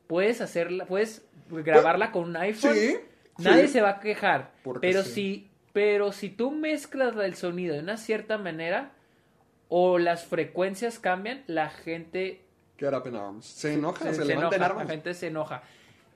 [0.07, 2.95] puedes hacerla, puedes grabarla con un iPhone, Sí,
[3.39, 3.73] nadie sí.
[3.73, 4.51] se va a quejar.
[4.63, 5.09] Porque Pero sí.
[5.11, 8.91] si, pero si tú mezclas el sonido de una cierta manera
[9.77, 12.45] o las frecuencias cambian, la gente
[12.79, 13.45] Get up in arms.
[13.45, 14.85] Se enoja, se, se levanta en enoja, armas.
[14.85, 15.63] la gente se enoja.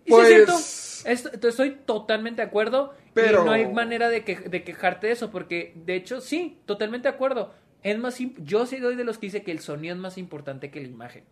[0.06, 2.94] Y sí es cierto, Pues- esto- estoy totalmente de acuerdo.
[3.14, 6.58] Pero- Y no hay manera de, que, de quejarte de eso, porque de hecho, sí,
[6.66, 7.54] totalmente de acuerdo.
[7.84, 10.72] Es más, yo sí doy de los que dice que el sonido es más importante
[10.72, 11.26] que la imagen.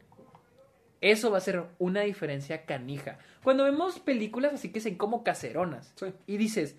[1.00, 3.20] Eso va a ser una diferencia canija.
[3.44, 6.08] Cuando vemos películas así que se como caseronas Sí.
[6.26, 6.76] y dices,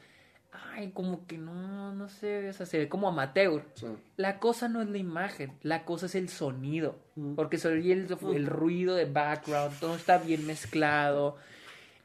[0.53, 3.63] ay, como que no, no sé, o sea, se ve como amateur.
[3.75, 3.87] Sí.
[4.17, 6.97] La cosa no es la imagen, la cosa es el sonido.
[7.17, 7.35] Mm.
[7.35, 11.37] Porque se oye el, el ruido de background, todo está bien mezclado.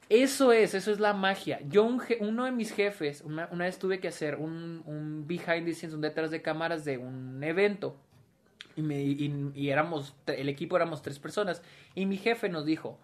[0.09, 1.59] Eso es, eso es la magia.
[1.69, 5.25] Yo, un je- uno de mis jefes, una, una vez tuve que hacer un, un
[5.25, 7.95] behind the scenes, un detrás de cámaras de un evento.
[8.75, 11.61] Y, me, y, y éramos, el equipo éramos tres personas.
[11.95, 12.99] Y mi jefe nos dijo,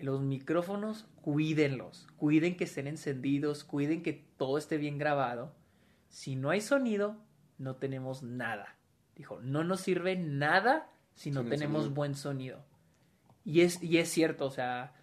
[0.00, 2.06] los micrófonos, cuídenlos.
[2.16, 5.54] Cuiden que estén encendidos, cuiden que todo esté bien grabado.
[6.08, 7.16] Si no hay sonido,
[7.58, 8.76] no tenemos nada.
[9.16, 11.94] Dijo, no nos sirve nada si no Sin tenemos sonido.
[11.94, 12.64] buen sonido.
[13.44, 14.94] Y es, y es cierto, o sea,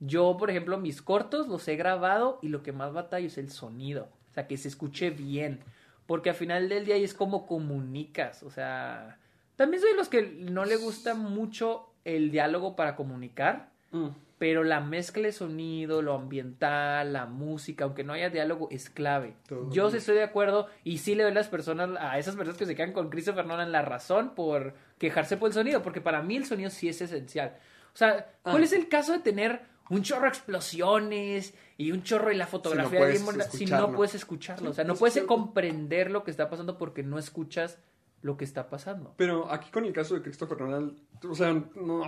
[0.00, 3.50] yo, por ejemplo, mis cortos los he grabado y lo que más batallo es el
[3.50, 4.08] sonido.
[4.30, 5.60] O sea, que se escuche bien.
[6.06, 8.42] Porque al final del día es como comunicas.
[8.42, 9.18] O sea,
[9.56, 13.69] también soy de los que no le gusta mucho el diálogo para comunicar.
[13.90, 14.08] Mm.
[14.38, 19.34] Pero la mezcla de sonido, lo ambiental, la música, aunque no haya diálogo, es clave.
[19.46, 19.70] Todo.
[19.70, 22.58] Yo sí estoy de acuerdo y sí le doy a las personas, a esas personas
[22.58, 26.22] que se quedan con Christopher Nolan la razón por quejarse por el sonido, porque para
[26.22, 27.58] mí el sonido sí es esencial.
[27.92, 28.64] O sea, ¿cuál Ah.
[28.64, 29.60] es el caso de tener
[29.90, 33.92] un chorro de explosiones y un chorro y la fotografía puedes bien bonita si no
[33.92, 34.70] puedes escucharlo?
[34.70, 37.78] O sea, no es puedes comprender lo que está pasando porque no escuchas
[38.22, 39.14] lo que está pasando.
[39.16, 40.96] Pero aquí con el caso de Christopher Nolan,
[41.28, 42.02] o sea, no,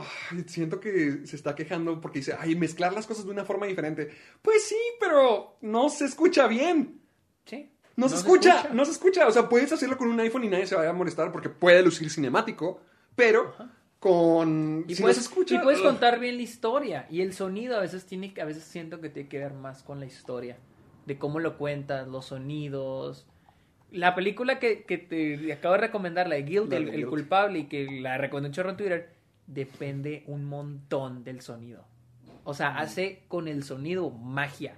[0.46, 4.10] siento que se está quejando porque dice, ay, mezclar las cosas de una forma diferente.
[4.42, 7.00] Pues sí, pero no se escucha bien.
[7.46, 7.70] Sí.
[7.96, 9.26] No, se, escucha, no se escucha.
[9.26, 11.82] O sea, puedes hacerlo con un iPhone y nadie se va a molestar porque puede
[11.82, 12.80] lucir cinemático,
[13.14, 13.54] pero
[13.98, 14.84] con...
[14.88, 15.54] Y si puedes, no se escucha...
[15.54, 15.86] y puedes ugh.
[15.86, 17.06] contar bien la historia.
[17.10, 20.00] Y el sonido a veces tiene, a veces siento que tiene que ver más con
[20.00, 20.58] la historia.
[21.06, 23.26] De cómo lo cuentas, los sonidos.
[23.92, 27.58] La película que, que te acabo de recomendar, la de Guilt, La el, de culpable,
[27.60, 29.12] y que la recomendé un chorro en Twitter,
[29.46, 31.84] depende un montón del sonido.
[32.44, 34.76] O sea, hace con el sonido magia.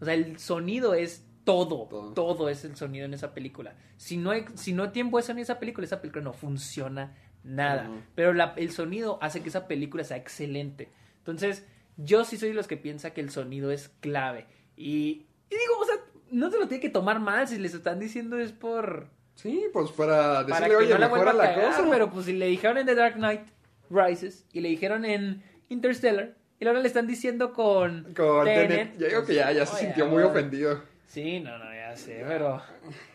[0.00, 2.12] O sea, el sonido es todo, Todo.
[2.12, 3.74] todo, es el sonido en esa película.
[3.96, 7.90] Si no hay, si no tiene buen sonido esa película, esa película no funciona nada.
[8.14, 10.90] Pero la- el sonido hace que esa película sea excelente.
[11.18, 14.46] Entonces, yo sí soy de los que piensa que el sonido es clave.
[14.76, 15.96] Y, y digo, o sea,
[16.30, 19.08] no se lo tiene que tomar mal si les están diciendo es por...
[19.34, 21.88] Sí, pues para Para decirle, que oye, no la mejora la cagar, cosa.
[21.90, 23.40] pero pues si le dijeron en The Dark Knight
[23.88, 28.98] Rises y le dijeron en Interstellar y ahora le están diciendo con, Con Tenet, Tenet,
[28.98, 30.82] ya digo que ya, ya se oye, sintió muy ahora- ofendido.
[31.06, 32.62] Sí, no, no, ya sé, pero...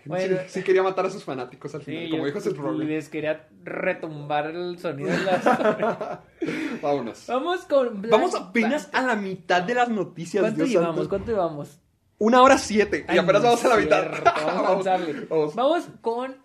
[0.04, 2.58] Bueno, sí, sí quería matar a sus fanáticos al sí, final, como yo dijo Seth
[2.58, 2.88] Rogen.
[2.90, 5.46] les quería retumbar el sonido de las...
[6.82, 7.26] Vámonos.
[7.28, 8.02] Vamos con...
[8.02, 9.00] Black Vamos apenas Panther.
[9.12, 10.96] a la mitad de las noticias, ¿Cuánto Dios llevamos?
[10.96, 11.10] santo.
[11.10, 11.80] ¿Cuánto llevamos?
[12.18, 14.24] Una hora siete, y apenas no vamos a la mitad.
[14.46, 14.86] Vamos
[15.30, 15.56] vamos.
[15.56, 16.38] Vamos con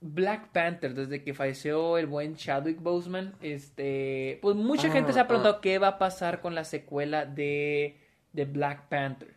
[0.00, 0.94] Black Panther.
[0.94, 5.26] Desde que falleció el buen Chadwick Boseman, este, pues mucha Ah, gente se ha ah.
[5.28, 7.98] preguntado qué va a pasar con la secuela de,
[8.32, 9.34] de Black Panther.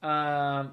[0.00, 0.72] Ah,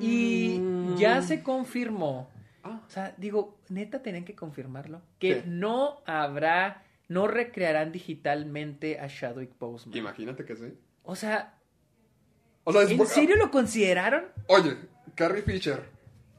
[0.00, 0.96] y Mm.
[0.96, 2.30] ya se confirmó.
[2.64, 2.80] Ah.
[2.86, 5.02] O sea, digo, neta tenían que confirmarlo.
[5.18, 5.42] Que ¿Qué?
[5.46, 9.96] no habrá, no recrearán digitalmente a Chadwick Boseman.
[9.96, 10.72] Imagínate que sí.
[11.04, 11.54] O sea,
[12.68, 14.24] O sea, es ¿en serio lo consideraron?
[14.48, 14.76] Oye,
[15.14, 15.84] Carrie Fisher.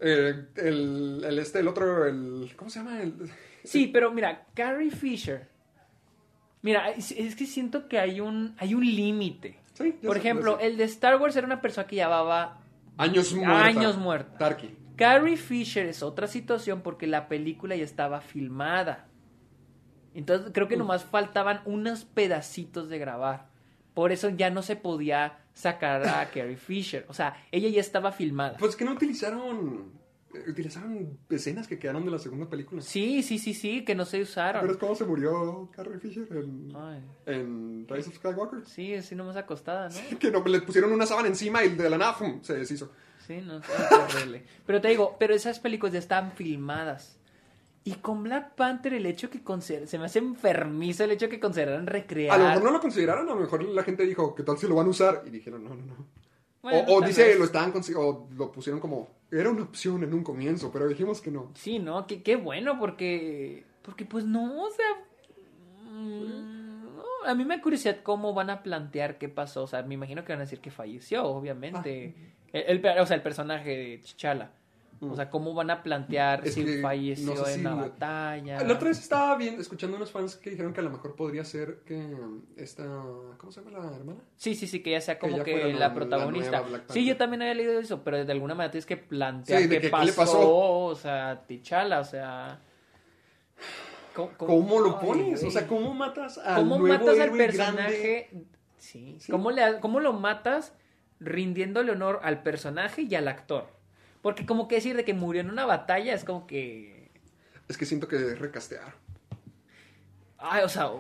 [0.02, 2.52] eh, el, el este, el otro, el.
[2.58, 3.02] ¿Cómo se llama?
[3.02, 3.32] El,
[3.64, 5.48] Sí, pero mira, Carrie Fisher.
[6.62, 9.58] Mira, es, es que siento que hay un, hay un límite.
[9.74, 12.60] Sí, Por ejemplo, el de Star Wars era una persona que llevaba.
[12.98, 13.64] Años muerta.
[13.64, 14.38] Años muerta.
[14.38, 14.76] Tarky.
[14.98, 19.06] Carrie Fisher es otra situación porque la película ya estaba filmada.
[20.14, 23.48] Entonces creo que nomás faltaban unos pedacitos de grabar.
[23.94, 27.06] Por eso ya no se podía sacar a Carrie Fisher.
[27.10, 28.58] O sea, ella ya estaba filmada.
[28.58, 29.92] Pues que no utilizaron.
[30.34, 32.82] eh, Utilizaron escenas que quedaron de la segunda película.
[32.82, 34.78] Sí, sí, sí, sí, que no se ¿Pero usaron.
[34.78, 36.28] cómo se murió Carrie Fisher
[37.26, 38.66] en, Rise of Skywalker?
[38.66, 40.20] sí, así nomás acostada, ¿no?
[40.20, 42.42] Que no, le pusieron una sábana encima y de la nada ¡fum!
[42.44, 42.92] se deshizo.
[43.26, 43.66] Sí, no, es
[44.16, 44.44] horrible.
[44.66, 47.17] Pero te digo, pero esas películas ya están filmadas.
[47.88, 51.40] Y con Black Panther el hecho que consider- se me hace enfermizo el hecho que
[51.40, 52.36] consideraran recrear.
[52.36, 54.68] A lo mejor no lo consideraron, a lo mejor la gente dijo, ¿qué tal si
[54.68, 55.24] lo van a usar?
[55.26, 56.06] Y dijeron, no, no, no.
[56.62, 60.70] Bueno, o dice, lo estaban o lo pusieron como, era una opción en un comienzo,
[60.72, 61.52] pero dijimos que no.
[61.56, 64.86] Sí, no, que qué bueno porque porque pues no, o sea,
[65.92, 69.82] mm, no, a mí me da curiosidad cómo van a plantear qué pasó, o sea,
[69.84, 72.16] me imagino que van a decir que falleció, obviamente.
[72.18, 72.34] Ah.
[72.54, 74.52] El, el- o sea, el personaje de Chichala.
[75.00, 78.64] O sea, cómo van a plantear Es si falleció no sé en si la batalla.
[78.64, 81.44] La otra vez estaba bien, escuchando unos fans que dijeron que a lo mejor podría
[81.46, 82.16] ser que
[82.56, 82.84] esta.
[83.38, 84.20] ¿Cómo se llama la hermana?
[84.36, 86.64] Sí, sí, sí, que ya sea como ella que, la, protagonista.
[86.90, 89.76] sí, yo también había leído eso, pero de alguna manera tienes que plantear Sí, qué,
[89.76, 90.50] que- qué pasó, le pasó.
[90.52, 92.60] o sea, T'Challa, o sea...
[94.16, 95.44] ¿Cómo, ¿Cómo lo pones?
[95.44, 98.28] O sea, ¿cómo matas al ¿Cómo nuevo matas al personaje?
[98.32, 98.48] grande?
[98.80, 99.18] Sí.
[99.20, 99.32] Sí.
[99.32, 100.74] ¿Cómo, le, ¿Cómo lo matas
[101.20, 103.77] rindiéndole honor al personaje y al actor?
[104.28, 107.12] Porque como que decir de que murió en una batalla es como que...
[107.70, 108.94] Es que siento que es recastear.
[110.38, 111.00] Ay, o sea, uh,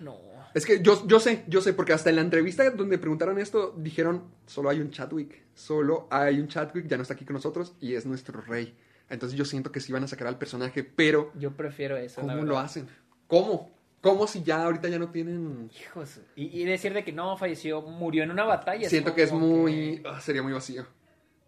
[0.00, 0.18] no.
[0.54, 3.76] Es que yo, yo sé, yo sé, porque hasta en la entrevista donde preguntaron esto,
[3.78, 7.76] dijeron, solo hay un Chadwick, solo hay un Chadwick, ya no está aquí con nosotros
[7.80, 8.76] y es nuestro rey.
[9.08, 12.22] Entonces yo siento que sí van a sacar al personaje, pero Yo prefiero eso.
[12.22, 12.88] ¿cómo lo hacen?
[13.28, 13.70] ¿Cómo?
[14.00, 15.70] ¿Cómo si ya ahorita ya no tienen...
[15.80, 16.18] Hijos.
[16.34, 18.88] Y, y decir de que no falleció, murió en una batalla.
[18.88, 20.02] Siento que es muy...
[20.02, 20.84] que- ah, sería muy vacío.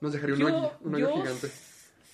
[0.01, 1.49] Nos dejaría un Yo- hoyo, un hoyo yo gigante.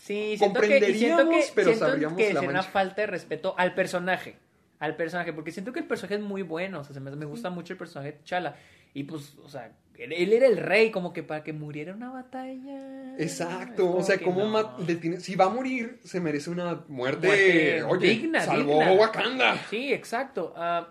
[0.03, 4.37] Sí, siento que, siento que, pero siento que sería una falta de respeto al personaje.
[4.81, 6.81] Al personaje, porque siento que el personaje es muy bueno.
[6.81, 8.57] O sea, se me, me gusta mucho el personaje de Chala.
[8.95, 12.11] Y pues, o sea, él, él era el rey, como que para que muriera una
[12.11, 13.15] batalla.
[13.17, 14.49] Exacto, Es o como sea, que ¿cómo no.
[14.49, 18.73] ma- le tiene- si va a morir, se merece una muerte, Muerte oye, digna, salvó
[18.81, 18.93] digna.
[18.93, 19.57] Wakanda.
[19.71, 20.53] Sí, exacto.
[20.57, 20.89] Ah,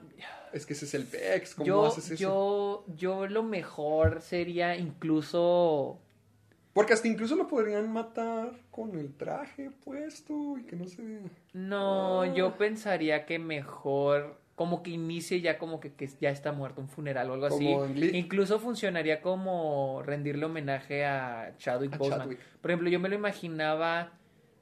[0.54, 2.16] Es que ese es el pex, ¿cómo yo, haces eso?
[2.16, 6.00] yo, yo lo mejor sería incluso
[6.74, 11.20] Porque hasta incluso lo podrían matar con el traje puesto y que no se...
[11.54, 12.34] No, Ah.
[12.34, 16.88] yo pensaría que mejor como que inicie ya como que, que ya está muerto un
[16.88, 17.66] funeral o algo así.
[17.74, 17.88] Como.
[17.96, 22.38] Incluso funcionaría como rendirle homenaje a Chadwick Boseman.
[22.62, 24.12] Por ejemplo, yo me lo imaginaba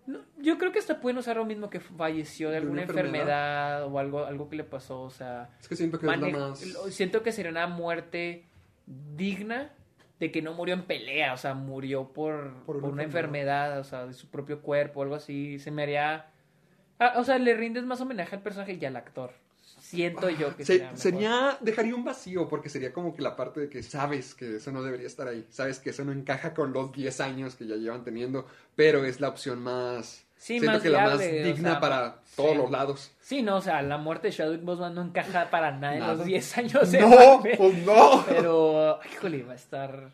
[0.08, 2.90] no, yo creo que hasta pueden usar lo mismo que falleció de ¿De alguna una
[2.92, 3.86] enfermedad?
[3.86, 6.60] o algo algo que le pasó, o sea, Es que siento que es la más...
[6.90, 8.46] siento que sería una muerte
[8.88, 9.72] digna
[10.20, 13.68] de que no murió en pelea, o sea, murió por, Por una por una enfermedad.
[13.74, 15.60] enfermedad, o sea, de su propio cuerpo, algo así.
[15.60, 16.28] Se me haría.
[17.00, 19.32] Ah, o sea, le rindes más homenaje al personaje y al actor.
[19.80, 23.70] Siento yo que Se- sería, dejaría un vacío porque sería como que la parte de
[23.70, 26.92] que sabes que eso no debería estar ahí, sabes que eso no encaja con los
[26.92, 30.90] 10 años que ya llevan teniendo, pero es la opción más, Sí, siento más que
[30.90, 32.34] la más viable, o digna sea, para sí.
[32.38, 33.12] todos los lados.
[33.20, 36.14] Sí, no, o sea, la muerte de Chadwick Boseman no encaja para nada en Nada.
[36.16, 37.58] los 10 años de No, Marvel.
[37.58, 38.24] pues no.
[38.28, 40.12] Pero, híjole, va a estar.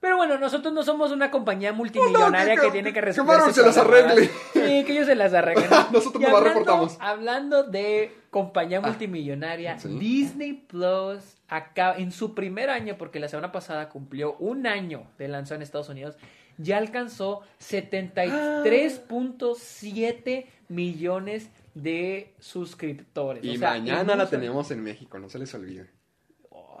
[0.00, 3.40] Pero bueno, nosotros no somos una compañía multimillonaria que- que, que- tiene que que resolver.
[3.40, 4.26] Sus se las arregle.
[4.52, 5.68] Sí, que ellos se las arreglen.
[5.92, 6.96] Nosotros Y nomás hablando- reportamos.
[7.00, 9.88] Hablando de compañía multimillonaria, Ah, sí.
[9.98, 15.28] Disney Plus acaba en su primer año, porque la semana pasada cumplió un año de
[15.28, 16.16] lanzado en Estados Unidos,
[16.58, 23.44] ya alcanzó 73.7 millones de suscriptores.
[23.44, 25.90] Y O sea, mañana la tenemos en México, no se les olvide.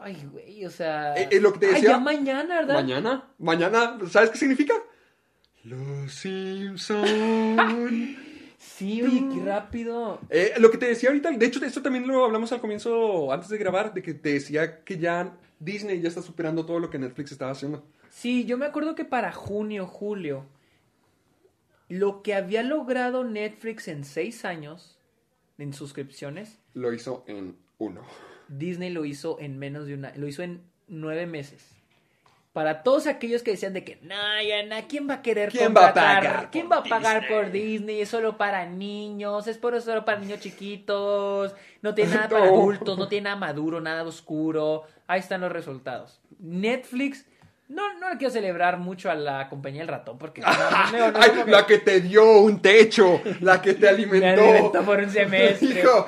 [0.00, 1.14] Ay, güey, o sea.
[1.16, 2.74] Eh, eh, lo que te Ay, ya mañana, ¿verdad?
[2.74, 4.74] Mañana, mañana, ¿sabes qué significa?
[5.64, 8.16] Los Simpson.
[8.64, 10.20] Sí, oye, qué rápido.
[10.30, 13.50] Eh, lo que te decía ahorita, de hecho, esto también lo hablamos al comienzo, antes
[13.50, 16.98] de grabar, de que te decía que ya Disney ya está superando todo lo que
[16.98, 17.84] Netflix estaba haciendo.
[18.14, 20.46] Sí, yo me acuerdo que para junio, julio,
[21.88, 24.96] lo que había logrado Netflix en seis años
[25.58, 28.02] en suscripciones, Lo hizo en uno.
[28.46, 31.68] Disney lo hizo en menos de una, lo hizo en nueve meses.
[32.52, 34.14] Para todos aquellos que decían de que, no,
[34.46, 36.22] ya, na, ¿quién va a querer ¿Quién va a contratar?
[36.22, 38.00] pagar ¿Quién va a pagar Disney?" por Disney?
[38.00, 42.52] Es solo para niños, es solo para niños chiquitos, no tiene nada para No.
[42.52, 44.84] adultos, no tiene nada maduro, nada oscuro.
[45.08, 46.20] Ahí están los resultados.
[46.38, 47.26] Netflix,
[47.68, 51.10] no, no le quiero celebrar mucho a la compañía del ratón porque no, no, no,
[51.12, 54.42] no, Ay, la que te dio un techo, la que te me alimentó.
[54.42, 55.68] alimentó por un semestre.
[55.80, 56.06] Hijo,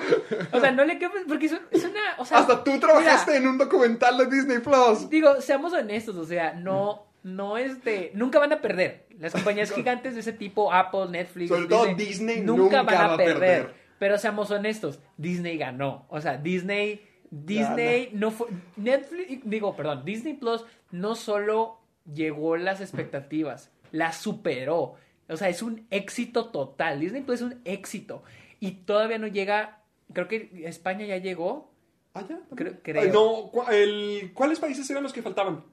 [0.53, 3.33] O sea, no le quiero, porque es, un- es una, o sea, hasta tú trabajaste
[3.33, 5.09] mira, en un documental de Disney Plus.
[5.09, 9.07] Digo, seamos honestos, o sea, no, no este, nunca van a perder.
[9.19, 13.07] Las compañías gigantes de ese tipo, Apple, Netflix, Sobre todo Disney nunca, nunca van a
[13.09, 13.39] va a perder.
[13.39, 13.75] perder.
[13.99, 16.05] Pero seamos honestos, Disney ganó.
[16.11, 17.01] O sea, Disney,
[17.31, 18.47] Disney no fue,
[18.77, 21.79] Netflix, digo, perdón, Disney Plus no solo
[22.13, 24.95] llegó las expectativas, la superó.
[25.29, 27.01] O sea, es un éxito total.
[27.01, 28.23] Disney Plus es un éxito.
[28.61, 29.81] Y todavía no llega,
[30.13, 31.73] creo que España ya llegó.
[32.15, 32.81] Ah, ya, Creo- también.
[32.83, 33.03] creo.
[33.03, 35.65] Ay, no, ¿cu- el- ¿cuáles países eran los que faltaban?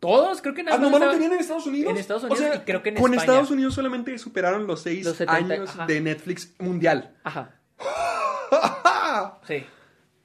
[0.00, 1.90] Todos, creo que nada Ah, lo estaba- tenían en Estados Unidos.
[1.92, 3.22] En Estados O Unidos sea, y creo que en con España.
[3.32, 5.86] Estados Unidos solamente superaron los seis Los 70, años ajá.
[5.86, 7.16] de Netflix mundial.
[7.24, 7.54] Ajá.
[9.46, 9.64] Sí.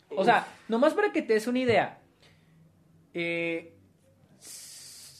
[0.09, 2.01] O sea, nomás para que te des una idea.
[3.13, 3.69] eh,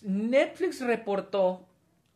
[0.03, 1.65] Netflix reportó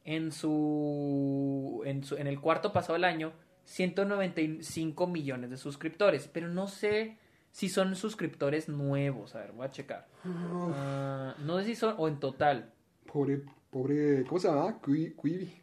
[0.04, 2.16] en su, en su.
[2.18, 3.32] En el cuarto pasado del año.
[3.66, 6.28] 195 millones de suscriptores.
[6.28, 7.18] Pero no sé
[7.52, 9.36] si son suscriptores nuevos.
[9.36, 10.08] A ver, voy a checar.
[10.26, 11.96] Ah, no sé si son.
[11.98, 12.72] O en total.
[13.12, 14.82] Pobre, pobre, ¿cómo se llama?
[14.82, 15.54] Qui- Quibi.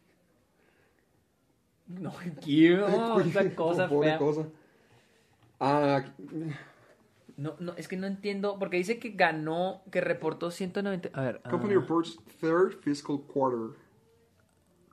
[1.87, 2.11] No,
[3.21, 4.17] esa cosa Pobre fea.
[4.17, 4.47] cosa.
[5.59, 6.03] Ah,
[7.37, 11.09] No, no, es que no entiendo, porque dice que ganó, que reportó 190...
[11.13, 11.41] A ver.
[11.49, 13.77] company ah, reports third fiscal quarter.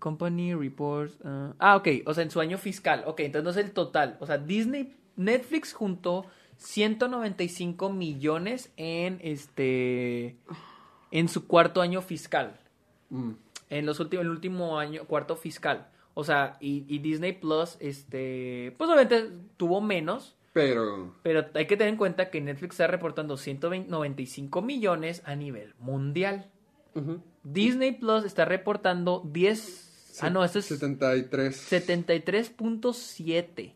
[0.00, 1.16] Company reports...
[1.24, 3.04] ah, ah, ok, o sea, en su año fiscal.
[3.06, 4.16] Ok, entonces no es el total.
[4.20, 10.36] O sea, Disney, Netflix juntó 195 millones en este...
[11.12, 12.58] En su cuarto año fiscal.
[13.10, 13.32] Mm.
[13.68, 15.88] En los últimos, el último año, cuarto fiscal.
[16.14, 18.74] O sea, y, y Disney Plus, este...
[18.78, 20.36] Pues obviamente tuvo menos.
[20.52, 21.14] Pero.
[21.22, 26.50] Pero hay que tener en cuenta que Netflix está reportando 195 millones a nivel mundial.
[27.42, 30.18] Disney Plus está reportando 10...
[30.20, 31.72] ah, no, esto es 73.
[31.72, 33.72] 73.7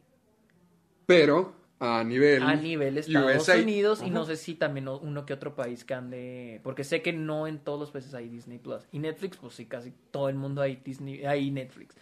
[1.06, 2.42] Pero a nivel.
[2.42, 3.56] a nivel Estados USA.
[3.56, 6.60] Unidos y no sé si también uno que otro país que ande...
[6.62, 8.82] Porque sé que no en todos los países hay Disney Plus.
[8.92, 11.96] Y Netflix, pues sí, casi todo el mundo hay Disney, hay Netflix.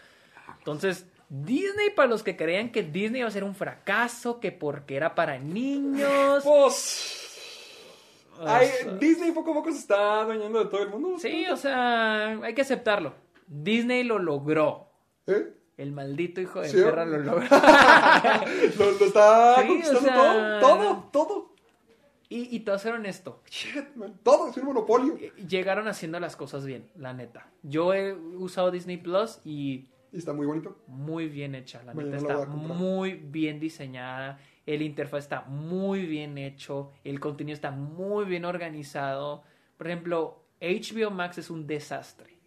[0.58, 4.96] Entonces, Disney, para los que creían que Disney iba a ser un fracaso, que porque
[4.96, 6.42] era para niños...
[6.44, 7.20] Pues.
[8.46, 8.68] ay,
[9.00, 11.18] Disney poco a poco se está adueñando de todo el mundo.
[11.18, 13.14] Sí, o sea, hay que aceptarlo.
[13.46, 14.88] Disney lo logró.
[15.26, 15.52] ¿Eh?
[15.76, 16.76] El maldito hijo de Sí.
[16.76, 17.40] perra lo logró.
[18.78, 21.54] lo, lo está Sí, conquistando o sea, todo, todo, todo.
[22.28, 23.42] y, y a ser honesto.
[23.50, 24.18] Shit, man.
[24.22, 25.16] Todo es un monopolio.
[25.20, 27.50] eh, Llegaron haciendo las cosas bien, la neta.
[27.62, 30.78] Yo he usado Disney Plus y Y está muy bonito.
[30.86, 31.82] muy bien hecha.
[31.82, 34.38] La Mañana neta está muy bien diseñada.
[34.64, 36.92] El interfaz está muy bien hecho.
[37.02, 39.42] El contenido está muy bien organizado.
[39.76, 42.38] Por ejemplo, HBO Max es un desastre.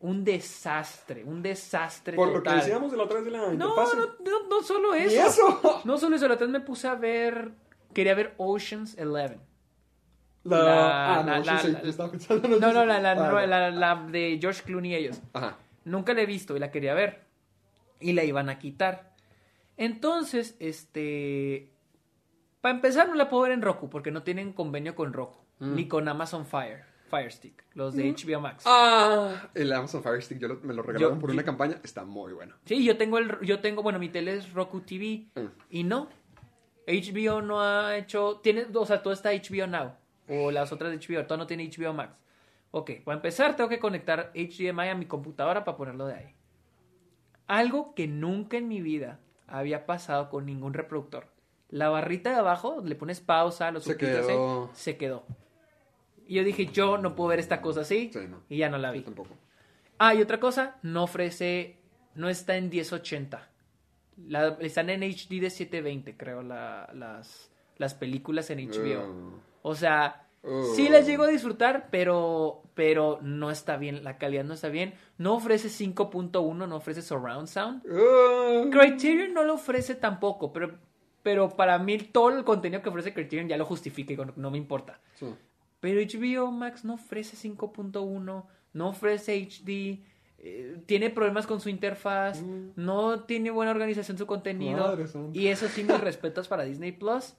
[0.00, 1.24] Un desastre.
[1.24, 3.74] Un desastre Por lo que decíamos de la otra vez de la No, no,
[4.20, 5.80] no, no solo ¿Y eso.
[5.84, 6.28] No solo eso.
[6.28, 7.52] La otra vez me puse a ver.
[7.94, 9.40] Quería ver Ocean's Eleven.
[10.42, 14.62] La, La- ah, la- la- la- no, la, la, Ah, no, la, la de George
[14.62, 15.22] Clooney y ellos.
[15.32, 15.56] Ajá.
[15.84, 17.24] Nunca la he visto y la quería ver.
[18.00, 19.14] Y la iban a quitar.
[19.76, 21.70] Entonces, este.
[22.60, 25.38] Para empezar, no la puedo ver en Roku porque no tienen convenio con Roku.
[25.60, 26.84] Ni con Amazon Fire.
[27.08, 27.64] Fire Stick.
[27.74, 28.64] Los de HBO Max.
[28.66, 31.78] Ah, el Amazon Fire Stick yo lo- me lo regalaron Yo- por yo- una campaña.
[31.84, 32.56] Está muy bueno.
[32.64, 33.38] Sí, yo tengo el.
[33.42, 33.82] Yo tengo.
[33.82, 35.28] Bueno, mi tele es Roku TV.
[35.34, 35.46] Mm.
[35.70, 36.08] Y no.
[36.86, 38.40] HBO no ha hecho.
[38.42, 38.66] Tiene.
[38.74, 39.92] O sea, todo está HBO Now.
[40.28, 41.24] O las otras de HBO.
[41.26, 42.14] Todo no tiene HBO Max.
[42.76, 46.34] Ok, para empezar, tengo que conectar HDMI a mi computadora para ponerlo de ahí.
[47.46, 51.28] Algo que nunca en mi vida había pasado con ningún reproductor.
[51.68, 54.64] La barrita de abajo, le pones pausa, los Se quedó.
[54.66, 54.68] ¿eh?
[54.74, 55.24] se quedó.
[56.26, 58.10] Y yo dije, yo no puedo ver esta cosa así.
[58.12, 58.40] Sí, no.
[58.48, 59.00] Y ya no la Yo vi.
[59.02, 59.36] tampoco.
[59.98, 61.78] Ah, y otra cosa, no ofrece,
[62.16, 63.50] no está en 1080.
[64.26, 69.02] La- están en HD de 720, creo, la- las, las películas en HBO.
[69.02, 69.70] Oh.
[69.70, 70.74] O sea, Oh.
[70.74, 74.94] sí las llego a disfrutar, pero, pero no está bien, la calidad no está bien.
[75.16, 77.82] No ofrece 5.1, no ofrece surround sound.
[77.90, 78.68] Oh.
[78.70, 80.78] Criterion no lo ofrece tampoco, pero,
[81.22, 84.58] pero para mí todo el contenido que ofrece Criterion ya lo justifica y no me
[84.58, 85.00] importa.
[85.14, 85.26] Sí.
[85.80, 90.02] Pero HBO Max no ofrece 5.1, no ofrece HD,
[90.38, 92.70] eh, tiene problemas con su interfaz, Mm.
[92.76, 94.78] no tiene buena organización su contenido.
[94.88, 95.06] Madre.
[95.32, 97.34] Y eso sí, mis respetos para Disney Plus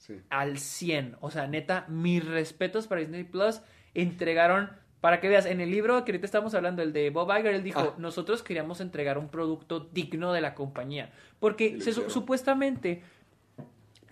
[0.00, 0.20] Sí.
[0.30, 1.16] al 100.
[1.20, 3.60] O sea, neta, mis respetos para Disney Plus.
[3.94, 4.70] Entregaron,
[5.00, 7.62] para que veas, en el libro que ahorita estamos hablando, el de Bob Iger, él
[7.62, 7.94] dijo, Ah.
[7.98, 11.12] nosotros queríamos entregar un producto digno de la compañía.
[11.38, 13.02] Porque se supuestamente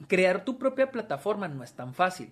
[0.06, 2.30] crear tu propia plataforma no es tan fácil.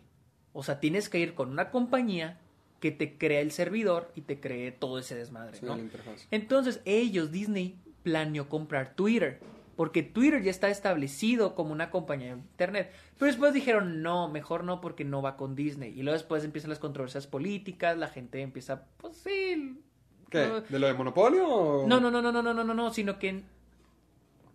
[0.53, 2.39] O sea, tienes que ir con una compañía
[2.81, 5.59] que te crea el servidor y te cree todo ese desmadre.
[6.31, 9.41] Entonces, ellos, Disney, planeó comprar Twitter.
[9.77, 12.93] Porque Twitter ya está establecido como una compañía de internet.
[13.19, 15.91] Pero después dijeron, no, mejor no, porque no va con Disney.
[15.91, 19.79] Y luego después empiezan las controversias políticas, la gente empieza, pues sí.
[20.31, 20.47] ¿Qué?
[20.47, 21.47] no- ¿De lo de monopolio?
[21.49, 23.45] o- No, no, no, no, no, no, no, no, no, sino que en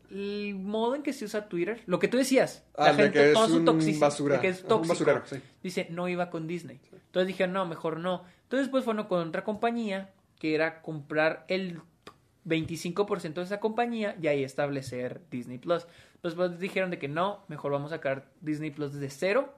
[0.10, 3.38] el modo en que se usa Twitter, lo que tú decías, Ah, de que es
[3.38, 5.38] un toxicidad, basura, de que es ajá, un tóxico, basurero, sí.
[5.64, 6.82] dice, no iba con Disney.
[6.92, 8.24] Entonces dijeron, no, mejor no.
[8.44, 11.80] Entonces después fueron con otra compañía, que era comprar el
[12.46, 15.84] 25% de esa compañía y ahí establecer Disney Plus.
[16.16, 19.54] Entonces después dijeron de que no, mejor vamos a crear Disney Plus desde cero.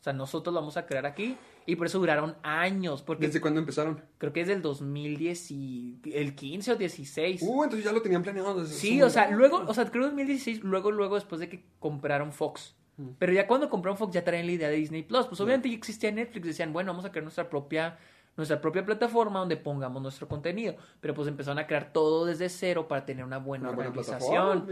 [0.00, 1.36] O sea, nosotros lo vamos a crear aquí.
[1.66, 4.02] Y por eso duraron años, porque ¿Desde cuándo empezaron?
[4.18, 7.40] creo que es del 2010 y el 15 o 16.
[7.42, 10.62] Uh, entonces ya lo tenían planeado desde Sí, o sea, luego, o sea, creo 2016,
[10.62, 12.76] luego, luego después de que compraron Fox.
[12.98, 13.08] Mm.
[13.18, 15.26] Pero ya cuando compraron Fox ya traían la idea de Disney Plus.
[15.26, 17.98] Pues obviamente ya existía Netflix, decían, bueno, vamos a crear nuestra propia,
[18.36, 20.76] nuestra propia plataforma donde pongamos nuestro contenido.
[21.00, 24.68] Pero pues empezaron a crear todo desde cero para tener una buena Una organización.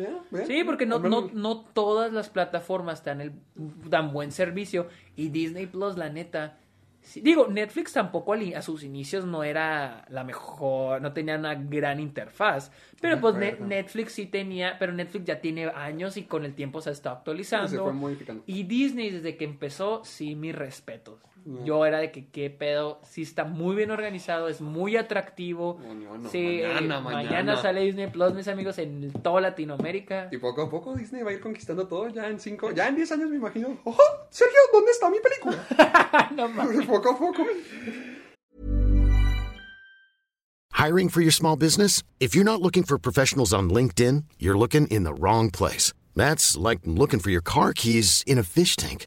[0.46, 4.88] Sí, porque no, no, no todas las plataformas dan, el, dan buen servicio.
[5.16, 6.58] Y Disney Plus, la neta,
[7.02, 11.98] Sí, digo, Netflix tampoco a sus inicios no era la mejor, no tenía una gran
[11.98, 12.70] interfaz.
[13.00, 13.56] Pero pues Ne-.
[13.58, 17.68] Netflix sí tenía, pero Netflix ya tiene años y con el tiempo se está actualizando.
[17.68, 18.44] Se fue modificando.
[18.46, 21.20] Y Disney desde que empezó, sí, mis respetos.
[21.44, 21.64] No.
[21.64, 25.80] Yo era de que qué pedo, sí está muy bien organizado, es muy atractivo.
[25.82, 27.56] No, no, no, Sí, mañana, mañana, mañana.
[27.62, 30.28] sale Disney Plus, mis amigos, en toda Latinoamérica.
[30.30, 32.96] Y poco a poco Disney va a ir conquistando todo ya en cinco, ya en
[32.96, 33.78] 10 años me imagino.
[33.84, 33.96] ¡Oh!
[34.30, 36.30] Sergio, ¿dónde está mi película?
[36.36, 36.86] no mames.
[36.86, 37.44] poco a poco.
[40.72, 42.02] Hiring for your small business?
[42.18, 45.92] If you're not looking for professionals on LinkedIn, you're looking in the wrong place.
[46.16, 49.06] That's like looking for your car keys in a fish tank.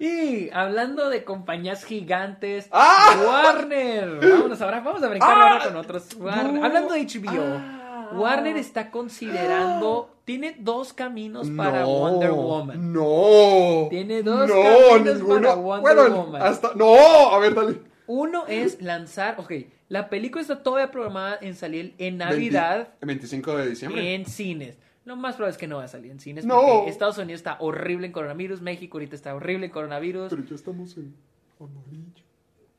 [0.00, 3.20] Y hablando de compañías gigantes, ¡Ah!
[3.22, 4.18] Warner.
[4.18, 5.52] Vámonos ahora, vamos a brincar ¡Ah!
[5.52, 6.14] ahora con otros.
[6.18, 6.54] Warner.
[6.54, 6.64] No.
[6.64, 8.08] Hablando de HBO, ¡Ah!
[8.14, 12.92] Warner está considerando, tiene dos caminos para no, Wonder Woman.
[12.94, 13.88] No.
[13.90, 14.54] Tiene dos no,
[14.90, 15.40] caminos ninguno.
[15.42, 16.42] para Wonder bueno, Woman.
[16.42, 16.94] hasta no,
[17.34, 17.78] a ver, dale.
[18.06, 19.52] Uno es lanzar, ok,
[19.90, 24.14] la película está todavía programada en salir en Navidad 20 25 de diciembre.
[24.14, 24.78] en cines.
[25.10, 26.60] Lo más probable es que no va a salir en cines No.
[26.60, 30.30] porque Estados Unidos está horrible en coronavirus, México ahorita está horrible en coronavirus.
[30.30, 31.16] Pero ya estamos en
[31.58, 32.22] amarillo.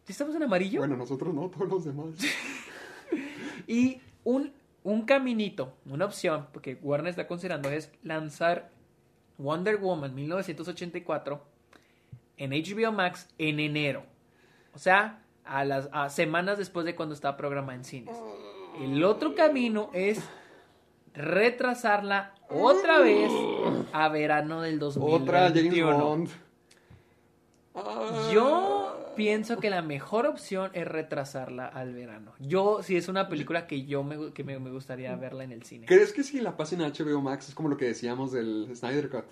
[0.06, 0.80] ¿Sí ¿Estamos en amarillo?
[0.80, 2.12] Bueno, nosotros no, todos los demás.
[3.68, 4.54] Y un,
[4.84, 8.70] un caminito, una opción, porque Warner está considerando es lanzar
[9.38, 11.44] Wonder Woman 1984
[12.38, 14.04] en HBO Max en enero.
[14.74, 18.18] O sea, a las a semanas después de cuando estaba programada en cines.
[18.80, 20.24] El otro camino es
[21.14, 23.32] retrasarla otra vez
[23.94, 25.24] a verano del 2021.
[25.24, 26.30] Otra James Bond.
[27.74, 28.30] Ah.
[28.34, 32.34] Yo pienso que la mejor opción es retrasarla al verano.
[32.40, 35.64] Yo, si es una película que yo me, que me, me gustaría verla en el
[35.64, 35.86] cine.
[35.86, 39.10] ¿Crees que si la pasen a HBO Max es como lo que decíamos del Snyder
[39.10, 39.26] Cut?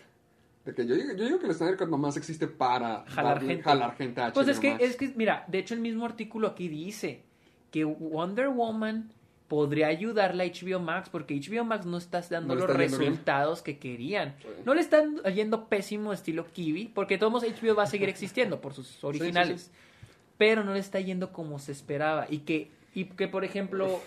[0.65, 3.47] De que yo, digo- yo digo que el Snyder Cut nomás existe para Jalar darle-
[3.47, 3.64] gente.
[3.64, 4.84] jalar gente a HBO Pues es que, Max.
[4.84, 7.23] es que, mira, de hecho el mismo artículo aquí dice
[7.72, 9.11] que Wonder Woman
[9.50, 12.90] podría ayudarle a HBO Max porque HBO Max no está dando No los bien.
[12.90, 14.36] resultados que querían.
[14.42, 14.48] Sí.
[14.64, 18.74] No le están yendo pésimo estilo Kiwi porque todos HBO va a seguir existiendo por
[18.74, 19.72] sus originales.
[20.38, 24.00] Pero no le está yendo como se esperaba y que y que por ejemplo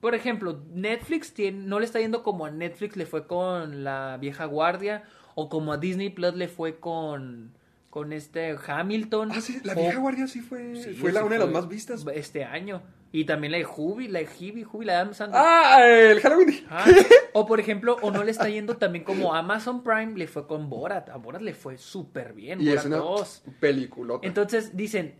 [0.00, 4.18] por ejemplo, Netflix tiene, no le está yendo como a Netflix le fue con la
[4.20, 5.04] vieja guardia
[5.36, 7.52] o como a Disney Plus le fue con
[7.88, 9.30] con este Hamilton.
[9.32, 12.04] Ah, sí, la o- vieja guardia sí fue, fue la, una de las más vistas.
[12.14, 12.82] Este año.
[13.14, 15.40] Y también la de Hubi, la de Hibi, Hubi, la de Adam Sandler.
[15.44, 16.64] Ah, el Halloween.
[16.70, 16.86] Ah,
[17.34, 20.70] O por ejemplo, o no le está yendo también como Amazon Prime le fue con
[20.70, 21.10] Borat.
[21.10, 22.60] A Borat le fue súper bien.
[22.62, 23.44] Y Borat es una 2.
[23.60, 24.26] peliculota.
[24.26, 25.14] Entonces dicen,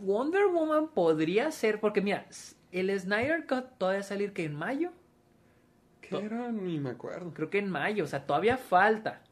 [0.00, 2.26] Wonder Woman podría ser, porque mira,
[2.70, 4.90] el Snyder Cut todavía salir que en mayo.
[6.00, 6.50] ¿Qué era?
[6.52, 7.32] Ni me acuerdo.
[7.34, 9.22] Creo que en mayo, o sea, todavía falta.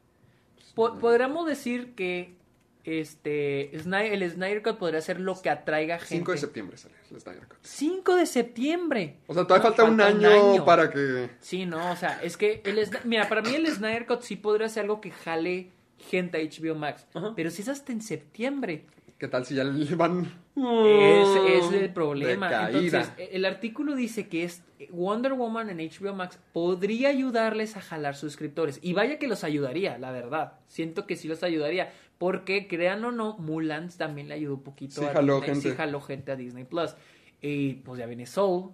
[0.75, 2.35] Po- podríamos decir que
[2.83, 6.15] este el Snyder Cut podría ser lo que atraiga gente.
[6.15, 7.57] 5 de septiembre sale el Snyder Cut.
[7.61, 9.17] 5 de septiembre.
[9.27, 11.29] O sea, todavía No, falta, un, año para que...
[11.39, 14.69] Sí, no, o sea, es que el mira, para mí el Snyder Cut sí podría
[14.69, 18.85] ser algo que jale gente a HBO Max, pero si es hasta en septiembre,
[19.19, 20.31] ¿Qué tal si ya le van...
[20.55, 22.47] ese es el problema.
[22.47, 23.01] De caída.
[23.01, 28.15] Entonces, el artículo dice que es Wonder Woman en HBO Max podría ayudarles a jalar
[28.15, 28.79] suscriptores.
[28.81, 30.53] Y vaya que los ayudaría, la verdad.
[30.67, 31.91] Siento que sí los ayudaría.
[32.19, 35.55] Porque, crean o no, Mulan también le ayudó un poquito Sí, a jaló Disney.
[35.55, 35.69] gente.
[35.71, 36.93] Sí jaló gente a Disney Plus.
[37.41, 38.73] Y pues ya viene Soul.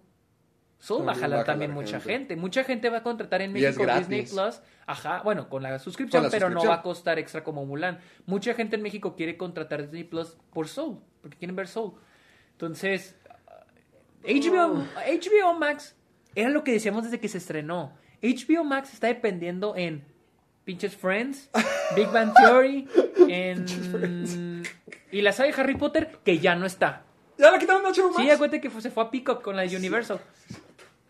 [0.80, 2.12] Soul va a jalar va a también mucha gente.
[2.12, 2.36] gente.
[2.36, 3.86] Mucha gente va a contratar en México.
[3.98, 4.62] Disney Plus.
[4.88, 8.00] Ajá, bueno, con la suscripción, Con la pero no va a costar extra como Mulan.
[8.26, 11.94] Mucha gente en México quiere contratar Disney Plus por Soul, porque quieren ver Soul.
[12.52, 13.16] Entonces,
[14.24, 15.96] HBO, HBO Max
[16.34, 17.94] era lo que decíamos desde que se estrenó.
[18.24, 20.04] HBO Max está dependiendo en
[20.66, 21.50] pinches Friends,
[21.96, 22.88] Big Bang Theory,
[23.30, 24.64] en...
[25.12, 27.04] y la saga de Harry Potter, que ya no está.
[27.38, 28.22] ¿Ya la quitaron de HBO Max?
[28.24, 30.20] Sí, acuérdate que fue- se fue a Peacock con la de Universal.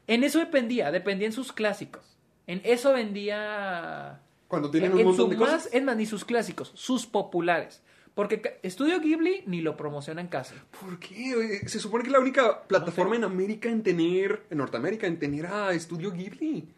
[0.07, 2.18] En eso dependía, dependía en sus clásicos.
[2.48, 4.22] En eso vendía...
[4.48, 5.69] Cuando tienen en un montón de más, cosas.
[5.73, 7.82] es más, ni sus clásicos, sus populares.
[8.14, 10.53] Porque Estudio Ghibli ni lo promociona en casa.
[10.80, 11.61] ¿Por qué?
[11.68, 14.44] Se supone que es la única plataforma en América en tener...
[14.49, 16.69] En Norteamérica en tener a Estudio Ghibli.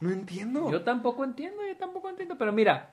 [0.00, 0.70] No entiendo.
[0.70, 2.36] Yo tampoco entiendo, yo tampoco entiendo.
[2.38, 2.90] Pero mira,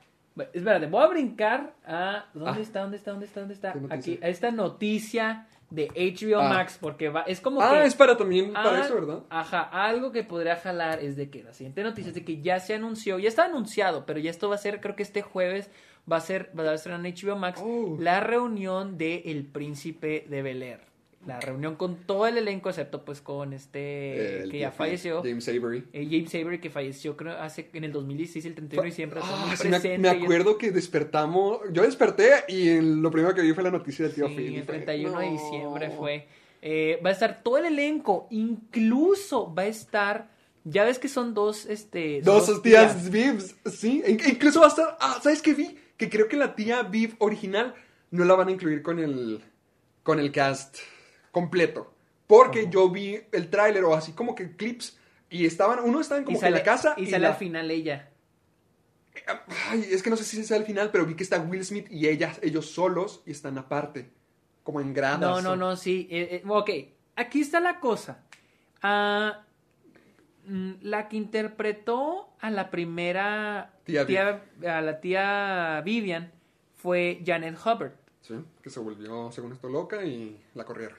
[0.54, 2.26] Espérate, voy a brincar a.
[2.32, 2.62] ¿Dónde Ah.
[2.62, 2.82] está?
[2.82, 3.10] ¿Dónde está?
[3.12, 3.40] ¿Dónde está?
[3.40, 3.74] ¿Dónde está?
[3.90, 6.48] Aquí, a esta noticia de HBO Ah.
[6.50, 7.86] Max, porque va, es como Ah, que.
[7.88, 9.24] es para también, para Ah, eso, ¿verdad?
[9.32, 12.60] Ajá, algo que podría jalar es de que la siguiente noticia es de que ya
[12.60, 15.72] se anunció, ya está anunciado, pero ya esto va a ser, creo que este jueves
[16.10, 17.98] va a ser, va a ser en HBO Max, Oh.
[18.00, 20.82] la reunión de El Príncipe de Bel Air.
[21.28, 25.22] La reunión con todo el elenco, excepto pues con este El que ya falleció.
[25.22, 25.84] James Avery.
[25.94, 29.20] eh, James Avery, que falleció creo hace en el 2016, el 31 de diciembre.
[29.24, 31.60] Ah, sí, me, presente, me y- acuerdo que despertamos.
[31.74, 34.56] Yo desperté y el- lo primero que vi fue la noticia del tío Sí, Phil.
[34.56, 36.28] el fue, 31 de diciembre fue.
[36.62, 40.30] Eh, va a estar todo el elenco, incluso va a estar.
[40.64, 42.22] Ya ves que son dos, este.
[42.22, 44.02] Dos tías Vivs, sí.
[44.06, 44.98] E- incluso va a estar.
[45.00, 45.78] Ah, ¿sabes qué vi?
[45.98, 47.74] Que creo que la tía Viv original
[48.12, 49.42] no la van a incluir con el.
[50.04, 50.78] con el cast
[51.38, 51.94] completo.
[52.26, 54.98] Porque yo vi el tráiler o así como que clips.
[55.30, 55.80] Y estaban.
[55.84, 56.94] Uno estaban Y como que en la casa.
[56.98, 58.10] y sale la- al final ella.
[59.70, 61.88] Ay, es que no sé si sea al final, pero vi que está Will Smith
[61.92, 64.10] y ellas, ellos solos y están aparte.
[64.64, 65.20] Como en gradas.
[65.20, 66.08] No, no, o- no, sí.
[66.12, 66.70] eh, eh, ok,
[67.16, 68.24] aquí está la cosa.
[70.46, 76.32] Mm, la que interpretó a la primera Tía a la tía Vivian
[76.78, 77.94] fue Janet Hubbard.
[78.22, 80.98] Sí, que se volvió, según esto, loca y la corrieron.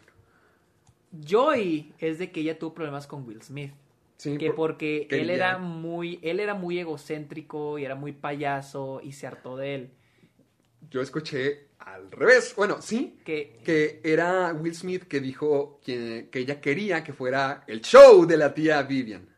[1.12, 3.72] Joy es de que ella tuvo problemas con Will Smith.
[4.16, 8.12] Sí, que por- porque él quería- era muy él era muy egocéntrico y era muy
[8.12, 9.90] payaso y se hartó de él
[10.90, 12.54] Yo escuché al revés.
[12.56, 17.62] Bueno, sí, que que era Will Smith que dijo que, que ella quería que fuera
[17.66, 19.28] el show de la tía Vivian.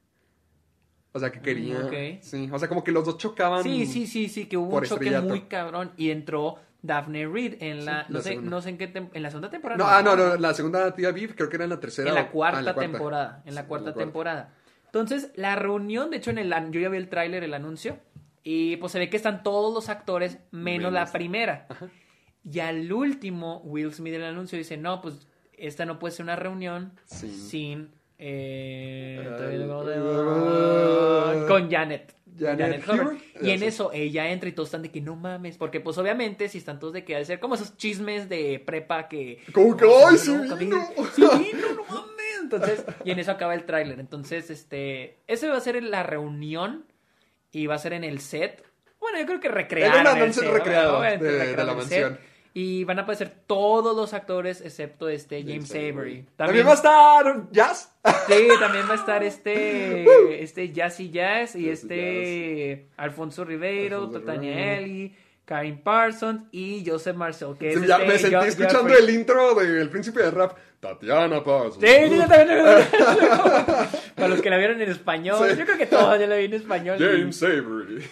[1.13, 1.81] O sea, que quería.
[1.81, 2.23] Mm.
[2.23, 3.63] Sí, o sea, como que los dos chocaban.
[3.65, 7.85] sí sí sí sí que hubo un choque muy cabrón y entró Daphne Reed en
[7.85, 9.87] la Sí, no la sé no sé en qué tem- en la segunda temporada No,
[9.89, 12.09] ah, no, no, la segunda tía Viv creo que era en la tercera.
[12.09, 14.55] en la ah, cuarta, temporada en la Sí, cuarta temporada.
[14.87, 17.99] Entonces la reunión de hecho en el yo ya vi el tráiler el anuncio
[18.43, 21.67] y pues se ve que están todos los actores menos, la primera.
[22.43, 26.25] Y al último Will Smith en el anuncio dice no pues esta no puede ser
[26.25, 27.91] una reunión Sin- sin
[28.23, 29.23] eh,
[29.69, 32.83] no con Janet Janet.
[32.89, 33.17] Hubbard.
[33.43, 36.49] y en eso ella entra y todos están de que no mames porque pues obviamente
[36.49, 39.77] si están todos de que ha de ser como esos chismes de prepa que Como
[39.77, 42.11] que, "Oh, ¡ay, sí no, vino!" sí vino, no mames
[42.43, 46.87] entonces y en eso acaba el tráiler entonces este ese va a ser la reunión
[47.53, 48.65] y va a ser en el set
[49.01, 52.21] bueno yo creo que recrear En un el anuncio set, recreado de- la set.
[52.53, 57.51] Y van a aparecer todos los actores excepto este James, Avery También va a estar
[57.53, 57.95] Jazz.
[58.27, 60.05] Sí, también va a estar este,
[60.43, 64.79] este Jazzy Jazz y Jazzy este Alfonso Ribeiro, Alfonso Totania.
[64.79, 65.15] Eli,
[65.45, 67.57] Karen Parsons y Joseph Marcel.
[67.59, 70.57] Que es Sí, ya este me sentí escuchando el intro del príncipe de rap.
[70.81, 71.75] Tatiana Paz.
[71.75, 72.65] Sí, sí, yo también.
[74.15, 76.55] Para los que la vieron en español, yo creo que todos ya la vi en
[76.55, 76.97] español.
[76.99, 78.03] James Avery.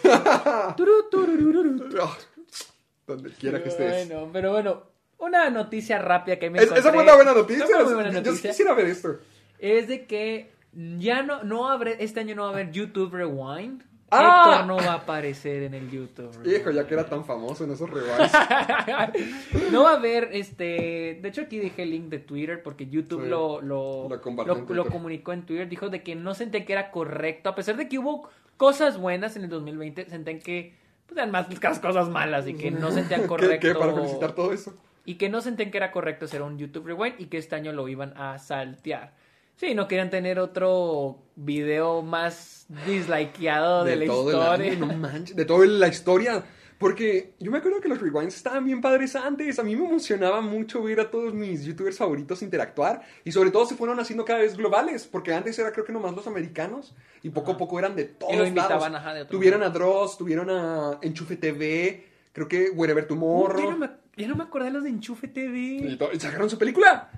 [3.09, 4.07] Donde quiera que estés.
[4.09, 4.83] Bueno, pero bueno,
[5.19, 6.81] una noticia rápida que me Es- encontré.
[6.81, 7.65] esa fue una buena noticia.
[7.85, 8.51] Muy buena Yo noticia.
[8.51, 9.17] quisiera ver esto.
[9.59, 13.83] es de que ya no, no habrá, este año no va a haber YouTube Rewind.
[14.11, 14.53] ¡Ah!
[14.61, 16.57] Héctor no va a aparecer en el YouTube Rewind.
[16.61, 18.33] Hijo, ya que era tan famoso en esos rewinds.
[19.73, 23.25] no va a haber, este, de hecho aquí dejé el link de Twitter porque YouTube
[23.25, 23.29] Sí.
[23.29, 26.91] lo, lo, Lo en lo- comunicó en Twitter, dijo de que no sentía que era
[26.91, 30.75] correcto, a pesar de que hubo cosas buenas en el 2020, sentían que,
[31.09, 33.67] pues eran más las cosas malas y que no sentían ¿Qué, correcto.
[33.67, 33.75] qué?
[33.75, 34.75] Para felicitar todo eso.
[35.07, 37.73] Y que no sentían que era correcto hacer un YouTube Rewind y que este año
[37.73, 39.15] lo iban a saltear.
[39.57, 44.73] Sí, no querían tener otro video más dislikeado de, la todo el historia.
[44.73, 46.45] año, no manches, de toda la historia.
[46.79, 49.59] Porque yo me acuerdo que los rewinds estaban bien padres antes.
[49.59, 53.03] A mí me emocionaba mucho ver a todos mis youtubers favoritos interactuar.
[53.25, 55.07] Y sobre todo se fueron haciendo cada vez globales.
[55.07, 56.95] Porque antes era creo que nomás los americanos.
[57.23, 58.97] Y poco a poco eran de todos lo invitaban, lados.
[59.01, 59.71] ajá, de otro tuvieron a.
[59.71, 62.07] Dross, tuvieron a Enchufe TV.
[62.33, 63.59] Creo que Wherever Tomorrow.
[63.59, 65.59] Ya no, me, ya no me acordé de los de Enchufe TV.
[65.59, 67.11] y, y sacaron su película.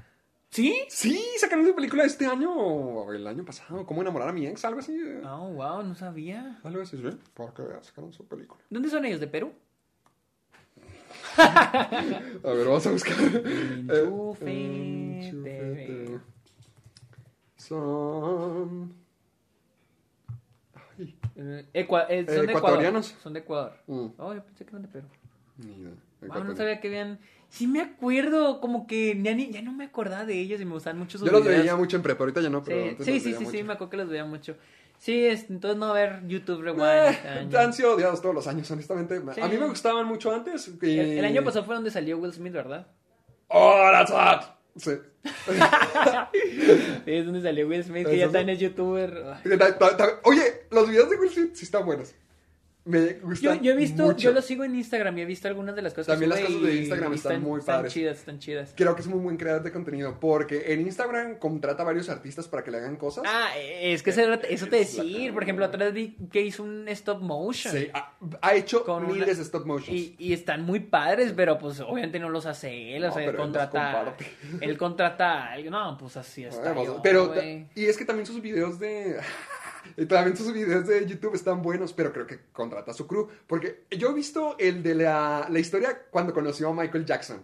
[0.51, 0.83] ¿Sí?
[0.89, 2.53] Sí, sacaron su película este año.
[2.53, 3.87] O el año pasado.
[3.87, 4.65] ¿Cómo enamorar a mi ex?
[4.65, 4.93] Algo así.
[4.99, 5.23] eh.
[5.25, 6.59] Oh, wow, no sabía.
[6.65, 7.09] Algo así, ¿sí?
[7.35, 8.61] Porque sacaron su película.
[8.69, 9.21] ¿Dónde son ellos?
[9.21, 9.53] ¿De Perú?
[11.37, 11.89] A
[12.43, 13.17] ver, vamos a buscar.
[15.13, 16.19] Eh.
[17.57, 18.95] Son.
[20.99, 23.07] Ay, Eh, ecua- eh, son de ecuatorianos.
[23.11, 23.23] Ecuador.
[23.23, 23.73] Son de Ecuador.
[23.87, 24.07] Mm.
[24.19, 25.07] Oh, yo pensé que eran de Perú.
[25.59, 25.93] ni idea.
[26.23, 27.19] Wow, no sabía que habían...
[27.51, 30.73] Sí me acuerdo, como que ya, ni- ya no me acordaba de ellos y me
[30.73, 31.61] gustaban mucho sus Yo los videos.
[31.61, 33.63] veía mucho en prepa, ahorita ya no, pero Sí, antes sí, los sí, veía sí,
[33.65, 34.57] me acuerdo que los veía mucho.
[34.99, 37.59] Sí, es- entonces no va a haber YouTube Rewind Eh, este año.
[37.59, 39.21] han sido odiados todos los años, honestamente.
[39.35, 39.41] Sí.
[39.41, 40.71] A mí me gustaban mucho antes.
[40.81, 42.87] y- El, el año pasado fue donde salió Will Smith, ¿verdad?
[43.49, 44.55] ¡Oh, that's hot!
[44.77, 44.93] Sí.
[45.25, 45.53] Sí,
[47.07, 49.25] es donde salió Will Smith, que ¿Eso ya también es youtuber.
[49.59, 52.15] Ta- ta- ta- Oye, los videos de Will Smith sí están buenos.
[52.83, 54.19] Me Yo, gustan yo he visto, mucho.
[54.19, 56.47] yo lo sigo en Instagram y he visto algunas de las cosas También que las
[56.47, 57.93] sube cosas de Instagram están muy están padres.
[57.93, 58.73] chidas, están chidas.
[58.75, 62.49] Creo que es muy buen creador de contenido porque en Instagram contrata a varios artistas
[62.49, 63.25] para que le hagan cosas.
[63.27, 65.33] Ah, es que eso, eso te Es decir.
[65.35, 67.75] Por ejemplo, otra vez vi que hizo un stop motion.
[67.75, 69.91] Sí, ha, ha hecho Con miles una- de stop motions.
[69.97, 73.05] Y, y están muy padres, pero pues obviamente no los hace él.
[73.05, 74.17] O No, sea, él contrata.
[74.63, 75.73] Él contrata a alguien.
[75.73, 76.73] No, pues así está.
[76.73, 77.35] Bueno, yo, pero
[77.75, 79.19] y es que también sus videos de
[79.97, 83.29] y también sus videos de YouTube están buenos, pero creo que contrata a su crew
[83.47, 87.43] porque yo he visto el de la, la historia cuando conoció a Michael Jackson.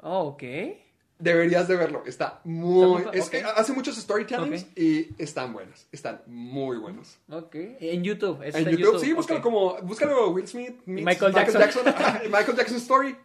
[0.00, 0.42] Oh, ok.
[1.18, 3.30] Deberías de verlo, está muy Está muy- es ok.
[3.30, 7.16] que hace muchos storytellings y están buenos, están muy buenos.
[7.30, 7.54] Ok.
[7.54, 8.42] En YouTube.
[8.42, 11.86] En YouTube, sí, búscalo como búscalo Will Smith meets Michael Jackson.
[11.86, 13.16] Ajá, Michael Jackson story.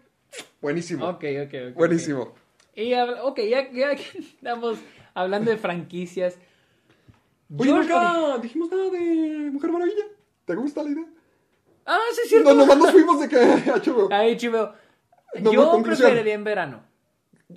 [0.62, 1.08] Buenísimo.
[1.08, 1.76] Ok, ok, ok.
[1.76, 2.22] Buenísimo.
[2.22, 2.38] ok.
[2.76, 4.78] Y ok, ya, ya estamos
[5.16, 6.36] hablando de franquicias.
[7.56, 10.06] Oye, nunca dijimos nada de Mujer Maravilla.
[10.46, 11.06] ¿Te gusta la idea?
[11.86, 12.54] Ah, sí, es cierto.
[12.54, 14.12] No, nomás nos fuimos de que HBO.
[14.12, 14.72] Ahí, chivo.
[15.42, 16.84] No, Yo preferiría en verano.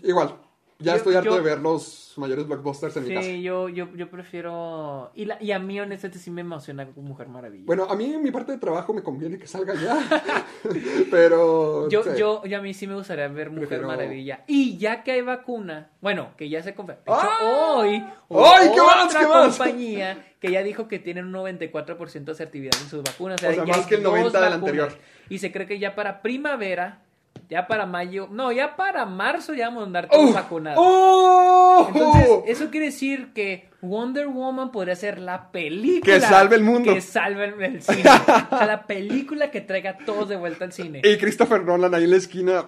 [0.03, 0.37] Igual.
[0.81, 3.27] Ya Yo- estoy harto yo- de ver los mayores blockbusters en mi casa.
[3.27, 5.11] Sí, yo, yo, yo prefiero.
[5.15, 7.65] Y, la, y a mí, honestamente, sí me emociona Mujer Maravilla.
[7.67, 9.99] Bueno, a mí en mi parte de trabajo me conviene que salga ya.
[11.11, 11.89] Pero.
[11.89, 12.11] yo, sí.
[12.17, 14.45] yo, yo a mí sí me gustaría ver Mujer Prefiero- Maravilla.
[14.47, 17.03] Y ya que hay vacuna, bueno, que ya se confirmó.
[17.07, 17.77] ¡Ah!
[17.77, 17.95] hoy,
[18.31, 19.57] ¡Ay, qué más, qué más!
[19.57, 23.37] compañía que ya dijo que tienen un 94% de asertividad en sus vacunas.
[23.37, 24.55] O sea, ya más hay que el dos 90 del vacunas.
[24.85, 24.93] anterior.
[25.29, 27.03] Y se cree que ya para primavera,
[27.49, 30.35] ya para mayo, no, ya para marzo ya vamos a andar todos ¡Oh!
[30.35, 30.79] vacunados.
[30.81, 31.87] ¡Oh!
[31.93, 36.93] Entonces, eso quiere decir que Wonder Woman podría ser la película Que salve el mundo.
[36.95, 38.01] Que salve el, el cine.
[38.01, 41.01] o sea, la película que traiga a todos de vuelta al cine.
[41.03, 42.67] Y Christopher Nolan ahí en la esquina.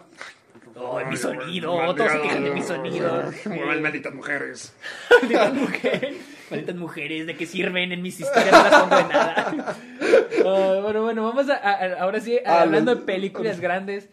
[0.75, 1.95] ¡Oh, mi sonido!
[1.95, 3.23] Todos se quejan de mi sonido.
[3.45, 4.75] Muevan malditas mujeres.
[5.21, 6.17] Malditas mujeres.
[6.51, 8.51] Malditas mujeres, ¿de qué sirven en mis historias?
[8.53, 9.77] No las pongo de nada.
[10.45, 14.09] Ah, bueno, bueno, vamos a, a- ahora sí, a- hablando de películas grandes.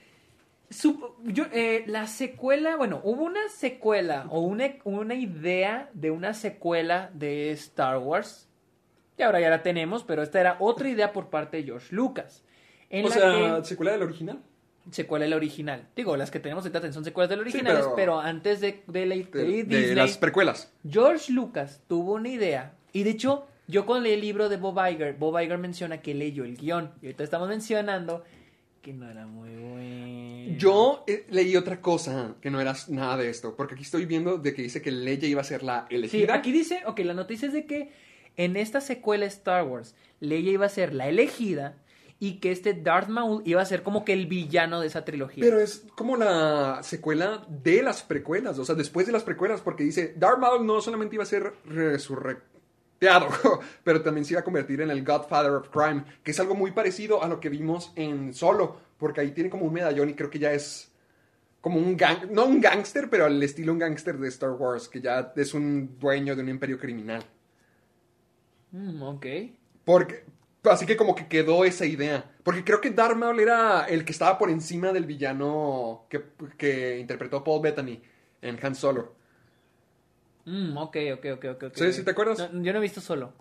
[0.70, 6.34] Sup- yo, eh, la secuela, bueno, hubo una secuela o una, una idea de una
[6.34, 8.48] secuela de Star Wars.
[9.18, 12.44] Y ahora ya la tenemos, pero esta era otra idea por parte de George Lucas.
[12.90, 14.40] En O la sea, que- ¿secuela del original?
[14.92, 15.88] secuela del original.
[15.96, 18.20] Digo, las que tenemos ahorita son secuelas del originales, pero- pero...
[18.20, 20.72] antes de, de, la- de De, de Disney, las precuelas.
[20.90, 22.74] George Lucas tuvo una idea.
[22.94, 26.16] Y de hecho, yo cuando leí el libro de Bob Iger, Bob Iger menciona que
[26.16, 26.92] leyó el guion.
[27.02, 28.24] Y ahorita estamos mencionando
[28.82, 30.58] que no era muy bueno.
[30.58, 34.38] Yo eh, leí otra cosa que no era nada de esto, porque aquí estoy viendo
[34.38, 36.34] de que dice que Leia iba a ser la Sí, elegida.
[36.36, 37.92] aquí dice, ok, la noticia es de que
[38.38, 41.78] en esta secuela Star Wars, Leia iba a ser la elegida
[42.22, 45.42] y que este Darth Maul iba a ser como que el villano de esa trilogía.
[45.44, 49.84] Pero es como la secuela de las precuelas, o sea, después de las precuelas, porque
[49.84, 51.54] dice, Darth Maul no solamente iba a ser
[53.00, 56.56] resurrecteado, pero también se iba a convertir en el Godfather of Crime, que es algo
[56.56, 60.14] muy parecido a lo que vimos en Solo, porque ahí tiene como un medallón y
[60.14, 60.92] creo que ya es
[61.62, 65.02] como un gang, no un gángster, pero al estilo un gángster de Star Wars, que
[65.02, 67.24] ya es un dueño de un imperio criminal.
[68.72, 69.26] Mm, ok.
[69.84, 70.24] Porque,
[70.64, 72.32] así que como que quedó esa idea.
[72.44, 76.24] Porque creo que Darth Maul era el que estaba por encima del villano que,
[76.58, 78.02] que interpretó Paul Bettany
[78.42, 79.19] en Han Solo.
[80.50, 81.64] Mm, ok, ok, ok, ok.
[81.76, 82.52] Sí, ¿sí te acuerdas?
[82.52, 83.34] No, yo no he visto solo.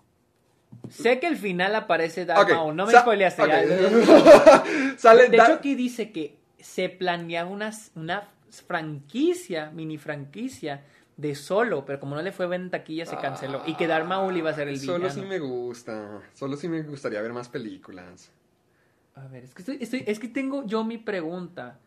[0.91, 2.77] Sé que al final aparece Darth Ok, Maul.
[2.77, 3.43] No me sa- spoileaste.
[3.43, 3.49] ok.
[3.49, 4.65] ya.
[4.99, 8.29] Sale De hecho, aquí dice que se planea una, una
[8.67, 10.85] franquicia, mini franquicia
[11.17, 13.63] de solo, pero como no le fue bien en taquilla, se canceló.
[13.67, 15.15] Y que Darth Maul iba a ser el Solo villano.
[15.15, 16.21] sí me gusta.
[16.35, 18.31] Solo sí me gustaría ver más películas.
[19.15, 21.79] A ver, es que, estoy, estoy- es que tengo yo mi pregunta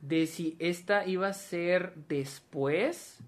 [0.00, 3.18] de si esta iba a ser después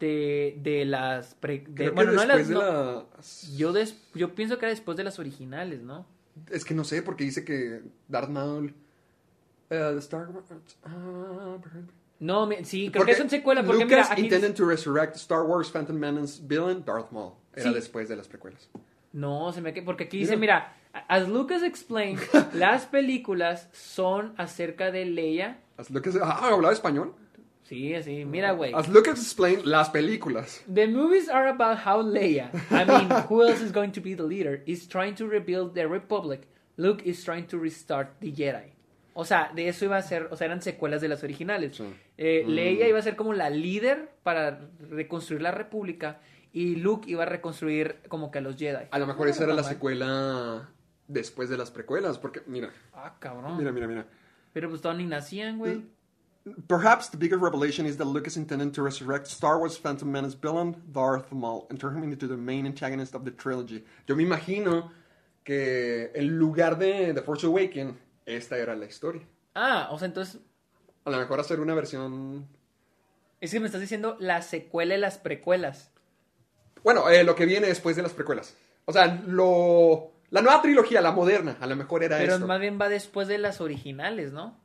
[0.00, 1.34] de, de las...
[1.34, 2.48] pre- de- bueno, no las...
[2.48, 3.56] de no- las...
[3.56, 6.06] yo, des- yo pienso que era después de las originales, ¿no?
[6.50, 8.74] Es que no sé, porque dice que Darth Maul...
[9.70, 10.44] eh, Star Wars...
[10.84, 11.56] ah,
[12.20, 15.16] No, mi- sí, creo porque que son secuelas, porque Lucas mira, aquí intended to resurrect
[15.16, 17.32] Star Wars Phantom Menace villain Darth Maul.
[17.54, 17.74] Era Sí.
[17.74, 18.68] después de las precuelas.
[19.12, 20.74] No, se me que porque aquí dice, mira,
[21.08, 22.20] as Lucas explained,
[22.52, 25.58] las películas son acerca de Leia.
[25.78, 26.16] As Lucas...
[26.22, 27.14] Ah, ¿hablaba español?
[27.68, 28.72] Sí, así, mira, güey.
[28.74, 30.62] As Lucas explained las películas.
[30.72, 34.22] The movies are about how Leia, I mean, who else is going to be the
[34.22, 36.46] leader, is trying to rebuild the Republic.
[36.76, 38.72] Luke is trying to restart the Jedi.
[39.14, 41.76] O sea, de eso iba a ser, o sea, eran secuelas de las originales.
[41.76, 41.84] Sí.
[42.18, 44.60] Eh, Leia iba a ser como la líder para
[44.90, 46.20] reconstruir la República
[46.52, 48.84] y Luke iba a reconstruir como que a los Jedi.
[48.90, 49.72] A lo mejor No, esa era no la mal.
[49.72, 50.68] secuela
[51.08, 53.56] después de las precuelas, porque mira, Ah, cabrón.
[53.56, 54.06] mira, mira, mira.
[54.52, 55.82] Pero pues todos ni nacían, güey.
[56.68, 60.76] Perhaps the bigger revelation is that Lucas intended to resurrect Star Wars Phantom Menace villain
[60.92, 63.84] Darth Maul and turn him into the main antagonist of the trilogy.
[64.06, 64.90] Yo me imagino
[65.42, 67.96] que en lugar de The Force Awakens,
[68.26, 69.22] esta era la historia.
[69.54, 70.40] Ah, o sea, entonces.
[71.04, 72.46] A lo mejor hacer una versión...
[73.40, 75.90] Es que me estás diciendo la secuela y las precuelas.
[76.82, 78.54] Bueno, eh, lo que viene después de las precuelas.
[78.84, 80.12] O sea, lo...
[80.30, 82.46] La nueva trilogía, la moderna, a lo mejor era Pero esto.
[82.46, 84.56] más bien va después de las originales, ¿no?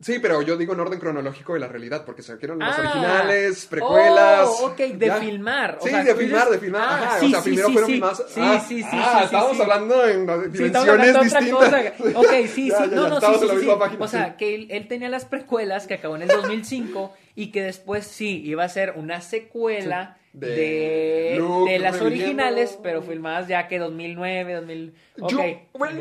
[0.00, 2.80] Sí, pero yo digo en orden cronológico de la realidad, porque se quieren las Ah.
[2.82, 4.48] originales, precuelas.
[4.60, 5.16] Oh, ok, de ya.
[5.16, 5.78] filmar.
[5.80, 6.82] O Sí, sea, de filmar, de filmar.
[6.82, 8.24] Ah, Ajá, sí, o sea, sí, primero sí, fueron filmadas.
[8.28, 9.62] Sí, ah, sí, sí, ah, sí.
[9.62, 11.48] hablando en dimensiones distintas.
[11.48, 12.18] cosa.
[12.18, 12.68] Ok, sí, sí.
[12.70, 16.16] Ya, no, no, sí, página, O sea, que él, él tenía las precuelas que acabó
[16.16, 20.18] en el 2005 y que después sí iba a ser una secuela.
[20.34, 24.94] De, De Luke de las originales, pero filmadas ya que 2009, 2000.
[25.20, 25.30] Ok.
[25.30, 25.38] Yo,
[25.74, 26.00] bueno,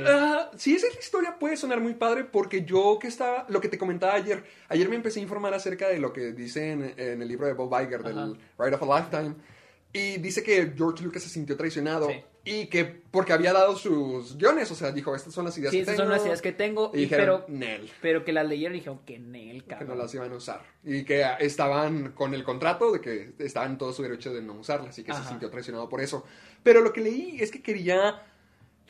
[0.57, 3.69] si esa es la historia, puede sonar muy padre porque yo que estaba, lo que
[3.69, 7.21] te comentaba ayer, ayer me empecé a informar acerca de lo que dice en, en
[7.21, 8.37] el libro de Bob Iger, del.
[8.57, 9.35] Ride of a Lifetime,
[9.93, 12.15] y dice que George Lucas se sintió traicionado Sí.
[12.45, 15.79] Y que porque había dado sus guiones, o sea, dijo, estas son las ideas Sí,
[15.79, 15.97] que tengo.
[15.99, 17.89] son las ideas que tengo, Y y dijeron, pero, Nel.
[18.01, 19.89] pero que las leyeron y dijeron que Nel, que cabrón.
[19.89, 20.61] no las iban a usar.
[20.83, 24.53] Y que estaban con el contrato de que estaban en todo su derecho de no
[24.55, 26.25] usarlas y que se sintió traicionado por eso.
[26.63, 28.21] Pero lo que leí es que quería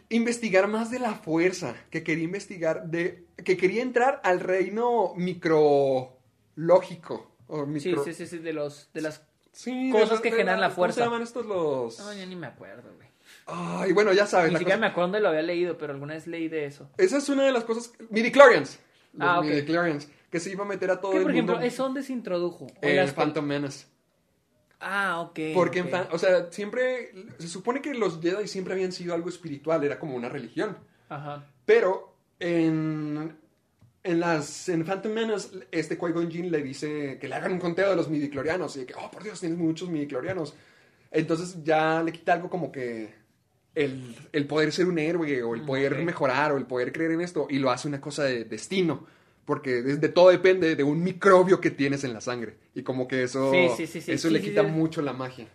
[0.09, 3.25] investigar más de la fuerza, que quería investigar de...
[3.43, 7.31] que quería entrar al reino micrológico.
[7.47, 8.03] O Sí, micro...
[8.03, 9.21] sí, sí, sí, de, los, de las...
[9.51, 10.95] Sí, Cosas de- que de generan la ¿Cómo fuerza.
[10.95, 11.99] se llaman estos los...?
[11.99, 13.07] No, ya ni me acuerdo, güey.
[13.45, 14.51] Ay, bueno, ya sabes.
[14.51, 16.89] Ni siquiera cosa- me acuerdo dónde lo había leído, pero alguna vez leí de eso.
[16.97, 17.91] Esa es una de las cosas...
[18.09, 18.79] Midichlorians.
[19.13, 19.45] Los Ah, ok.
[19.45, 21.67] midichlorians, Que se iba a meter a todo el por ejemplo, mundo...
[21.67, 22.65] ¿es donde se introdujo?
[22.65, 23.85] ¿O en pel- Phantom Menace.
[24.79, 25.39] Ah, ok.
[25.53, 29.29] Porque, en fan- o sea, siempre, se supone que los Jedi siempre habían sido algo
[29.29, 30.77] espiritual, era como una religión.
[31.09, 31.45] Ajá.
[31.65, 33.37] Pero en,
[34.03, 37.89] en las, en Phantom Menace, este Qui-Gon Jinn le dice que le hagan un conteo
[37.91, 40.53] de los midichlorianos y que, oh, por Dios, tienes muchos midichlorianos.
[41.11, 43.13] Entonces ya le quita algo como que
[43.75, 47.21] el, el poder ser un héroe o el poder mejorar o el poder creer en
[47.21, 49.05] esto y lo hace una cosa de destino.
[49.45, 52.55] Porque de, todo depende de un microbio que tienes en la sangre.
[52.75, 55.47] Y como que eso, Sí, sí, sí, sí, eso le quita mucho la magia.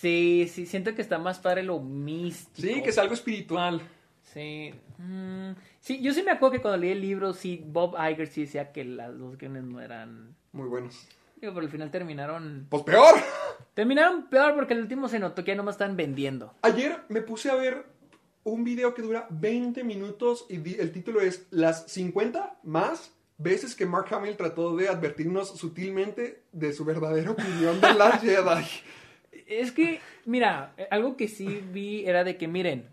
[0.00, 2.68] Sí, sí, siento que está más padre lo místico.
[2.68, 3.80] Sí, que es algo espiritual.
[4.22, 4.72] Sí.
[4.98, 8.42] Mm, sí, yo sí me acuerdo que cuando leí el libro, sí, Bob Iger sí
[8.42, 10.36] decía que las dos guiones no eran...
[10.52, 11.06] Muy buenos.
[11.40, 12.66] Digo, pero al final terminaron...
[12.68, 13.14] Pues peor.
[13.74, 16.54] Terminaron peor porque el último se notó que ya no me están vendiendo.
[16.62, 17.86] Ayer me puse a ver
[18.44, 23.86] un video que dura 20 minutos y el título es Las 50 más veces que
[23.86, 28.64] Mark Hamill trató de advertirnos sutilmente de su verdadera opinión de las Jedi.
[29.46, 32.88] Es que, mira, algo que sí vi era de que, miren,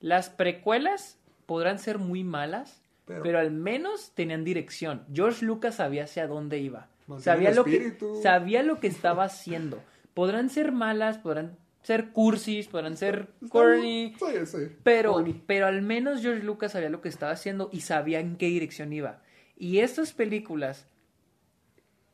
[0.00, 5.04] las precuelas podrán ser muy malas, Pero- pero, al menos tenían dirección.
[5.12, 6.88] George Lucas sabía hacia dónde iba.
[7.18, 9.82] Sabía lo, que, sabía lo que estaba haciendo.
[10.14, 14.46] Podrán ser malas, podrán ser cursis, podrán ser corny, bien.
[14.46, 14.74] Sí, sí.
[14.82, 15.42] pero, Corny.
[15.46, 18.92] pero al menos George Lucas sabía lo que estaba haciendo y sabía en qué dirección
[18.92, 19.22] iba.
[19.56, 20.88] Y estas películas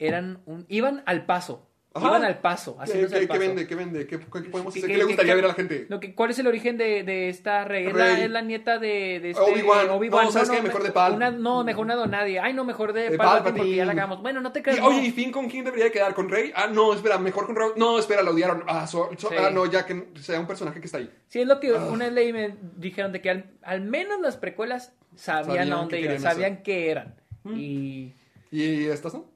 [0.01, 1.70] eran un, iban al paso.
[1.93, 2.07] Ajá.
[2.07, 3.67] Iban al paso, ¿Qué, qué- al qué vende?
[3.67, 4.07] ¿Qué vende?
[4.07, 4.83] ¿Qué, qué podemos ¿Qué- hacer?
[4.91, 5.87] ¿Qué, qué- le gustaría ver a la gente?
[5.89, 7.87] Lo que, ¿Cuál es el origen de, de esta rey?
[7.89, 9.91] Es la, es la nieta de, de este Obi-Wan.
[9.91, 10.27] Obi-Wan.
[10.27, 10.63] No, ¿sabes qué?
[10.63, 12.39] Mejor de Pal- Una, no, mejor una donadie.
[12.39, 14.23] Ay, no, mejor de De Palpatine porque ya la hagamos.
[14.23, 14.79] Bueno, no te Y, creas.
[14.85, 15.05] oye, no.
[15.07, 16.15] ¿y Finn con quién debería de quedar?
[16.15, 16.53] ¿Con Rey?
[16.55, 17.71] Ah, no, espera, mejor con Rey.
[17.77, 18.63] No, espera, lo odiaron.
[18.69, 19.35] Ah, so- so- Sí.
[19.37, 21.11] ah, no, ya que sea un personaje que está ahí.
[21.27, 21.89] Sí, es lo que Ah.
[21.91, 25.77] una vez leí me dijeron de que al, al menos las precuelas sabían, Sabían a
[25.77, 27.17] dónde iban, sabían qué eran.
[27.43, 27.55] Mm.
[27.57, 28.15] Y
[28.53, 29.30] ¿Y estas no?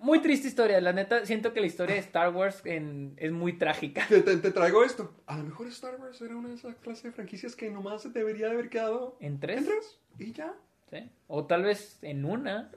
[0.00, 0.80] Muy triste historia.
[0.80, 4.06] La neta, siento que la historia de Star Wars en- es muy trágica.
[4.08, 5.14] Te, te- te traigo esto.
[5.26, 8.10] A lo mejor Star Wars era una de esas clases de franquicias que nomás se
[8.10, 9.58] debería de haber quedado ¿En tres?
[9.58, 9.98] en tres.
[10.18, 10.54] Y ya.
[10.90, 11.10] ¿sí?
[11.28, 12.70] O tal vez en una.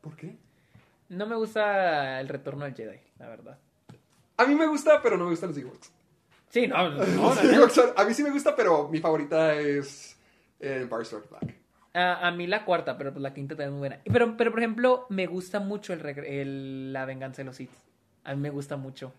[0.00, 0.36] ¿Por qué?
[1.08, 3.58] No me gusta el retorno del Jedi, la verdad.
[4.36, 5.92] A mí me gusta, pero no me gustan los Ewoks.
[6.50, 7.02] Sí, no, no,
[7.96, 10.16] a mí sí me gusta, pero mi favorita es
[10.60, 11.54] eh, Strikes Back.
[11.94, 14.00] A, a mí la cuarta, pero pues la quinta también es muy buena.
[14.04, 17.70] Pero, pero por ejemplo, me gusta mucho el, regre- el- la venganza de los Sith.
[18.24, 19.12] A mí me gusta mucho.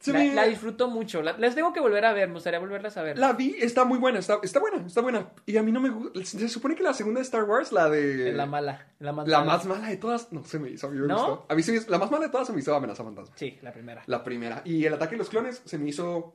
[0.00, 1.22] Se La, me- la disfruto mucho.
[1.22, 3.18] La- las tengo que volver a ver, me gustaría volverlas a ver.
[3.18, 5.28] La vi, está muy buena, está, está buena, está buena.
[5.44, 6.24] Y a mí no me gusta.
[6.24, 8.32] Se supone que la segunda de Star Wars, la de.
[8.32, 8.86] La mala.
[9.00, 9.52] La más La mala.
[9.52, 11.16] más mala de todas, no se me hizo, a mí me ¿No?
[11.16, 11.46] gustó.
[11.48, 13.34] A mí se me hizo- la más mala de todas se me hizo Amenaza Fantasma.
[13.36, 14.04] Sí, la primera.
[14.06, 14.62] La primera.
[14.64, 16.34] Y el ataque de los clones se me hizo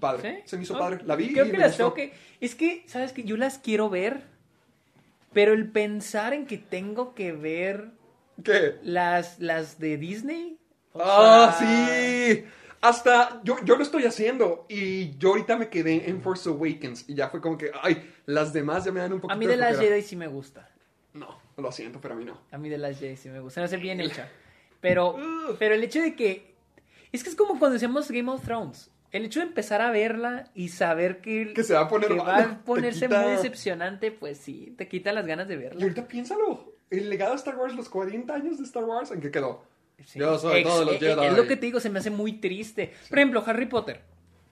[0.00, 0.42] padre.
[0.42, 0.50] ¿Sí?
[0.50, 0.98] Se me hizo No, padre.
[1.06, 1.92] La vi Creo y que me las gustó.
[1.92, 2.12] tengo que.
[2.40, 4.36] Es que, ¿sabes que Yo las quiero ver.
[5.32, 7.90] Pero el pensar en que tengo que ver
[8.42, 8.76] ¿Qué?
[8.82, 10.58] las, las de Disney.
[10.94, 12.44] Ah, sea, sí.
[12.80, 17.14] Hasta yo, yo lo estoy haciendo y yo ahorita me quedé en Force Awakens y
[17.14, 19.56] ya fue como que, ay, las demás ya me dan un poquito A mí de
[19.56, 19.78] las.
[19.78, 20.70] Jedi sí me gusta.
[21.12, 22.40] No, lo siento, pero a mí no.
[22.52, 23.60] A mí de las Jedi sí me gusta.
[23.60, 24.28] No sé bien hecha.
[24.80, 25.16] Pero,
[25.58, 26.54] pero el hecho de que.
[27.10, 28.90] Es que es como cuando decíamos Game of Thrones.
[29.12, 32.14] El hecho de empezar a verla y saber que, Que se va a poner que
[32.14, 35.82] va a ponerse quita- muy decepcionante, pues sí, te quita las ganas de Y verla.
[35.82, 36.72] ahorita piénsalo.
[36.90, 39.64] El legado de Star Wars, los 40 años de Star Wars, ¿en qué quedó?
[40.06, 40.18] Sí.
[40.18, 41.26] Yo soy Ex- todos los Jedi.
[41.26, 42.92] Es lo que te digo, se me hace muy triste.
[43.08, 44.00] Por ejemplo, Harry Potter.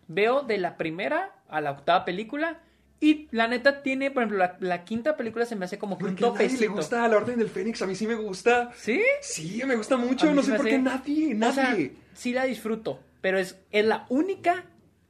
[0.08, 2.60] Veo de la primera a la octava película
[3.00, 6.04] y la neta tiene, por ejemplo, la, la quinta película se me hace como que
[6.04, 6.72] un nadie le topecito.
[6.72, 8.70] gusta la Orden del Fénix, a mí sí me gusta.
[8.76, 9.02] ¿Sí?
[9.20, 11.92] Sí, me gusta mucho, no sé por hace- qué nadie, O sea, nadie.
[12.14, 14.64] sí la disfruto, pero es, es la única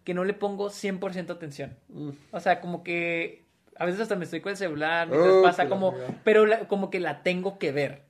[0.04, 1.76] que no le pongo 100% atención.
[1.88, 2.10] Mm.
[2.30, 3.44] O sea, como que
[3.76, 6.90] a veces hasta me estoy con el celular, mientras Oh, pasa como, pero la- como
[6.90, 8.04] que la tengo que ver.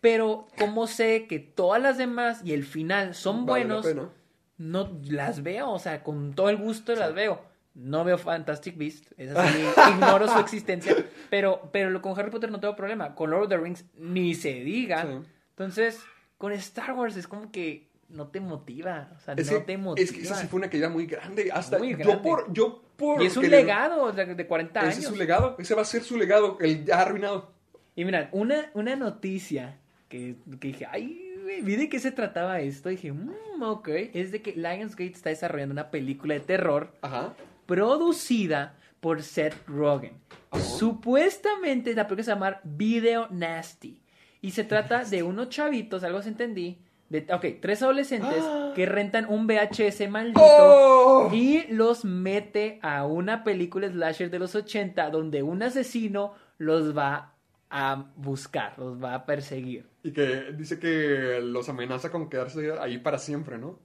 [0.00, 3.86] Pero como sé que todas las demás y el final son Vale buenos,
[4.58, 7.40] no las veo, o sea, con todo el gusto las veo.
[7.74, 9.58] No veo Fantastic Beast, es así,
[9.90, 10.94] ignoro su existencia,
[11.28, 14.54] pero, pero con Harry Potter no tengo problema, con Lord of the Rings ni se
[14.54, 15.02] diga.
[15.02, 15.28] Sí.
[15.50, 16.00] Entonces,
[16.38, 19.76] con Star Wars es como que no te motiva, o sea, Es, no que, te
[19.78, 20.04] motiva.
[20.04, 21.50] es que esa sí fue una caída muy grande.
[21.52, 24.98] Hasta Muy yo por, yo por y es un legado de, de 40 Ese años.
[25.00, 27.52] es su legado, ese va a ser su legado, el ya arruinado.
[27.94, 29.78] Y mira, una, una noticia
[30.08, 31.22] que, que dije, ay,
[31.62, 32.88] vi de qué se trataba esto.
[32.88, 33.88] dije, mmm, ok.
[34.14, 37.34] Es de que Lionsgate está desarrollando una película de terror Ajá.
[37.66, 40.12] producida por Seth Rogen.
[40.78, 44.00] Supuestamente la película se llama Video Nasty.
[44.42, 46.78] Y se trata de unos chavitos, algo se entendí.
[47.08, 51.30] De, ok, tres adolescentes que rentan un VHS maldito ¡Oh!
[51.32, 57.32] y los mete a una película slasher de los 80 donde un asesino los va
[57.70, 59.86] a buscar, los va a perseguir.
[60.02, 63.78] Y que dice que los amenaza con quedarse ahí para siempre, ¿no?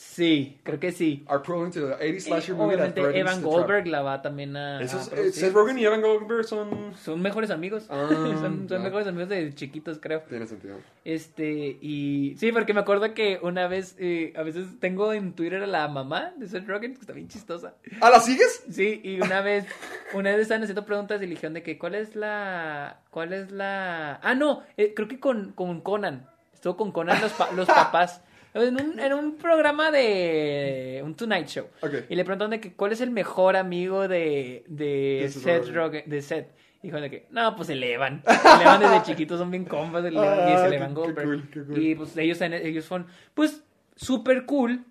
[0.00, 1.24] Sí, creo que sí.
[1.26, 3.42] Are prone to the 80 Y slasher movie obviamente Evan.
[3.42, 5.32] Goldberg la va también a, Esos, a eh.
[5.32, 6.94] Seth Rogen y Evan Goldberg son...
[7.02, 7.86] Son mejores amigos.
[7.90, 8.06] Ah,
[8.40, 10.20] son son mejores amigos de chiquitos, creo.
[10.28, 10.76] Tiene sentido.
[11.04, 15.64] Este, y sí, porque me acuerdo que una vez, eh, a veces tengo en Twitter
[15.64, 17.74] a la mamá de Seth Rogen, que está bien chistosa.
[18.00, 18.62] ¿Ah, la sigues?
[18.70, 19.66] Sí, y una vez,
[20.14, 23.50] una vez estaban haciendo preguntas y le dijeron de que, ¿cuál es la, cuál es
[23.50, 27.66] la, ah, no, eh, creo que con, con Conan, estuvo con Conan los, pa- los
[27.66, 28.22] papás.
[28.54, 31.66] En un, en un programa de un Tonight Show.
[31.80, 31.92] Ok.
[32.08, 36.02] Y le preguntaron de que cuál es el mejor amigo de, de, De Seth Rogen.
[36.06, 36.48] De Seth.
[36.82, 38.22] Dijo de que, no, pues el Evan.
[38.26, 41.26] El Evan desde chiquitos son bien compas, el Evan, y es Ah, el Evan Goldberg.
[41.50, 41.82] cool, cool.
[41.82, 43.62] Y pues ellos, ellos son, pues,
[43.96, 44.84] súper cool.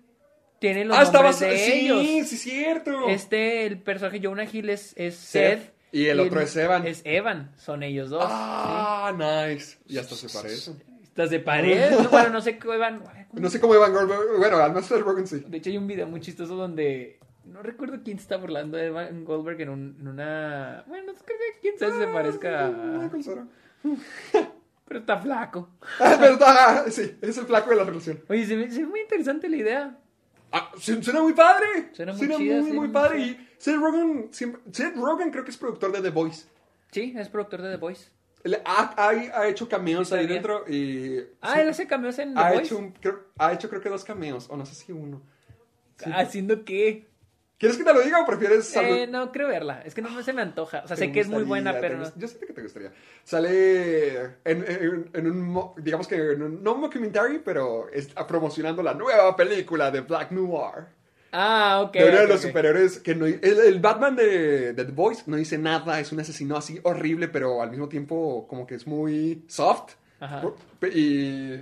[0.58, 2.02] Tienen los Ah, nombres de Sí, ellos.
[2.28, 3.08] sí, cierto.
[3.08, 5.72] Este, el personaje Jonah Hill es, es Seth, Seth.
[5.92, 6.86] y el otro es Evan.
[6.86, 8.24] Es Evan, son ellos dos.
[8.26, 9.78] Ah, nice.
[9.86, 10.82] Y hasta se parecen.
[11.18, 11.90] Estas de pared.
[11.90, 13.02] No, bueno, no sé qué Evan.
[13.32, 14.38] No sé cómo Evan Goldberg...
[14.38, 15.44] Bueno, al menos Rogen sí.
[15.48, 17.18] De hecho, hay un video muy chistoso donde.
[17.44, 20.84] No recuerdo quién se está burlando de Evan Goldberg en, un- en una.
[20.86, 22.66] Bueno, no creo que quién sabe si se parezca.
[22.66, 23.10] a-.
[24.86, 25.68] Pero está flaco.
[26.00, 26.86] Ah, verdad.
[26.88, 28.20] Sí, es el flaco de la relación.
[28.28, 29.98] Oye, se me, se ve muy interesante la idea.
[30.52, 31.88] Ah, su- suena muy padre.
[31.94, 33.18] Suena muy Suena chida, muy, suena muy muy padre.
[33.24, 33.26] chida.
[33.42, 36.46] Y Seth Rogen, siempre, Seth Rogen creo que es productor de The Voice.
[36.92, 38.08] Sí, es productor de The Voice.
[38.64, 41.18] Ha, ha- ha hecho cameos ahí dentro y...
[41.40, 42.64] Ah, sí, él hace cameos en The ha Voice.
[42.66, 45.22] hecho, un- creo, ha hecho creo que dos cameos, o no sé si uno.
[45.96, 46.10] Sí.
[46.14, 47.06] ¿Haciendo qué?
[47.58, 48.72] ¿Quieres que te lo diga o prefieres?
[48.76, 49.82] Eh, no, creo verla.
[49.84, 50.82] Es que no se me antoja.
[50.84, 52.04] O sea, sé que es muy buena, pero no.
[52.04, 52.92] gust- Yo sé que te gustaría.
[53.24, 58.24] Sale en, en- en un, mo- digamos que en un, no un documentary, pero está
[58.28, 60.86] promocionando la nueva película de Black Noir.
[61.32, 61.92] Ah, ok.
[61.94, 62.46] de uno de los ok.
[62.48, 63.26] superhéroes que no...
[63.26, 67.28] El, el Batman de, de The Voice no dice nada, es un asesino así horrible,
[67.28, 69.94] pero al mismo tiempo como que es muy soft.
[70.20, 70.42] Ajá.
[70.94, 71.52] Y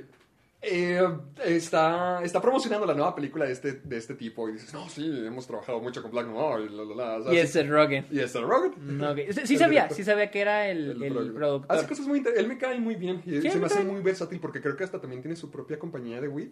[0.62, 1.01] eh,
[1.44, 5.05] está, está promocionando la nueva película de este, de este tipo y dices, no, sí,
[5.26, 8.06] hemos trabajado mucho con Black Noir y la, la, la", Y es Seth Rogen.
[8.10, 8.34] y es.
[8.34, 9.18] No, ok.
[9.30, 9.97] Sí, El sabía, director.
[9.97, 11.34] sí sabía que era el, El el productor.
[11.34, 11.76] productor.
[11.76, 14.01] Hace cosas muy inter- Él me cae muy bien y Sí, se me hace muy
[14.01, 16.48] versátil porque creo que hasta también tiene su propia compañía de weed.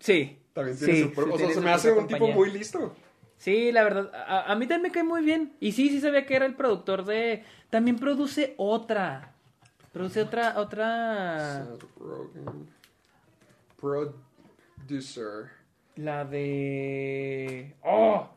[0.00, 0.38] Sí.
[0.52, 2.94] También tiene Sí, su pro- sí, o sea, se me hace un tipo muy listo.
[3.36, 5.52] Sí, la verdad, a, a mí también me cae muy bien.
[5.60, 7.44] Y sí, sí sabía que era el productor de...
[7.70, 9.34] También produce otra.
[9.92, 11.66] Produce otra, otra...
[13.80, 15.50] Producer.
[15.96, 17.74] La de...
[17.82, 18.28] ¡Oh!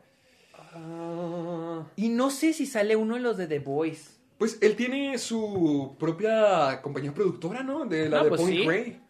[0.74, 4.10] Ah, Y no sé si sale uno de los de The Voice.
[4.38, 7.84] pues él tiene su propia compañía productora, ¿no?
[7.84, 8.64] De la Ah, de pues Point sí.
[8.66, 9.00] Grey.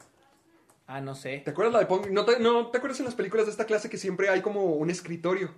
[0.92, 1.40] Ah, no sé.
[1.42, 3.64] ¿Te acuerdas la de Point ¿No te, ¿No te acuerdas en las películas de esta
[3.64, 5.54] clase que siempre hay como un escritorio?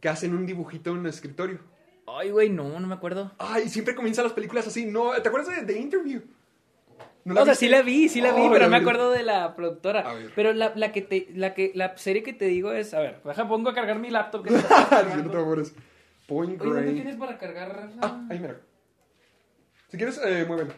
[0.00, 1.58] Que hacen un dibujito en un escritorio.
[2.06, 3.32] Ay, güey, no, no me acuerdo.
[3.36, 4.86] Ay, siempre comienzan las películas así.
[4.86, 6.22] No, ¿te acuerdas de The Interview?
[7.24, 7.66] ¿No o sea, viste?
[7.66, 10.04] sí la vi, sí la vi, pero no me acuerdo de la productora.
[10.36, 13.20] Pero la, la que te, la que, la serie que te digo es, a ver,
[13.24, 14.44] deja, pongo a cargar mi laptop.
[14.44, 15.72] Que no te.
[16.28, 17.90] Point Oye, ¿dónde tienes para cargar?
[18.02, 18.60] Ah, ahí mira.
[19.88, 20.74] Si quieres, eh, muévelo.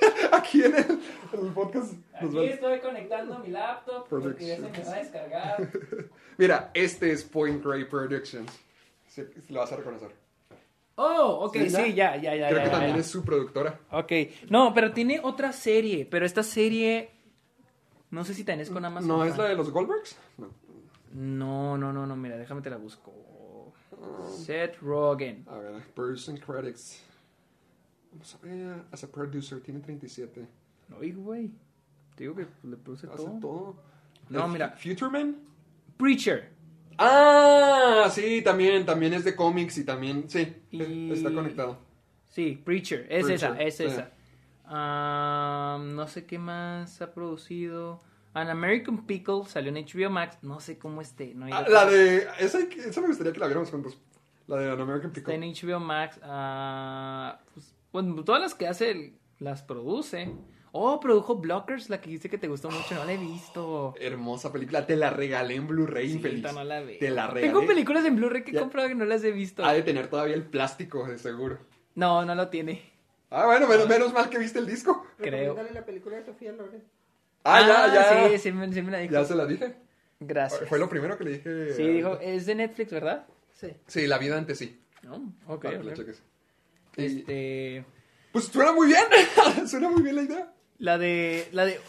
[0.32, 1.00] Aquí en el,
[1.32, 4.98] el podcast nos Aquí va- estoy conectando mi laptop porque ya se me va a
[4.98, 5.68] descargar.
[6.38, 8.50] Mira, este es Point Grey Productions.
[9.06, 10.10] Sí, lo vas a reconocer.
[10.96, 12.16] Oh, ok, ¿Sí, sí, ya?
[12.16, 12.48] ya, ya, ya.
[12.48, 13.00] Creo ya, que ya, también ya.
[13.00, 13.78] es su productora.
[13.92, 14.12] Ok,
[14.50, 17.10] no, pero tiene otra serie, pero esta serie...
[18.10, 19.08] No sé si es con Amazon.
[19.08, 20.16] ¿No es la de los Goldbergs?
[20.38, 20.48] No.
[21.12, 23.12] No, no, no, no, mira, déjame te la busco.
[24.44, 25.44] Seth Rogen.
[25.48, 27.04] A ver, Person Credits.
[28.12, 28.82] Vamos a ver.
[28.92, 30.46] As a producer, tiene 37.
[30.98, 31.50] Oye, güey.
[32.14, 33.38] Te digo que le produce Hace todo.
[33.40, 33.76] todo.
[34.30, 34.70] No, mira.
[34.76, 35.36] Futureman.
[35.96, 36.50] Preacher.
[36.98, 41.78] Ah, sí, también, también es de cómics y también, sí, Y- está conectado.
[42.30, 43.06] Sí, Preacher.
[43.08, 43.84] Es Preacher, esa, es sí.
[43.84, 44.10] esa.
[45.78, 48.00] No sé qué más ha producido.
[48.34, 50.38] An American Pickle salió en HBO Max.
[50.42, 51.34] No sé cómo esté.
[51.34, 53.98] No Ah, la de, esa, esa me gustaría que la viéramos juntos.
[54.46, 55.68] La de An American Está en Pickle.
[55.72, 56.18] HBO Max.
[56.22, 60.32] ah, pues, bueno, todas las que hace las produce.
[60.72, 62.94] Oh, produjo Blockers, la que dice que te gustó mucho.
[62.94, 63.94] No la he visto.
[63.98, 66.42] Hermosa película, te la regalé en Blu-ray Sí, infeliz.
[66.52, 66.98] no la veo.
[66.98, 67.46] Te la regalé.
[67.52, 69.64] Tengo películas en Blu-ray que he comprado que no las he visto.
[69.64, 71.58] Ha de tener todavía el plástico, de seguro.
[71.94, 72.82] No, no lo tiene.
[73.30, 75.06] Ah, bueno, menos, menos mal que viste el disco.
[75.18, 75.56] Creo.
[75.72, 76.82] La película de Sofía Loren.
[77.44, 78.28] Ah, ya, ya.
[78.30, 79.12] Sí, sí, me, sí me la dijo.
[79.14, 79.74] Ya se la dije.
[80.20, 80.68] Gracias.
[80.68, 81.72] Fue lo primero que le dije.
[81.74, 83.26] Sí, dijo, es de Netflix, ¿verdad?
[83.52, 83.68] Sí.
[83.86, 84.80] Sí, la vida antes sí.
[85.02, 85.62] No, ok.
[85.64, 85.96] Para que la ok.
[85.98, 86.22] cheques.
[87.02, 87.84] Este,
[88.32, 89.02] Pues suena muy bien.
[89.68, 90.52] suena muy bien la idea.
[90.78, 91.80] la de, la de,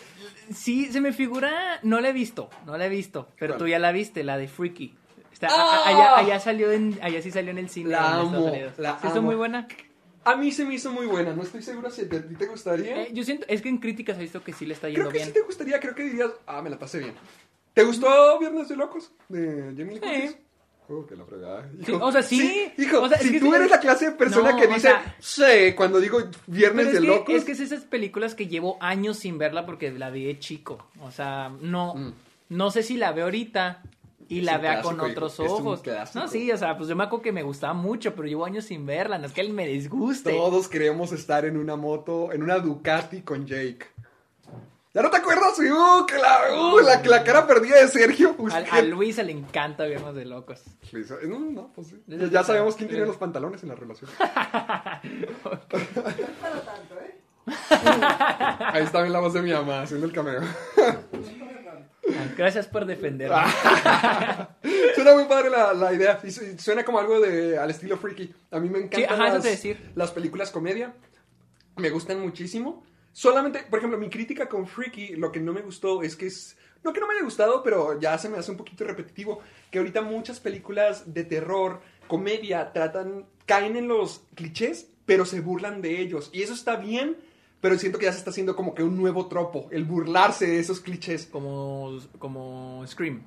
[0.53, 3.59] sí, se me figura, no la he visto, no la he visto, pero ¿Cuál?
[3.59, 4.95] tú ya la viste, la de Freaky.
[5.31, 5.83] Está, ¡Ah!
[5.85, 7.89] a- allá, allá salió en, allá sí salió en el cine.
[7.91, 8.73] La en Estados amo, Unidos.
[8.77, 9.27] la ¿Sí ¿Está amo.
[9.27, 9.67] muy buena?
[10.25, 11.33] A mí se me hizo muy buena.
[11.33, 13.03] No estoy segura si a ti te gustaría.
[13.03, 15.09] Eh, yo siento, es que en críticas he visto que sí le está Creo yendo
[15.11, 15.27] que bien.
[15.27, 15.79] sí te gustaría.
[15.79, 17.13] Creo que dirías, ah, me la pasé bien.
[17.73, 19.11] ¿Te gustó Viernes de Locos?
[19.29, 20.37] De Jamie Lee Curtis.
[21.07, 21.69] Que la fregada.
[21.85, 22.71] Sí, o sea, sí.
[22.77, 24.89] hijo, O sea, es si tú eres la clase de persona No, que dice,
[25.19, 26.17] sea- cuando digo
[26.47, 27.35] Viernes de es que, Locos.
[27.35, 30.87] es que es esas películas que llevo años sin verla porque la vi de chico.
[31.01, 32.13] O sea, no, Mm.
[32.49, 33.83] no sé si la veo ahorita
[34.27, 35.81] y Es la vea con otros hijo, ojos.
[36.15, 38.65] No, sí, o sea, pues yo me acuerdo que me gustaba mucho, pero llevo años
[38.65, 39.17] sin verla.
[39.19, 40.31] No es que me disguste.
[40.33, 43.85] Todos queremos estar en una moto, en una Ducati con Jake.
[44.99, 45.57] ¿Ya no te acuerdas?
[45.59, 48.35] Uh, que la, uh, la, la cara perdida de Sergio.
[48.37, 50.61] Uy, A, a Luisa le encanta Viernes de Locos.
[50.91, 52.03] Luisa, No, no, pues sí.
[52.29, 54.11] Ya sabemos quién tiene los pantalones en la relación.
[54.19, 54.99] Para
[55.71, 57.15] tanto, ¿eh?
[58.73, 60.41] Ahí está bien la voz de mi mamá haciendo el cameo.
[62.37, 63.37] Gracias por defenderme.
[63.39, 64.49] Ah.
[64.95, 66.19] Suena muy padre la, la idea.
[66.25, 68.33] Y suena como algo de al estilo freaky.
[68.51, 69.91] A mí me encantan Sí, ajá, las, decir.
[69.95, 70.93] las películas comedia.
[71.77, 72.83] Me gustan muchísimo.
[73.11, 76.57] Solamente, por ejemplo, mi crítica con Freaky, lo que no me gustó es que es.
[76.83, 79.41] No que no me haya gustado, pero ya se me hace un poquito repetitivo.
[79.69, 83.25] Que ahorita muchas películas de terror, comedia, tratan.
[83.45, 86.29] caen en los clichés, pero se burlan de ellos.
[86.31, 87.17] Y eso está bien,
[87.59, 89.67] pero siento que ya se está haciendo como que un nuevo tropo.
[89.71, 91.25] El burlarse de esos clichés.
[91.25, 93.23] Como, como Scream.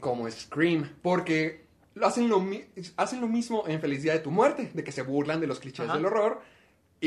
[0.00, 1.64] como Scream, porque
[2.02, 2.44] hacen, lo,
[2.96, 5.86] hacen lo mismo en Felicidad de tu muerte, de que se burlan de los clichés
[5.86, 5.96] Ajá.
[5.96, 6.40] del horror,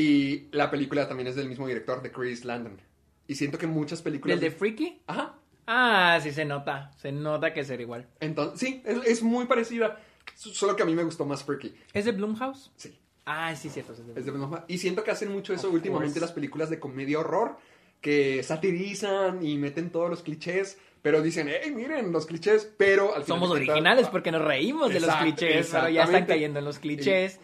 [0.00, 2.80] y la película también es del mismo director, de Chris Landon.
[3.26, 4.34] Y siento que muchas películas...
[4.36, 5.02] ¿El de Freaky?
[5.06, 5.34] Ajá.
[5.66, 6.90] Ah, sí, se nota.
[6.96, 8.06] Se nota que será igual.
[8.20, 10.00] Entonces, sí, es, es muy parecida,
[10.34, 11.74] solo que a mí me gustó más Freaky.
[11.92, 12.70] ¿Es de Blumhouse?
[12.76, 13.92] Sí, Ah, sí, cierto.
[13.92, 16.20] es de es de misma- Y siento que hacen mucho eso Of últimamente course.
[16.20, 17.58] las películas de comedia horror,
[18.00, 23.24] que satirizan y meten todos los clichés, pero dicen, hey, miren los clichés, pero al
[23.24, 26.78] final Somos originales porque nos reímos de los clichés, pero ya están cayendo en los
[26.78, 27.38] clichés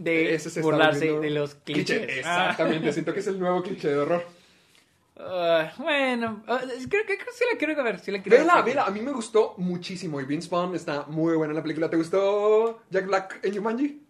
[0.00, 1.98] de Ese está burlarse de los clichés.
[2.06, 2.48] cliché, Ah.
[2.50, 4.24] Exactamente, siento que es el nuevo cliché de horror.
[5.22, 7.98] Ah, bueno, ah, creo que sí la quiero ver.
[7.98, 8.64] Sí la quiero Vela, ver.
[8.64, 11.90] vela, a mí me gustó muchísimo y Vince Vaughn está muy buena en la película.
[11.90, 14.02] ¿Te gustó Jack Black en Jumanji?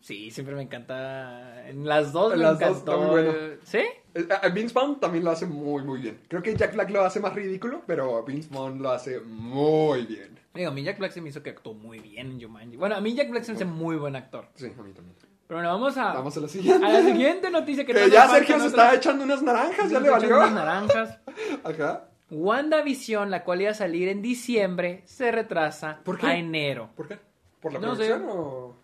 [0.00, 1.68] Sí, siempre me encanta.
[1.68, 2.98] En las dos En me las dos encantó.
[2.98, 3.32] muy bueno.
[3.64, 3.78] ¿Sí?
[3.78, 6.20] Eh, eh, Vince Vaughn también lo hace muy, muy bien.
[6.28, 10.38] Creo que Jack Black lo hace más ridículo, pero Vince Vaughn lo hace muy bien.
[10.56, 12.76] Digo, a mí Jack Black se me hizo que actuó muy bien en Jumanji.
[12.76, 14.48] Bueno, a mí Jack Black se me hace muy buen actor.
[14.54, 15.16] Sí, a mí también.
[15.46, 16.84] Pero bueno, vamos a, Vamos a la siguiente.
[16.84, 20.10] a la siguiente noticia que, Que ya Sergio se está echando unas naranjas, ya le
[20.10, 20.36] valió.
[20.36, 21.18] unas naranjas.
[21.64, 22.08] Ajá.
[22.30, 26.26] WandaVision, la cual iba a salir en diciembre, se retrasa ¿Por qué?
[26.26, 26.90] a enero.
[26.96, 27.18] ¿Por qué?
[27.60, 28.06] ¿Por la No sé.
[28.08, 28.76] producción o...?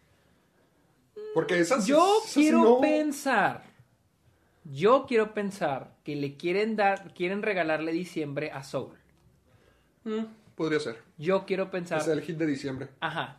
[1.35, 1.86] Porque esas...
[1.86, 3.65] Yo esas quiero no- pensar,
[4.65, 8.97] yo quiero pensar que le quieren dar, quieren regalarle diciembre a Soul.
[10.05, 10.24] Mm,
[10.55, 10.97] podría ser.
[11.19, 12.89] Yo quiero pensar, Es el hit de diciembre.
[13.01, 13.39] ajá,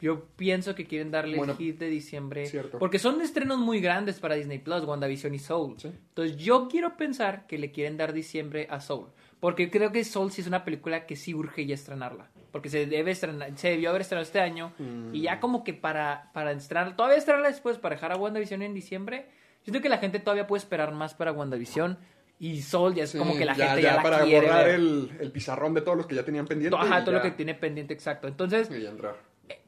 [0.00, 2.78] yo pienso que quieren darle Bueno, el hit de diciembre, cierto.
[2.78, 5.76] porque son estrenos muy grandes para Disney Plus, WandaVision y Soul.
[5.78, 5.88] Sí.
[5.88, 9.08] Entonces yo quiero pensar que le quieren dar diciembre a Soul,
[9.40, 12.86] porque creo que Soul sí es una película que sí urge ya estrenarla, porque se
[12.86, 14.72] debe estrenar, se debió haber estrenado este año
[15.12, 18.74] y ya como que para para estrenar, todavía estrenarla después para dejar a WandaVision en
[18.74, 19.28] diciembre,
[19.62, 21.96] siento que la gente todavía puede esperar más para WandaVision
[22.38, 24.46] Y Soul ya es Sí, como que la ya- gente ya ya, la para quiere
[24.46, 26.76] borrar el, el pizarrón de todos los que ya tenían pendiente.
[26.78, 28.26] Ajá, todo lo que tiene pendiente, exacto.
[28.28, 29.16] Entonces, y ya entrar.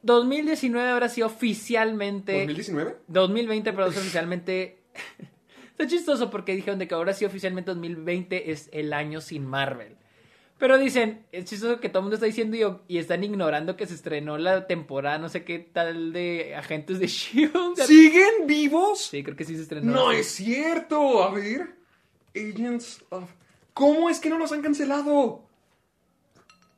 [0.03, 2.47] 2019 ahora sí oficialmente...
[2.47, 2.95] ¿2019?
[3.07, 4.79] 2020, perdón, es oficialmente...
[5.71, 9.95] Está chistoso porque dijeron de que ahora sí oficialmente 2020 es el año sin Marvel.
[10.57, 12.57] Pero dicen, es chistoso que todo el mundo está diciendo
[12.87, 16.97] y, y están ignorando que se estrenó la temporada, no sé qué tal de Agentes
[16.99, 17.83] de S.H.I.E.L.D.
[17.85, 19.01] ¿Siguen vivos?
[19.05, 19.91] Sí, creo que sí se estrenó.
[19.93, 21.23] No es cierto.
[21.23, 21.76] A ver.
[22.37, 23.29] Agents of...
[23.73, 25.47] ¿Cómo es que no los han cancelado?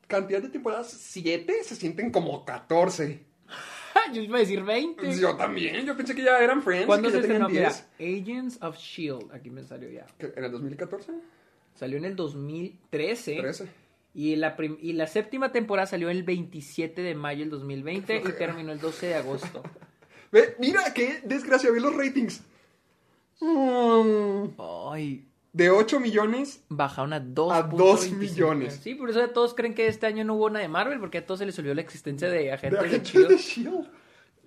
[0.07, 3.23] Cantidad de temporadas 7 se sienten como 14.
[4.13, 5.17] Yo iba a decir 20.
[5.17, 6.87] Yo también, yo pensé que ya eran Friends.
[6.87, 7.49] ¿Cuándo se estrenó?
[7.49, 8.23] Mira, 10.
[8.23, 9.27] Agents of S.H.I.E.L.D.
[9.35, 10.07] Aquí me salió ya.
[10.17, 11.11] ¿Qué, ¿En el 2014?
[11.75, 13.35] Salió en el 2013.
[13.35, 13.67] 13.
[14.13, 18.71] Y la, y la séptima temporada salió el 27 de mayo del 2020 y terminó
[18.71, 19.63] el 12 de agosto.
[20.31, 22.41] Ve, mira qué desgracia, ve los ratings.
[23.39, 24.49] Mm,
[24.91, 25.28] Ay,
[25.59, 28.79] de 8 millones bajaron a 2 A dos millones.
[28.81, 31.25] Sí, por eso todos creen que este año no hubo nada de Marvel, porque a
[31.25, 33.35] todos se les olvidó la existencia de de agentes de agentes S.H.I.E.L.D.
[33.35, 33.89] de Shield.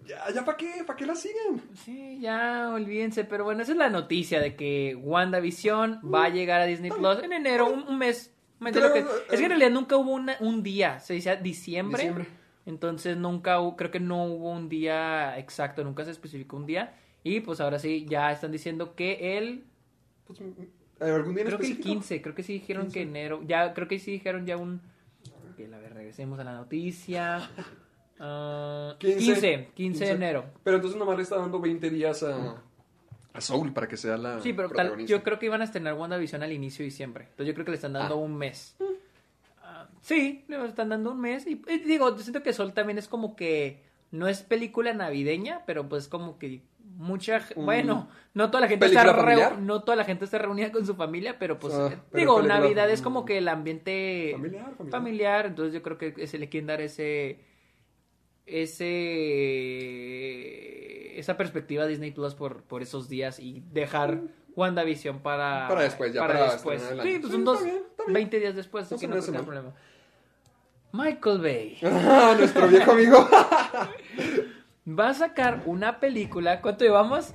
[0.05, 0.83] Ya, ya, ¿para qué?
[0.85, 1.63] ¿Para qué la siguen?
[1.85, 6.61] Sí, ya olvídense, pero bueno, esa es la noticia de que WandaVision va a llegar
[6.61, 8.33] a Disney Plus en enero, un, un mes.
[8.59, 10.99] un mes de lo que- Creo, es que en realidad nunca hubo una- un día,
[10.99, 12.27] se decía diciembre, Diciembre.
[12.67, 16.97] entonces nunca hubo, creo que no hubo un día exacto, nunca se especificó un día.
[17.23, 19.65] Y pues ahora sí, ya están diciendo que el,
[20.27, 20.41] Pues,
[21.03, 21.95] ¿Algún día en creo que el específico?
[22.01, 24.81] 15, creo que sí dijeron que enero, ya, creo que sí dijeron ya un,
[25.57, 27.51] que a ver, regresemos a la noticia.
[28.19, 30.45] Ah, 15, 15, de enero.
[30.63, 32.63] Pero entonces nomás le está dando 20 días a,
[33.33, 35.95] a Soul para que sea la Sí, pero tal- yo creo que iban a estrenar
[35.95, 37.25] WandaVision al inicio de diciembre.
[37.31, 38.19] Entonces yo creo que le están dando Ah.
[38.19, 38.77] un mes.
[39.63, 41.47] Ah, sí, le están dando un mes.
[41.47, 45.63] Y, y digo, yo siento que Sol también es como que no es película navideña,
[45.67, 46.63] pero pues como que
[47.03, 47.65] mucha Mm.
[47.65, 51.39] bueno, no toda la gente está no toda la gente está reunida con su familia,
[51.39, 53.25] pero pues Ah, eh, pero digo, Navidad es como mm.
[53.27, 54.91] que el ambiente Familiar, familiar.
[54.91, 57.41] familiar, entonces yo creo que se le quieren dar ese
[60.53, 64.21] ese esa perspectiva a Disney Plus por, por esos días y dejar
[64.57, 66.81] WandaVision para Para después, ya para después.
[66.83, 68.15] estrenar el Sí, pues Sí, son dos bien, está bien.
[68.15, 69.73] 20 días después, No así no problema.
[70.93, 71.79] Michael Bay
[72.39, 73.29] nuestro viejo amigo.
[74.87, 77.33] va a sacar una película, ¿cuánto llevamos?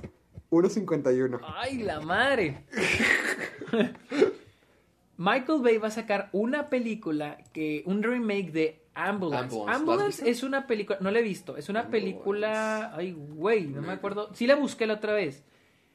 [0.50, 1.40] 1.51.
[1.56, 2.64] Ay, la madre.
[5.16, 9.56] Michael Bay va a sacar una película que un remake de Ambulance.
[9.66, 12.06] Ambulance, es una película, no la he visto, es una Ambulance.
[12.12, 14.32] película, ay, güey, no me acuerdo.
[14.34, 15.44] Sí la busqué la otra vez,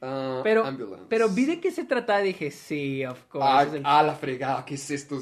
[0.00, 1.06] Ah, pero Ambulance.
[1.08, 3.46] pero vi de qué se trataba y dije, sí, of course.
[3.48, 5.18] Ah, el- ah, la fregada, ¿qué es esto?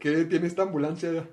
[0.00, 1.28] ¿Qué tiene esta ambulancia?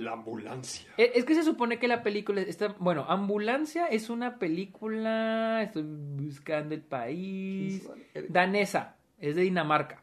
[0.00, 0.88] La ambulancia.
[0.96, 5.82] Eh, Es que se supone que la película está, bueno, Ambulancia es una película, estoy
[5.84, 7.86] buscando el país,
[8.30, 10.02] danesa, es de Dinamarca.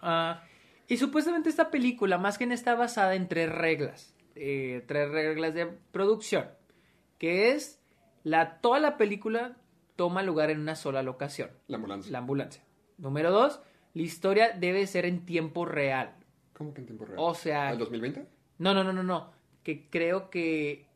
[0.00, 0.42] Ah,
[0.88, 5.54] y supuestamente esta película más que en está basada en tres reglas, eh, tres reglas
[5.54, 6.46] de producción,
[7.18, 7.80] que es
[8.24, 9.56] la toda la película
[9.94, 12.10] toma lugar en una sola locación, La ambulancia.
[12.12, 12.62] la ambulancia.
[12.98, 13.60] Número dos,
[13.94, 16.14] la historia debe ser en tiempo real.
[16.54, 17.18] ¿Cómo que en tiempo real?
[17.20, 18.26] O sea, ¿Al 2020?
[18.58, 19.32] No, no, no, no, no.
[19.62, 20.86] Que creo que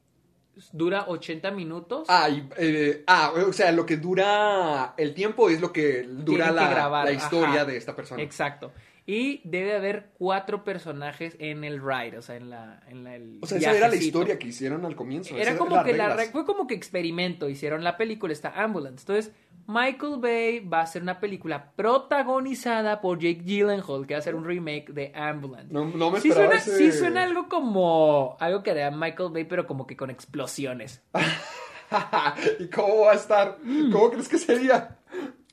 [0.72, 2.06] dura 80 minutos.
[2.08, 6.46] Ah, y, eh, ah, o sea, lo que dura el tiempo es lo que dura
[6.46, 7.64] Tienen que la, grabar, la historia ajá.
[7.64, 8.22] de esta persona.
[8.22, 8.72] Exacto.
[9.10, 12.80] Y debe haber cuatro personajes en el ride, o sea, en la...
[12.86, 15.36] En la el O sea, esa era la historia que hicieron al comienzo.
[15.36, 19.00] Era como que la fue como que experimento, hicieron la película, está Ambulance.
[19.02, 19.34] Entonces,
[19.66, 24.36] Michael Bay va a hacer una película protagonizada por Jake Gyllenhaal, que va a hacer
[24.36, 25.72] un remake de Ambulance.
[25.72, 29.30] No, no me sí, esperaba suena, ese- sí suena algo como algo que haría Michael
[29.32, 31.02] Bay, pero como que con explosiones.
[32.60, 33.58] ¿Y cómo va a estar?
[33.64, 33.90] Mm.
[33.90, 34.98] ¿Cómo crees que sería?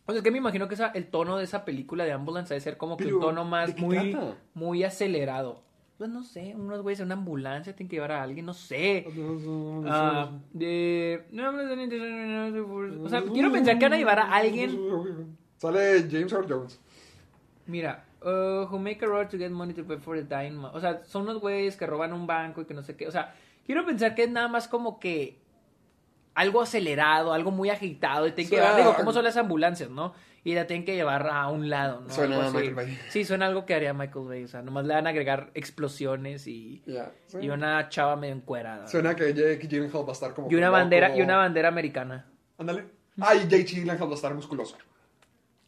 [0.08, 2.54] O sea, es que me imagino que esa- el tono de esa película de Ambulance
[2.54, 4.36] debe ser como que Pero, un tono ¿de más muy, trata?
[4.54, 5.62] muy acelerado.
[5.98, 9.06] Pues no sé, unos güeyes en una ambulancia tienen que llevar a alguien, no sé.
[9.88, 11.26] Ah, de...
[13.04, 15.36] O sea, quiero pensar que van a llevar a alguien.
[15.58, 16.80] Sale James Earl Jones.
[17.66, 20.58] Mira, uh, who make a road to get money to pay for the dying.
[20.72, 23.08] O sea, son unos güeyes que roban un banco y que no sé qué.
[23.08, 23.34] O sea,
[23.66, 25.40] quiero pensar que es nada más como que
[26.38, 28.28] algo acelerado, algo muy agitado.
[28.28, 30.14] Y tienen que llevar, digo, ¿cómo son las ambulancias, no?
[30.44, 32.10] Y la tienen que llevar a un lado, ¿no?
[32.14, 32.52] Suena Algo a.
[32.52, 33.00] Michael Bay.
[33.10, 34.44] Sí, suena algo que haría Michael Bay.
[34.44, 37.12] O sea, nomás le van a agregar explosiones y, Ya.
[37.42, 38.88] y una chava medio encuerada.
[38.88, 40.50] suena que Jake Gyllenhaal va a estar como...
[40.52, 42.28] Y una bandera, y una bandera americana.
[42.58, 42.86] Ándale.
[43.20, 44.78] Ah, y Jake Gyllenhaal va a estar musculoso.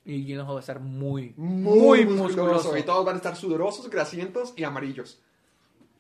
[0.06, 2.78] Y Gyllenhaal va a estar muy, Muy, muy musculoso.
[2.78, 5.20] Y todos van a estar sudorosos, grasientos y amarillos.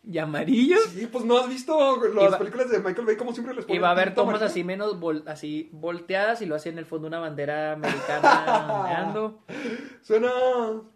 [0.04, 0.82] Y amarillos.
[0.94, 3.68] Sí, pues no has visto las va- películas de Michael Bay como siempre les Y
[3.68, 6.86] ponen va a haber tomas así menos vol- así volteadas y lo hace en el
[6.86, 9.44] fondo una bandera americana ondeando.
[10.02, 10.30] Suena...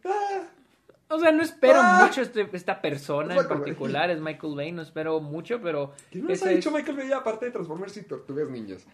[0.06, 0.42] ah,
[1.10, 2.04] O sea, no espero Ah.
[2.08, 3.58] mucho este- esta persona Es en Bay.
[3.58, 7.12] particular, es Michael Bay, no espero mucho, pero ¿Quién nos ha es dicho Michael Bay
[7.12, 8.86] aparte de Transformers y Tortugas Ninjas?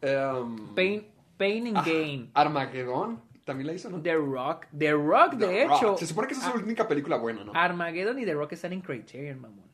[0.00, 1.06] Em, Pain,
[1.36, 2.30] Pain and ah, Gain.
[2.34, 3.20] Armageddon.
[3.44, 4.00] También la hizo, ¿no?
[4.00, 5.80] The Rock, The Rock, de The hecho.
[5.82, 5.98] Rock.
[5.98, 7.52] Se supone que esa es su única película buena, ¿no?
[7.54, 9.71] Armageddon y The Rock están en Criterion, mamón.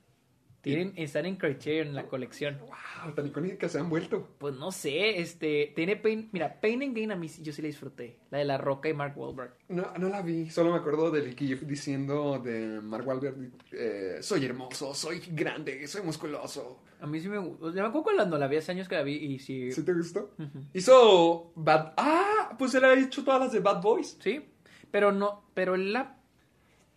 [0.74, 2.58] Tienen, están en Criterion en la colección.
[2.58, 4.28] Wow, tan icónicas se han vuelto.
[4.38, 7.68] Pues no sé, este, tiene Pain, mira, Pain and Gain a mí yo sí la
[7.68, 8.18] disfruté.
[8.30, 9.54] La de La Roca y Mark Wahlberg.
[9.68, 14.44] No, no la vi, solo me acuerdo del GIF diciendo de Mark Wahlberg, eh, soy
[14.44, 16.82] hermoso, soy grande, soy musculoso.
[17.00, 17.72] A mí sí me gustó.
[17.72, 19.70] Me acuerdo cuando la vi hace años que la vi y sí.
[19.70, 20.34] ¿Sí te gustó?
[20.74, 21.94] Hizo Bad...
[21.96, 24.18] Ah, pues él ha hecho todas las de Bad Boys.
[24.20, 24.44] Sí,
[24.90, 26.18] pero no, pero él la,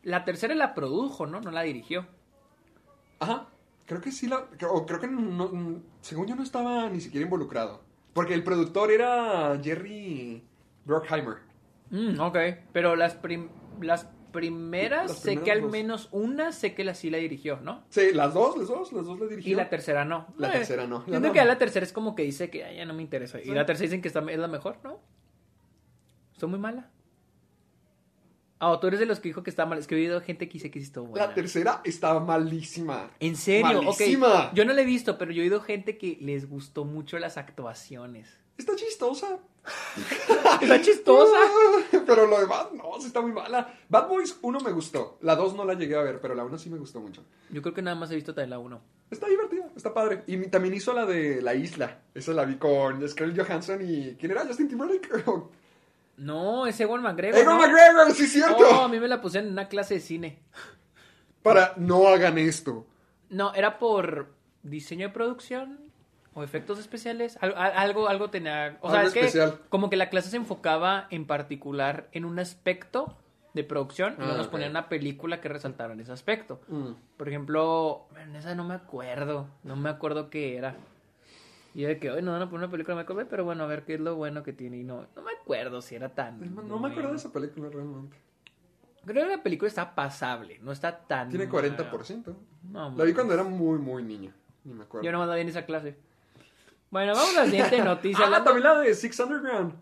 [0.03, 1.39] la tercera la produjo, ¿no?
[1.39, 2.07] No la dirigió.
[3.19, 3.47] Ajá,
[3.91, 4.47] creo que sí la...
[4.69, 7.83] O creo que no, según yo no estaba ni siquiera involucrado.
[8.13, 10.41] Porque el productor era Jerry
[10.85, 11.39] Bruckheimer.
[11.89, 12.37] Mm, ok,
[12.71, 13.49] pero las, prim-
[13.81, 15.71] las primeras, Las sé primeras que al dos.
[15.71, 17.83] menos una sé que la sí la dirigió, ¿no?
[17.89, 19.51] Sí, las dos, las dos, las dos la dirigió.
[19.51, 20.27] Y la tercera no.
[20.37, 21.03] La Eh, tercera no.
[21.07, 21.31] La no.
[21.33, 23.41] que ya la tercera es como que dice que "Ay, ya no me interesa.
[23.41, 24.99] Y la tercera dicen que es la mejor, ¿no?
[26.37, 26.89] ¿Son muy mala?
[28.63, 29.79] Ah, tú eres de los que dijo que está mal.
[29.79, 31.25] Es que he oído gente que dice que sí está buena.
[31.25, 33.09] La tercera estaba malísima.
[33.19, 33.81] ¿En serio?
[33.81, 34.51] Malísima.
[34.53, 37.37] Yo no la he visto, pero yo he oído gente que les gustó mucho las
[37.37, 38.29] actuaciones.
[38.59, 39.39] Está chistosa.
[40.61, 41.37] Está chistosa.
[42.05, 43.73] Pero lo demás, no, sí está muy mala.
[43.89, 45.17] Bad Boys 1 me gustó.
[45.21, 47.23] La 2 no la llegué a ver, pero la 1 sí me gustó mucho.
[47.51, 48.81] Yo creo que nada más he visto también la 1.
[49.11, 50.23] Está divertida, está padre.
[50.25, 52.01] Y también hizo la de La Isla.
[52.13, 54.15] Esa la vi con Scarlett Johansson y...
[54.15, 54.45] ¿Quién era?
[54.45, 55.09] ¿Justin Timberlake?
[56.21, 57.39] No, es Ewan McGregor.
[57.39, 57.61] ¡Egon ¿no?
[57.67, 58.11] McGregor!
[58.13, 58.57] ¡Sí, cierto!
[58.59, 60.39] Oh, a mí me la pusieron en una clase de cine.
[61.41, 62.85] Para, no hagan esto.
[63.29, 64.27] No, era por
[64.63, 65.79] diseño de producción
[66.33, 67.37] o efectos especiales.
[67.41, 68.77] Al- al- Algo, algo tenía.
[68.81, 72.37] O sea, Algo es que como que la clase se enfocaba en particular en un
[72.39, 73.17] aspecto
[73.53, 76.61] de producción y Ah, luego nos ponían una película que resaltara en ese aspecto.
[76.67, 76.91] Mm.
[77.17, 79.47] Por ejemplo, en esa no me acuerdo.
[79.63, 80.75] No me acuerdo qué era.
[81.73, 83.63] Y de que hoy no van a poner una película de Michael Bay, pero bueno,
[83.63, 84.77] a ver qué es lo bueno que tiene.
[84.77, 86.39] Y no, no me acuerdo si era tan.
[86.67, 88.17] No me acuerdo de esa película realmente.
[89.05, 91.29] Creo que la película está pasable, no está tan.
[91.29, 92.35] Tiene 40%.
[92.71, 94.31] No, La vi cuando era muy, muy niña.
[94.63, 95.05] Ni me acuerdo.
[95.05, 95.95] Yo no la vi en esa clase.
[96.91, 98.19] Bueno, vamos a la siguiente noticia.
[98.21, 99.73] Ah, hablando- también la de Six Underground.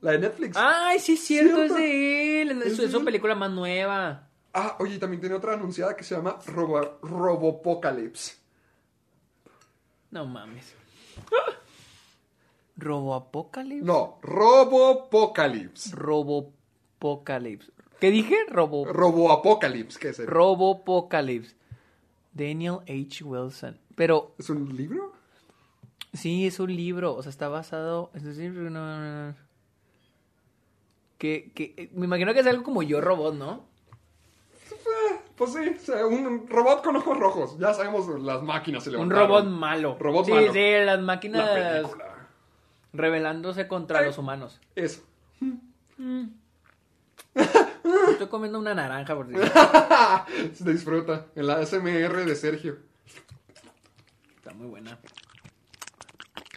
[0.00, 0.56] La de Netflix.
[0.56, 1.74] Ay, sí es cierto, Cierto.
[1.74, 2.62] es de él.
[2.62, 4.28] Es, Es su- película más nueva.
[4.54, 8.36] Ah, oye, y también tiene otra anunciada que se llama Robo Robopocalypse.
[10.10, 10.74] No mames.
[12.76, 13.84] ¿Roboapocalipsis?
[13.84, 15.94] No, Robopocalypse.
[15.94, 17.72] Roboapocalipsis.
[18.00, 18.36] ¿Qué dije?
[18.48, 18.84] Robo...
[18.86, 20.18] Roboapocalypse, ¿qué es?
[20.20, 20.30] eso?
[20.30, 21.56] Roboapocalipsis.
[22.32, 23.24] Daniel H.
[23.24, 23.78] Wilson.
[23.96, 25.12] Pero ¿Es un libro?
[26.12, 27.14] sí, es un libro.
[27.16, 28.10] O sea, está basado...
[28.14, 29.34] Es decir, no, no, no.
[31.18, 33.64] Que, que, me imagino que es algo como Yo Robot, ¿no?
[35.38, 37.58] Pues sí, o sea, un robot con ojos rojos.
[37.58, 39.28] Ya sabemos, las máquinas se Un levantaron.
[39.28, 39.96] robot malo.
[39.98, 40.52] Robot sí, malo.
[40.52, 42.04] Sí, las La máquinas película.
[42.92, 44.60] rebelándose contra los humanos.
[44.74, 45.02] Eso.
[48.10, 49.28] Estoy comiendo una naranja por.
[50.54, 51.26] Se disfruta.
[51.36, 52.78] En la SMR de Sergio.
[54.36, 54.98] Está muy buena.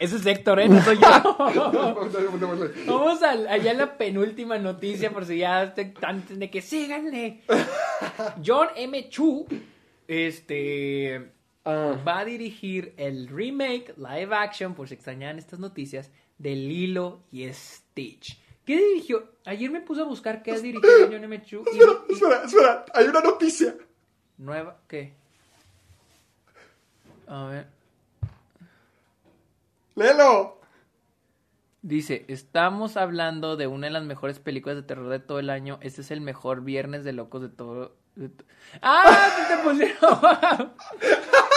[0.02, 0.68] Ese es Héctor, ¿eh?
[0.68, 1.36] No soy yo.
[2.86, 7.42] Vamos al- allá a la penúltima noticia por si ya están antes de que síganle.
[8.44, 9.08] John M.
[9.08, 9.46] Chu
[10.08, 11.30] este,
[11.64, 17.20] Ah, va a dirigir el remake live action, por si extrañaban estas noticias, de Lilo
[17.30, 18.40] y Stitch.
[18.64, 19.30] ¿Qué dirigió?
[19.44, 21.42] Ayer me puse a buscar qué ha dirigido John M.
[21.44, 21.62] Chu.
[21.70, 22.84] espera, y- espera, espera.
[22.94, 23.76] Hay una noticia.
[24.38, 25.12] Nueva, ¿qué?
[27.28, 27.81] A ver.
[29.94, 30.60] Léelo.
[31.82, 35.78] Dice, estamos hablando de una de las mejores películas de terror de todo el año.
[35.82, 37.96] Este es el mejor viernes de locos de todo.
[38.14, 38.44] de to-
[38.82, 39.28] ¡Ah!
[39.48, 40.72] te pusieron!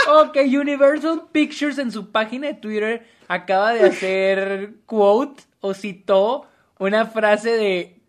[0.09, 6.47] ok, Universal Pictures en su página de Twitter acaba de hacer quote o citó
[6.79, 8.01] una frase de,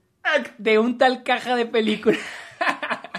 [0.59, 2.17] de un tal caja de película.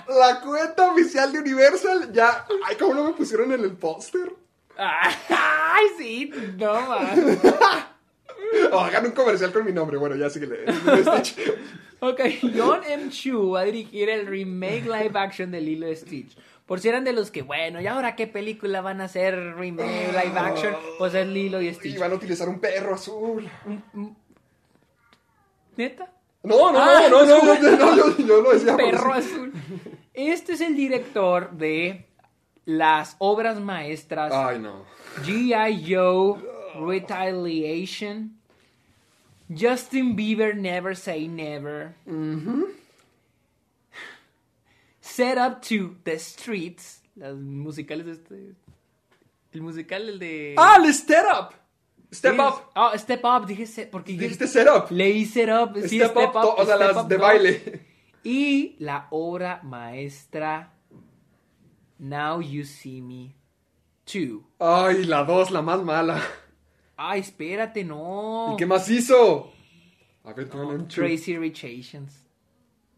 [0.10, 2.46] La cuenta oficial de Universal ya.
[2.66, 4.34] Ay, ¿cómo no me pusieron en el póster?
[4.78, 6.32] ¡Ay, sí!
[6.58, 7.40] No, man.
[8.72, 9.98] O hagan un comercial con mi nombre.
[9.98, 10.60] Bueno, ya síguele.
[11.22, 11.36] Stitch.
[12.00, 12.22] Ok,
[12.56, 13.10] John M.
[13.10, 16.38] Chu va a dirigir el remake live action de Lilo y Stitch.
[16.66, 20.12] Por si eran de los que, bueno, ¿y ahora qué película van a hacer remake
[20.14, 20.76] live action?
[20.98, 22.00] Pues es Lilo y Y Stitch.
[22.00, 23.50] van a utilizar un perro azul.
[25.76, 26.10] ¿Neta?
[26.44, 28.78] No, no, Ah, no, no, no, no, yo, yo lo decía.
[28.78, 29.52] Perro azul.
[30.14, 32.07] Este es el director de
[32.68, 34.84] las obras maestras Ay, no.
[35.24, 35.86] G.I.
[35.90, 36.38] Joe,
[36.86, 38.38] Retaliation,
[39.50, 41.96] Justin Bieber, Never Say Never,
[45.00, 48.56] Set Up to the Streets, las musicales de este...
[49.54, 50.56] El musical, el de...
[50.58, 51.54] ¡Ah, el Step Up!
[52.14, 52.62] Step Sí, Up.
[52.76, 53.66] Ah, Step Up, dije...
[53.66, 54.92] se- Porque yo- Dijiste Set Up.
[54.92, 57.22] Leí Set Up, sí, Step Up, to- o sea, Step las Up de 2.
[57.22, 57.86] baile.
[58.24, 60.74] Y la obra maestra
[62.00, 63.36] Now You See Me
[64.06, 64.42] 2.
[64.60, 66.22] Ay, la dos, la más mala.
[66.96, 68.54] Ay, espérate, no.
[68.54, 69.52] ¿Y qué más hizo?
[70.24, 72.24] A ver, no, chu- Crazy Rich Asians.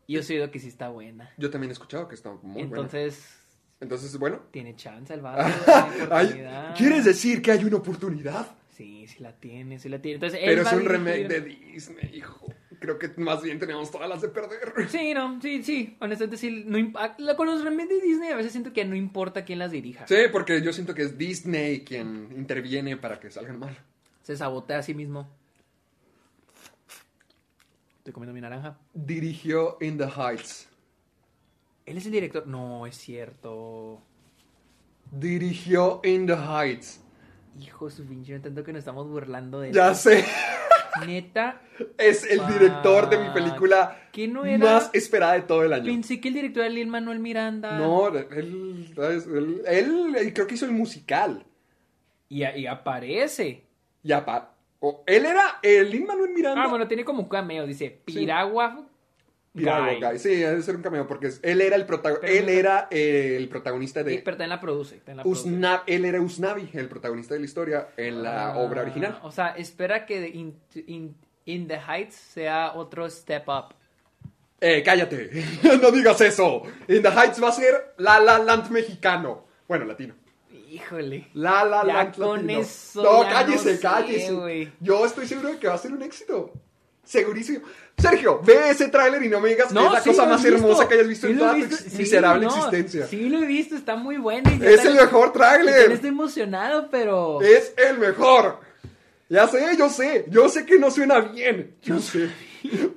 [0.08, 1.30] Yo he oído que sí está buena.
[1.38, 2.62] Yo también he escuchado que está muy buena.
[2.64, 3.38] Entonces,
[3.80, 4.40] Entonces, bueno.
[4.52, 5.44] tiene chance el vato.
[6.78, 8.48] ¿Quieres decir que hay una oportunidad?
[8.76, 10.16] Sí, sí la tiene, sí la tiene.
[10.16, 12.48] Entonces, Pero es un remake de Disney, hijo.
[12.80, 14.90] Creo que más bien tenemos todas las de perder.
[14.90, 15.98] Sí, no, sí, sí.
[16.00, 16.64] Honestamente, sí.
[16.66, 20.08] No con los remakes de Disney a veces siento que no importa quién las dirija.
[20.08, 23.78] Sí, porque yo siento que es Disney quien interviene para que salgan mal.
[24.24, 25.30] Se sabotea a sí mismo.
[27.98, 28.78] Estoy comiendo mi naranja.
[28.94, 30.68] Dirigió In the Heights.
[31.86, 32.48] Él es el director.
[32.48, 34.02] No, es cierto.
[35.12, 37.02] Dirigió In the Heights.
[37.60, 39.96] Hijo su pinche, tanto que nos estamos burlando de Ya él.
[39.96, 40.26] sé.
[41.06, 41.62] Neta,
[41.98, 45.86] Es el director de mi película ¿Que no era- más esperada de todo el año.
[45.86, 47.78] pensé que el director era Lin Manuel Miranda.
[47.78, 51.46] No, él, él, él, él creo que hizo el musical.
[52.28, 53.64] Y, a- y aparece.
[54.04, 56.64] Él era el Lin Manuel Miranda.
[56.64, 57.66] Ah, bueno, tiene como un cameo.
[57.66, 58.86] Dice Piragua.
[59.54, 60.00] Guy.
[60.00, 60.20] Guy.
[60.20, 62.28] Sí, debe ser un cameo porque él era el protagonista.
[62.28, 64.96] Pero Él no- era eh, el protagonista Sí, de pero también la produce.
[64.98, 65.50] también la produce.
[65.50, 69.20] Usna- él era Usnavi, el protagonista de la historia en la Ah, obra original.
[69.24, 70.56] O sea, espera que in,
[70.88, 71.16] in-
[71.46, 73.74] In the Heights sea otro step up.
[74.62, 75.32] Eh, cállate.
[75.82, 76.62] no digas eso.
[76.88, 79.46] In the Heights va a ser La La Land mexicano.
[79.68, 80.14] Bueno, latino.
[80.70, 81.30] Híjole.
[81.34, 82.60] La La Ya Land con latino.
[82.60, 84.72] eso no, cállese, no sé, cállese.
[84.80, 86.54] Yo estoy seguro de que va a ser un éxito.
[87.10, 87.62] Segurísimo.
[87.98, 90.58] Sergio, ve ese tráiler y no me digas que es la sí cosa más visto.
[90.58, 91.76] hermosa que hayas visto Sí en toda tu visto.
[91.76, 93.08] ex- Sí, miserable no, existencia.
[93.08, 94.48] Sí, lo he visto, está muy bueno.
[94.52, 95.92] y Es el mejor tráiler.
[95.92, 97.42] estoy emocionado, pero.
[97.42, 98.60] Es el mejor.
[99.28, 100.26] Ya sé, yo sé.
[100.30, 101.78] Yo sé que no suena bien.
[101.82, 102.30] Yo sé.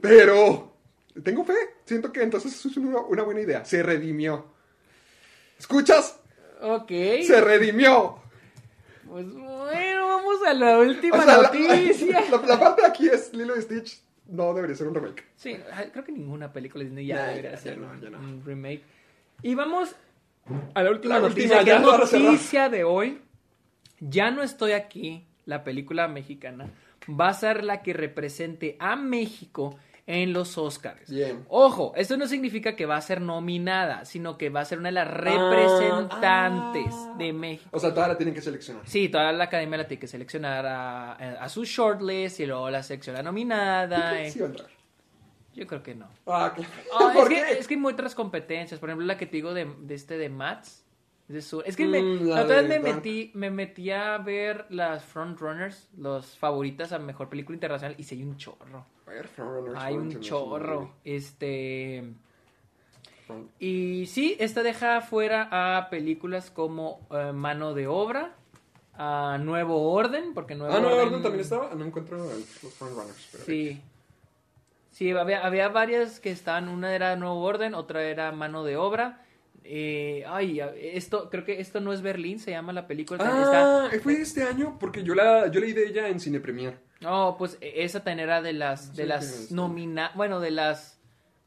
[0.02, 0.76] Pero
[1.24, 1.55] tengo fe.
[1.86, 3.64] Siento que entonces es una, una buena idea.
[3.64, 4.44] Se redimió.
[5.59, 6.16] ¿Escuchas?
[6.60, 6.90] Ok.
[7.26, 8.18] Se redimió.
[9.09, 9.26] Pues
[10.24, 12.20] bueno, vamos a la última O sea, la, noticia.
[12.30, 14.00] la- la parte de aquí es Lilo y Stitch.
[14.28, 15.24] No debería ser un remake.
[15.36, 15.56] Sí,
[15.92, 18.44] creo que ninguna película de Disney ya debería ya, ser ya no, un, no.
[18.46, 18.82] remake.
[19.42, 19.94] Y vamos
[20.74, 23.20] a la última La noticia, última, que es noticia de hoy.
[24.00, 26.70] Ya no estoy aquí, la película mexicana
[27.08, 29.76] va a ser la que represente a México
[30.06, 31.08] en los Oscars.
[31.10, 31.44] Bien.
[31.48, 34.88] Ojo, esto no significa que va a ser nominada, sino que va a ser una
[34.88, 37.14] de las representantes ah.
[37.18, 37.70] de México.
[37.72, 38.82] O sea, todavía la tienen que seleccionar.
[38.86, 42.82] Sí, toda la academia la tiene que seleccionar a, a su shortlist y luego la
[42.82, 44.20] selecciona nominada.
[44.20, 44.30] eh.
[44.30, 44.68] Sí va a entrar.
[45.54, 46.08] Yo creo que no.
[46.26, 46.72] Ah, claro.
[46.94, 47.44] Ah, ¿Por es, qué?
[47.46, 48.80] que, es que hay otras competencias.
[48.80, 50.81] Por ejemplo, la que te digo de, de este de Mats.
[51.32, 54.18] De su, es que me, Mm, la la otra vez me metí, me metí a
[54.18, 58.84] ver las frontrunners, los favoritas a mejor película internacional, y sí hay un chorro.
[59.76, 60.92] Hay un chorro.
[61.04, 62.04] Este.
[63.26, 65.48] Front- Y sí, esta deja fuera
[65.78, 68.34] a películas como eh, Mano de Obra,
[68.94, 70.98] a Nuevo Orden, porque Nuevo Ah, Orden.
[71.09, 71.74] Orden también estaba.
[71.74, 72.44] No encuentro los
[72.74, 73.28] Frontrunners.
[73.32, 73.80] pero- Sí.
[74.90, 79.24] Sí, había, había varias que estaban, una era Nuevo Orden, otra era Mano de Obra.
[79.64, 83.22] Eh, ay, esto, creo que esto no es Berlín, se llama la película.
[83.24, 86.78] Ah, Está- fue este año porque yo la yo leí de ella en Cine Premier.
[87.01, 89.52] no, pues e- esa también era de las, No de sé las es.
[89.52, 90.98] nomina, bueno, de las,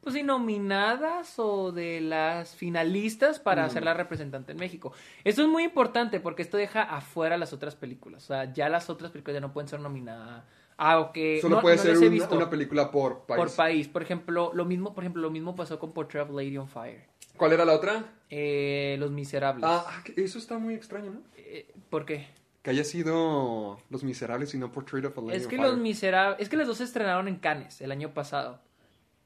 [0.02, 3.70] pues sí, nominadas o de las finalistas para Mm.
[3.70, 4.92] ser la representante en México.
[5.24, 8.24] Esto es muy importante porque esto deja afuera las otras películas.
[8.24, 10.44] O sea, ya las otras películas ya no pueden ser nominadas.
[10.78, 12.36] Aunque Solo no- puede no ser una, visto.
[12.36, 13.38] una película por país.
[13.38, 13.88] por país.
[13.88, 17.04] Por ejemplo, lo mismo, por ejemplo, lo mismo pasó con Portrait of Lady on Fire.
[17.36, 18.04] ¿Cuál era la otra?
[18.30, 19.64] Eh, Los Miserables.
[19.66, 21.20] Ah, ah, eso está muy extraño, ¿no?
[21.36, 22.26] Eh, ¿Por qué?
[22.62, 25.68] Que haya sido Los Miserables y no Portrait of a Lady Es on que Fire.
[25.70, 28.60] Los Miserables, es que las dos se estrenaron en Cannes el año pasado.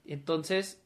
[0.04, 0.80] Entonces,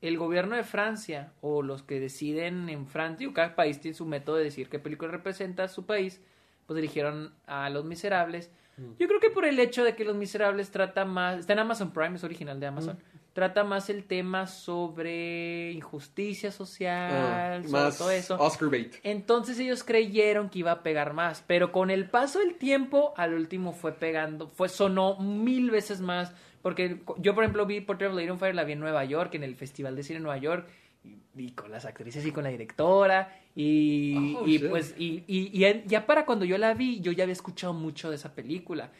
[0.00, 4.04] el gobierno de Francia o los que deciden en Francia, o cada país tiene su
[4.06, 6.20] método de decir qué película representa su país,
[6.66, 8.50] pues dirigieron a Los Miserables.
[8.98, 11.92] Yo creo que por el hecho de que Los Miserables trata más, está en Amazon
[11.92, 13.18] Prime, es original de Amazon, Mm.
[13.32, 18.36] trata más el tema sobre injusticia Ah, social, sobre más todo eso.
[18.38, 18.94] Oscar bait.
[19.02, 23.34] Entonces ellos creyeron que iba a pegar más, pero con el paso del tiempo, al
[23.34, 28.16] último fue pegando, fue sonó mil veces más, porque yo por ejemplo vi Portrait of
[28.16, 30.38] Lady on Fire, la vi en Nueva York, en el Festival de Cine en Nueva
[30.38, 30.68] York,
[31.06, 33.32] y, y con las actrices y con la directora.
[33.54, 35.50] Y, Oh, y, pues, y, y-
[35.86, 38.90] ya- para cuando yo la vi, yo ya había escuchado mucho de esa película.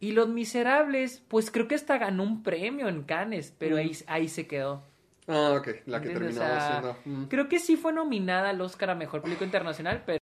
[0.00, 4.28] Y Los Miserables, pues creo que hasta ganó un premio en Cannes, pero ahí, ahí
[4.28, 4.82] se quedó.
[5.28, 6.96] Ah, ok, la que terminó O sea, siendo.
[7.04, 7.24] mm.
[7.28, 10.18] Creo que sí fue nominada al Oscar a Mejor Película Internacional, pero...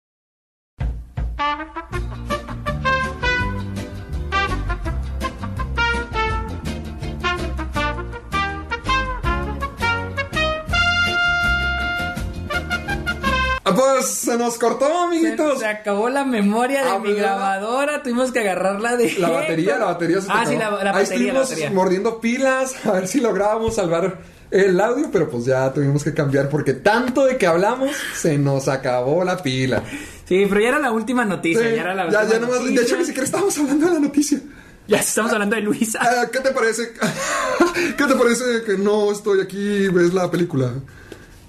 [13.93, 15.59] Pues se nos cortó, amiguitos.
[15.59, 19.13] se acabó la memoria de Ah, mi grabadora, tuvimos que agarrarla de...
[19.19, 20.77] La batería, la batería se Ah, sí, acabó.
[20.77, 21.69] la, la Ahí batería, la batería.
[21.71, 24.19] mordiendo pilas a ver si lográbamos salvar
[24.51, 28.67] el audio, pero pues ya tuvimos que cambiar porque tanto de que hablamos se nos
[28.67, 29.83] acabó la pila.
[30.27, 32.65] Sí, pero ya era la última noticia, Sí, ya era la ya, última ya nomás,
[32.65, 34.39] de hecho ni siquiera estábamos hablando de la noticia.
[34.87, 35.99] Ya estamos hablando de Luisa.
[36.01, 36.93] Ah, ¿Qué te parece?
[37.97, 40.71] ¿Qué te parece que no estoy aquí y ves la película?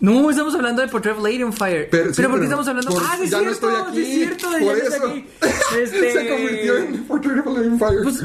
[0.00, 1.88] No, estamos hablando de Portrait of Lady on Fire.
[1.90, 2.90] Pero- Pero, sí, ¿por qué pero estamos hablando?
[2.90, 5.06] por- ah, de ya no cierto, estoy aquí, de cierto, de por ya no eso.
[5.08, 5.26] aquí.
[5.82, 8.02] Este, Se convirtió en Portrait of Lady on Fire.
[8.02, 8.22] Pues,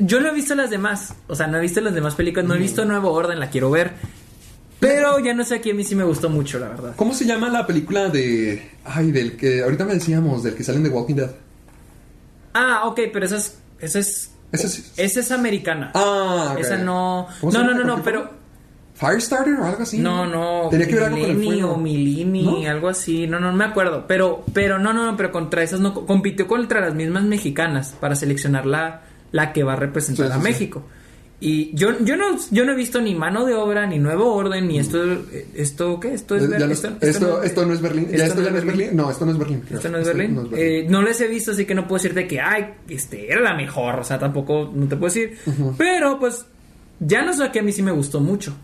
[0.00, 1.14] yo no he visto las demás.
[1.26, 2.46] O sea, no he visto las demás películas.
[2.46, 3.92] No he visto Nuevo Orden, la quiero ver.
[4.80, 6.94] Pero ya no sé aquí, a mí sí me gustó mucho, la verdad.
[6.96, 8.70] ¿Cómo se llama la película de...
[8.84, 9.62] Ay, del que...
[9.62, 11.30] Ahorita me decíamos, del que salen de Walking Dead.
[12.54, 13.58] Ah, ok, pero esa es.
[13.78, 14.30] Esa es.
[14.50, 14.84] Ese sí.
[14.96, 15.90] Esa es americana.
[15.94, 16.58] Ah, ok.
[16.60, 17.28] Esa no.
[17.40, 18.30] ¿Cómo se No, no, no, no, ¿Por qué pero.
[19.06, 19.98] ¿Firestarter o algo así?
[19.98, 20.68] No, no.
[20.70, 21.72] Tenía que ver algo con el fuego.
[21.72, 22.70] o Milini, ¿No?
[22.70, 23.26] algo así.
[23.26, 24.04] No, no, no me acuerdo.
[24.06, 25.92] Pero, pero no, no, no, pero contra esas no.
[26.06, 29.02] Compitió contra las mismas mexicanas para seleccionar la,
[29.32, 30.48] la que va a representar Sí, a sí, sí.
[30.48, 30.82] México.
[31.44, 34.68] Y yo, yo no, yo no he visto ni mano de obra, ni nuevo orden,
[34.68, 35.02] ni esto,
[35.56, 36.14] esto, ¿qué?
[36.14, 38.06] Esto es Eh, ya Ber- no- esto, esto, no es Berlín.
[38.12, 38.90] ¿Ya esto ya no es Berlín?
[38.92, 39.60] No, esto no es Berlín.
[39.66, 39.78] creo.
[39.78, 40.34] Esto no es Berlín.
[40.36, 43.32] no es Eh, no les he visto, así que no puedo decirte que, ay, este,
[43.32, 43.96] era la mejor.
[43.98, 45.36] O sea, tampoco, no te puedo decir.
[45.76, 46.46] Pero, pues,
[47.00, 48.54] ya no sé que a mí sí me gustó mucho.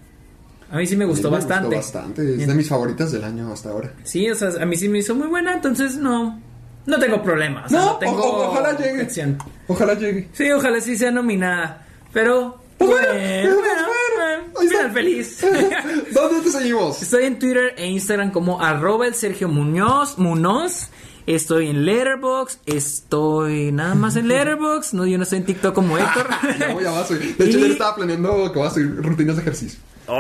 [0.71, 1.77] A mí sí me gustó Me bastante.
[1.77, 2.35] bastante.
[2.43, 3.93] Es de mis favoritas del año hasta ahora.
[4.05, 6.41] Sí, o sea, a mí sí me hizo muy buena, entonces no,
[6.87, 7.65] no tengo problema.
[7.67, 8.93] O sea, no, No, tengo o- ojalá llegue.
[9.01, 9.39] objeción.
[9.67, 10.29] Ojalá llegue.
[10.33, 11.87] Sí, ojalá sí sea nominada.
[12.13, 14.71] Pero, Pues bueno, bueno, bueno, pues bueno.
[14.71, 15.41] final feliz.
[16.13, 17.03] ¿Dónde te seguimos?
[17.03, 20.89] Estoy en Twitter e Instagram como arroba el Sergio Muñoz, Munoz.
[21.27, 24.95] Estoy en Letterboxd, estoy nada más en Letterboxd.
[24.95, 26.27] No, yo no estoy en TikTok como Héctor.
[26.59, 27.37] Ya voy a vas a subir.
[27.37, 29.79] De hecho, Y- ya estaba planeando que voy a subir rutinas de ejercicio.
[30.09, 30.15] ¡Oh!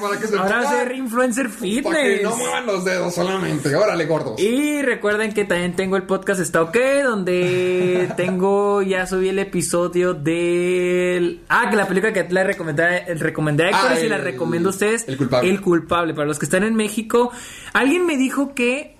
[0.00, 2.22] para que se Ahora ser influencer Para que fitness.
[2.22, 3.74] no muevan los dedos solamente.
[3.74, 4.40] Órale, gordos.
[4.40, 10.14] Y recuerden que también tengo el podcast Está OK, donde tengo, ya subí el episodio
[10.14, 11.40] del...
[11.48, 14.68] Ah, que la película que le recomendé, recomendé a Héctor, Ah, y si la recomiendo
[14.68, 15.06] a ustedes.
[15.08, 15.50] El culpable.
[15.50, 17.30] El culpable, para los que están en México.
[17.72, 18.94] Alguien me dijo que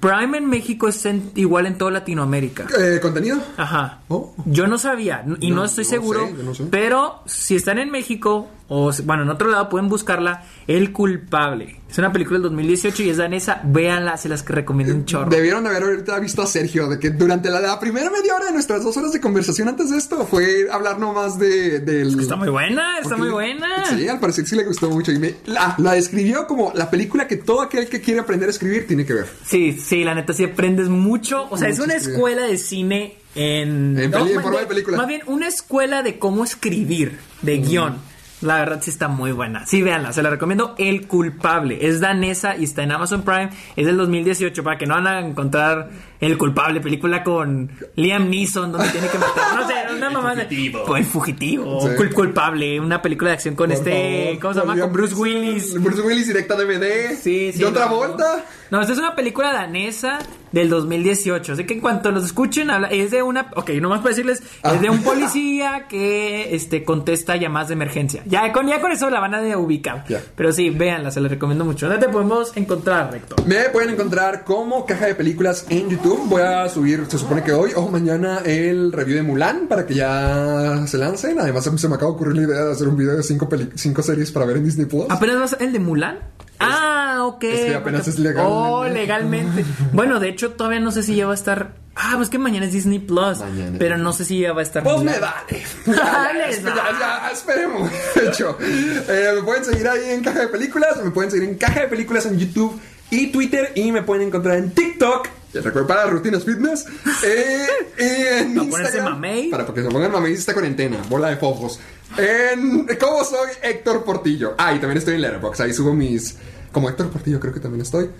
[0.00, 2.66] Prime en México es en- igual en toda Latinoamérica.
[2.78, 3.38] Eh, ¿Contenido?
[3.56, 4.00] Ajá.
[4.08, 4.34] Oh.
[4.44, 6.64] Yo no sabía y no estoy no seguro, sé, yo no sé.
[6.70, 11.80] pero si están en México o bueno, en otro lado pueden buscarla El culpable.
[11.90, 15.30] Es una película del 2018 y es danesa, véanla, se las recomiendo un chorro.
[15.30, 18.46] Debieron de haber ahorita visto a Sergio, de que durante la, la primera media hora
[18.46, 22.18] de nuestras dos horas de conversación antes de esto fue hablar nomás de, del...
[22.18, 23.84] Está muy buena, está muy buena.
[23.86, 25.12] Sí, al parecer sí le gustó mucho.
[25.12, 28.50] Y me, la, la describió como la película que todo aquel que quiere aprender a
[28.50, 29.26] escribir tiene que ver.
[29.44, 31.46] Sí, sí, la neta sí aprendes mucho.
[31.50, 32.14] O sea, es una escribir.
[32.16, 33.98] escuela de cine en...
[34.00, 34.96] En peli- en forma de película.
[34.96, 38.13] Más bien, una escuela de cómo escribir, de guion.
[38.44, 39.64] La verdad sí está muy buena.
[39.64, 40.74] Sí, véanla, se la recomiendo.
[40.76, 41.78] El culpable.
[41.88, 43.48] Es danesa y está en Amazon Prime.
[43.74, 45.88] Es del 2018 para que no van a encontrar
[46.24, 49.54] El culpable, película con Liam Neeson donde tiene que matar.
[49.56, 50.44] No sé, una mamá de...
[50.44, 50.96] fugitivo.
[50.96, 51.80] El fugitivo.
[51.82, 51.88] Sí.
[51.96, 52.80] Cul- culpable.
[52.80, 54.24] Una película de acción con Por este...
[54.24, 54.74] favor, ¿Cómo se llama?
[54.74, 55.14] Liam Con Bruce.
[55.14, 55.82] Willis.
[55.82, 57.16] Bruce Willis directa DVD.
[57.16, 57.58] Sí, sí.
[57.58, 57.96] De otra no.
[57.96, 58.44] vuelta.
[58.70, 60.18] No, esta es una película danesa
[60.50, 61.52] del 2018.
[61.52, 63.50] Así que en cuanto los escuchen, habla, es de una.
[63.54, 68.22] Ok, nomás para decirles, es de un policía que este, contesta llamadas de emergencia.
[68.26, 70.04] Ya con, ya con eso la van a ubicar.
[70.34, 71.88] Pero sí, véanla, se la recomiendo mucho.
[71.88, 73.46] ¿Dónde te podemos encontrar, Rector?
[73.46, 76.13] Me pueden encontrar como caja de películas en YouTube.
[76.26, 79.94] Voy a subir, se supone que hoy o mañana, el review de Mulan para que
[79.94, 81.38] ya se lancen.
[81.38, 83.70] Además, se me acaba de ocurrir la idea de hacer un video de cinco, peli-
[83.74, 85.06] cinco series para ver en Disney Plus.
[85.08, 86.18] ¿Apenas vas el de Mulan?
[86.60, 87.44] Ah, ok.
[87.44, 88.46] es que apenas es legal.
[88.48, 89.64] Oh, legalmente.
[89.92, 91.74] bueno, de hecho, todavía no sé si ya va a estar.
[91.96, 93.38] Ah, pues que mañana es Disney Plus.
[93.40, 93.76] Mañana.
[93.78, 94.82] Pero no sé si ya va a estar.
[94.82, 95.14] Pues Mulan.
[95.14, 95.62] me vale.
[95.86, 96.98] Dale, Espera, dale.
[97.00, 97.90] ya, esperemos.
[98.14, 101.56] De hecho, eh, me pueden seguir ahí en Caja de Películas, me pueden seguir en
[101.56, 102.80] Caja de Películas en YouTube
[103.10, 105.28] y Twitter y me pueden encontrar en TikTok.
[105.54, 106.84] Ya recuerdo para rutinas fitness.
[107.24, 107.66] Eh,
[107.98, 109.50] y en Para ponerse mamey.
[109.50, 110.98] Para que se pongan mamey esta cuarentena.
[111.08, 111.78] Bola de fofos.
[112.18, 113.50] En ¿Cómo soy?
[113.62, 114.54] Héctor Portillo.
[114.58, 115.60] Ah, y también estoy en Letterboxd.
[115.62, 116.36] Ahí subo mis.
[116.72, 118.10] Como Héctor Portillo, creo que también estoy.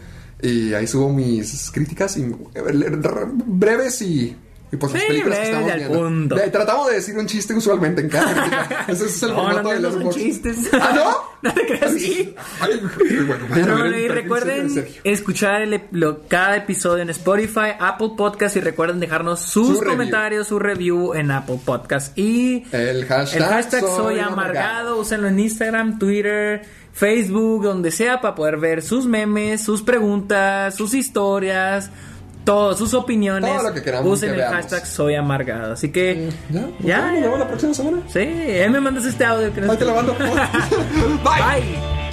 [0.40, 2.32] Y ahí subo mis críticas y,
[3.46, 4.36] breves y
[4.74, 5.98] y pues las Sí, películas que estamos viendo.
[5.98, 6.36] punto.
[6.52, 8.84] Tratamos de decir un chiste usualmente en cada.
[8.88, 10.56] Ese es el No, formato no, de los chistes.
[10.72, 11.34] ¿Ah, no?
[11.44, 12.34] No te creas, sí.
[12.58, 12.80] Ay,
[13.26, 19.40] bueno, y recuerden escuchar el lo- cada episodio en Spotify, Apple Podcast y recuerden dejarnos
[19.40, 19.90] sus Su review.
[19.90, 25.28] comentarios, su review en Apple Podcast y El hashtag, el hashtag soy, soy amargado, úsenlo
[25.28, 26.62] en Instagram, Twitter,
[26.94, 31.90] Facebook, donde sea para poder ver sus memes, sus preguntas, sus historias,
[32.44, 33.50] todo, sus opiniones.
[33.52, 34.56] Todo lo que queramos Usen que el veamos.
[34.56, 35.72] hashtag soy amargado.
[35.72, 36.68] Así que ¿Ya?
[36.80, 37.98] ya, ¿Nos vemos la próxima semana?
[38.08, 40.14] sí, él me mandas este audio que no Ahí te lo mando.
[40.18, 41.62] Bye.
[41.62, 42.03] Bye.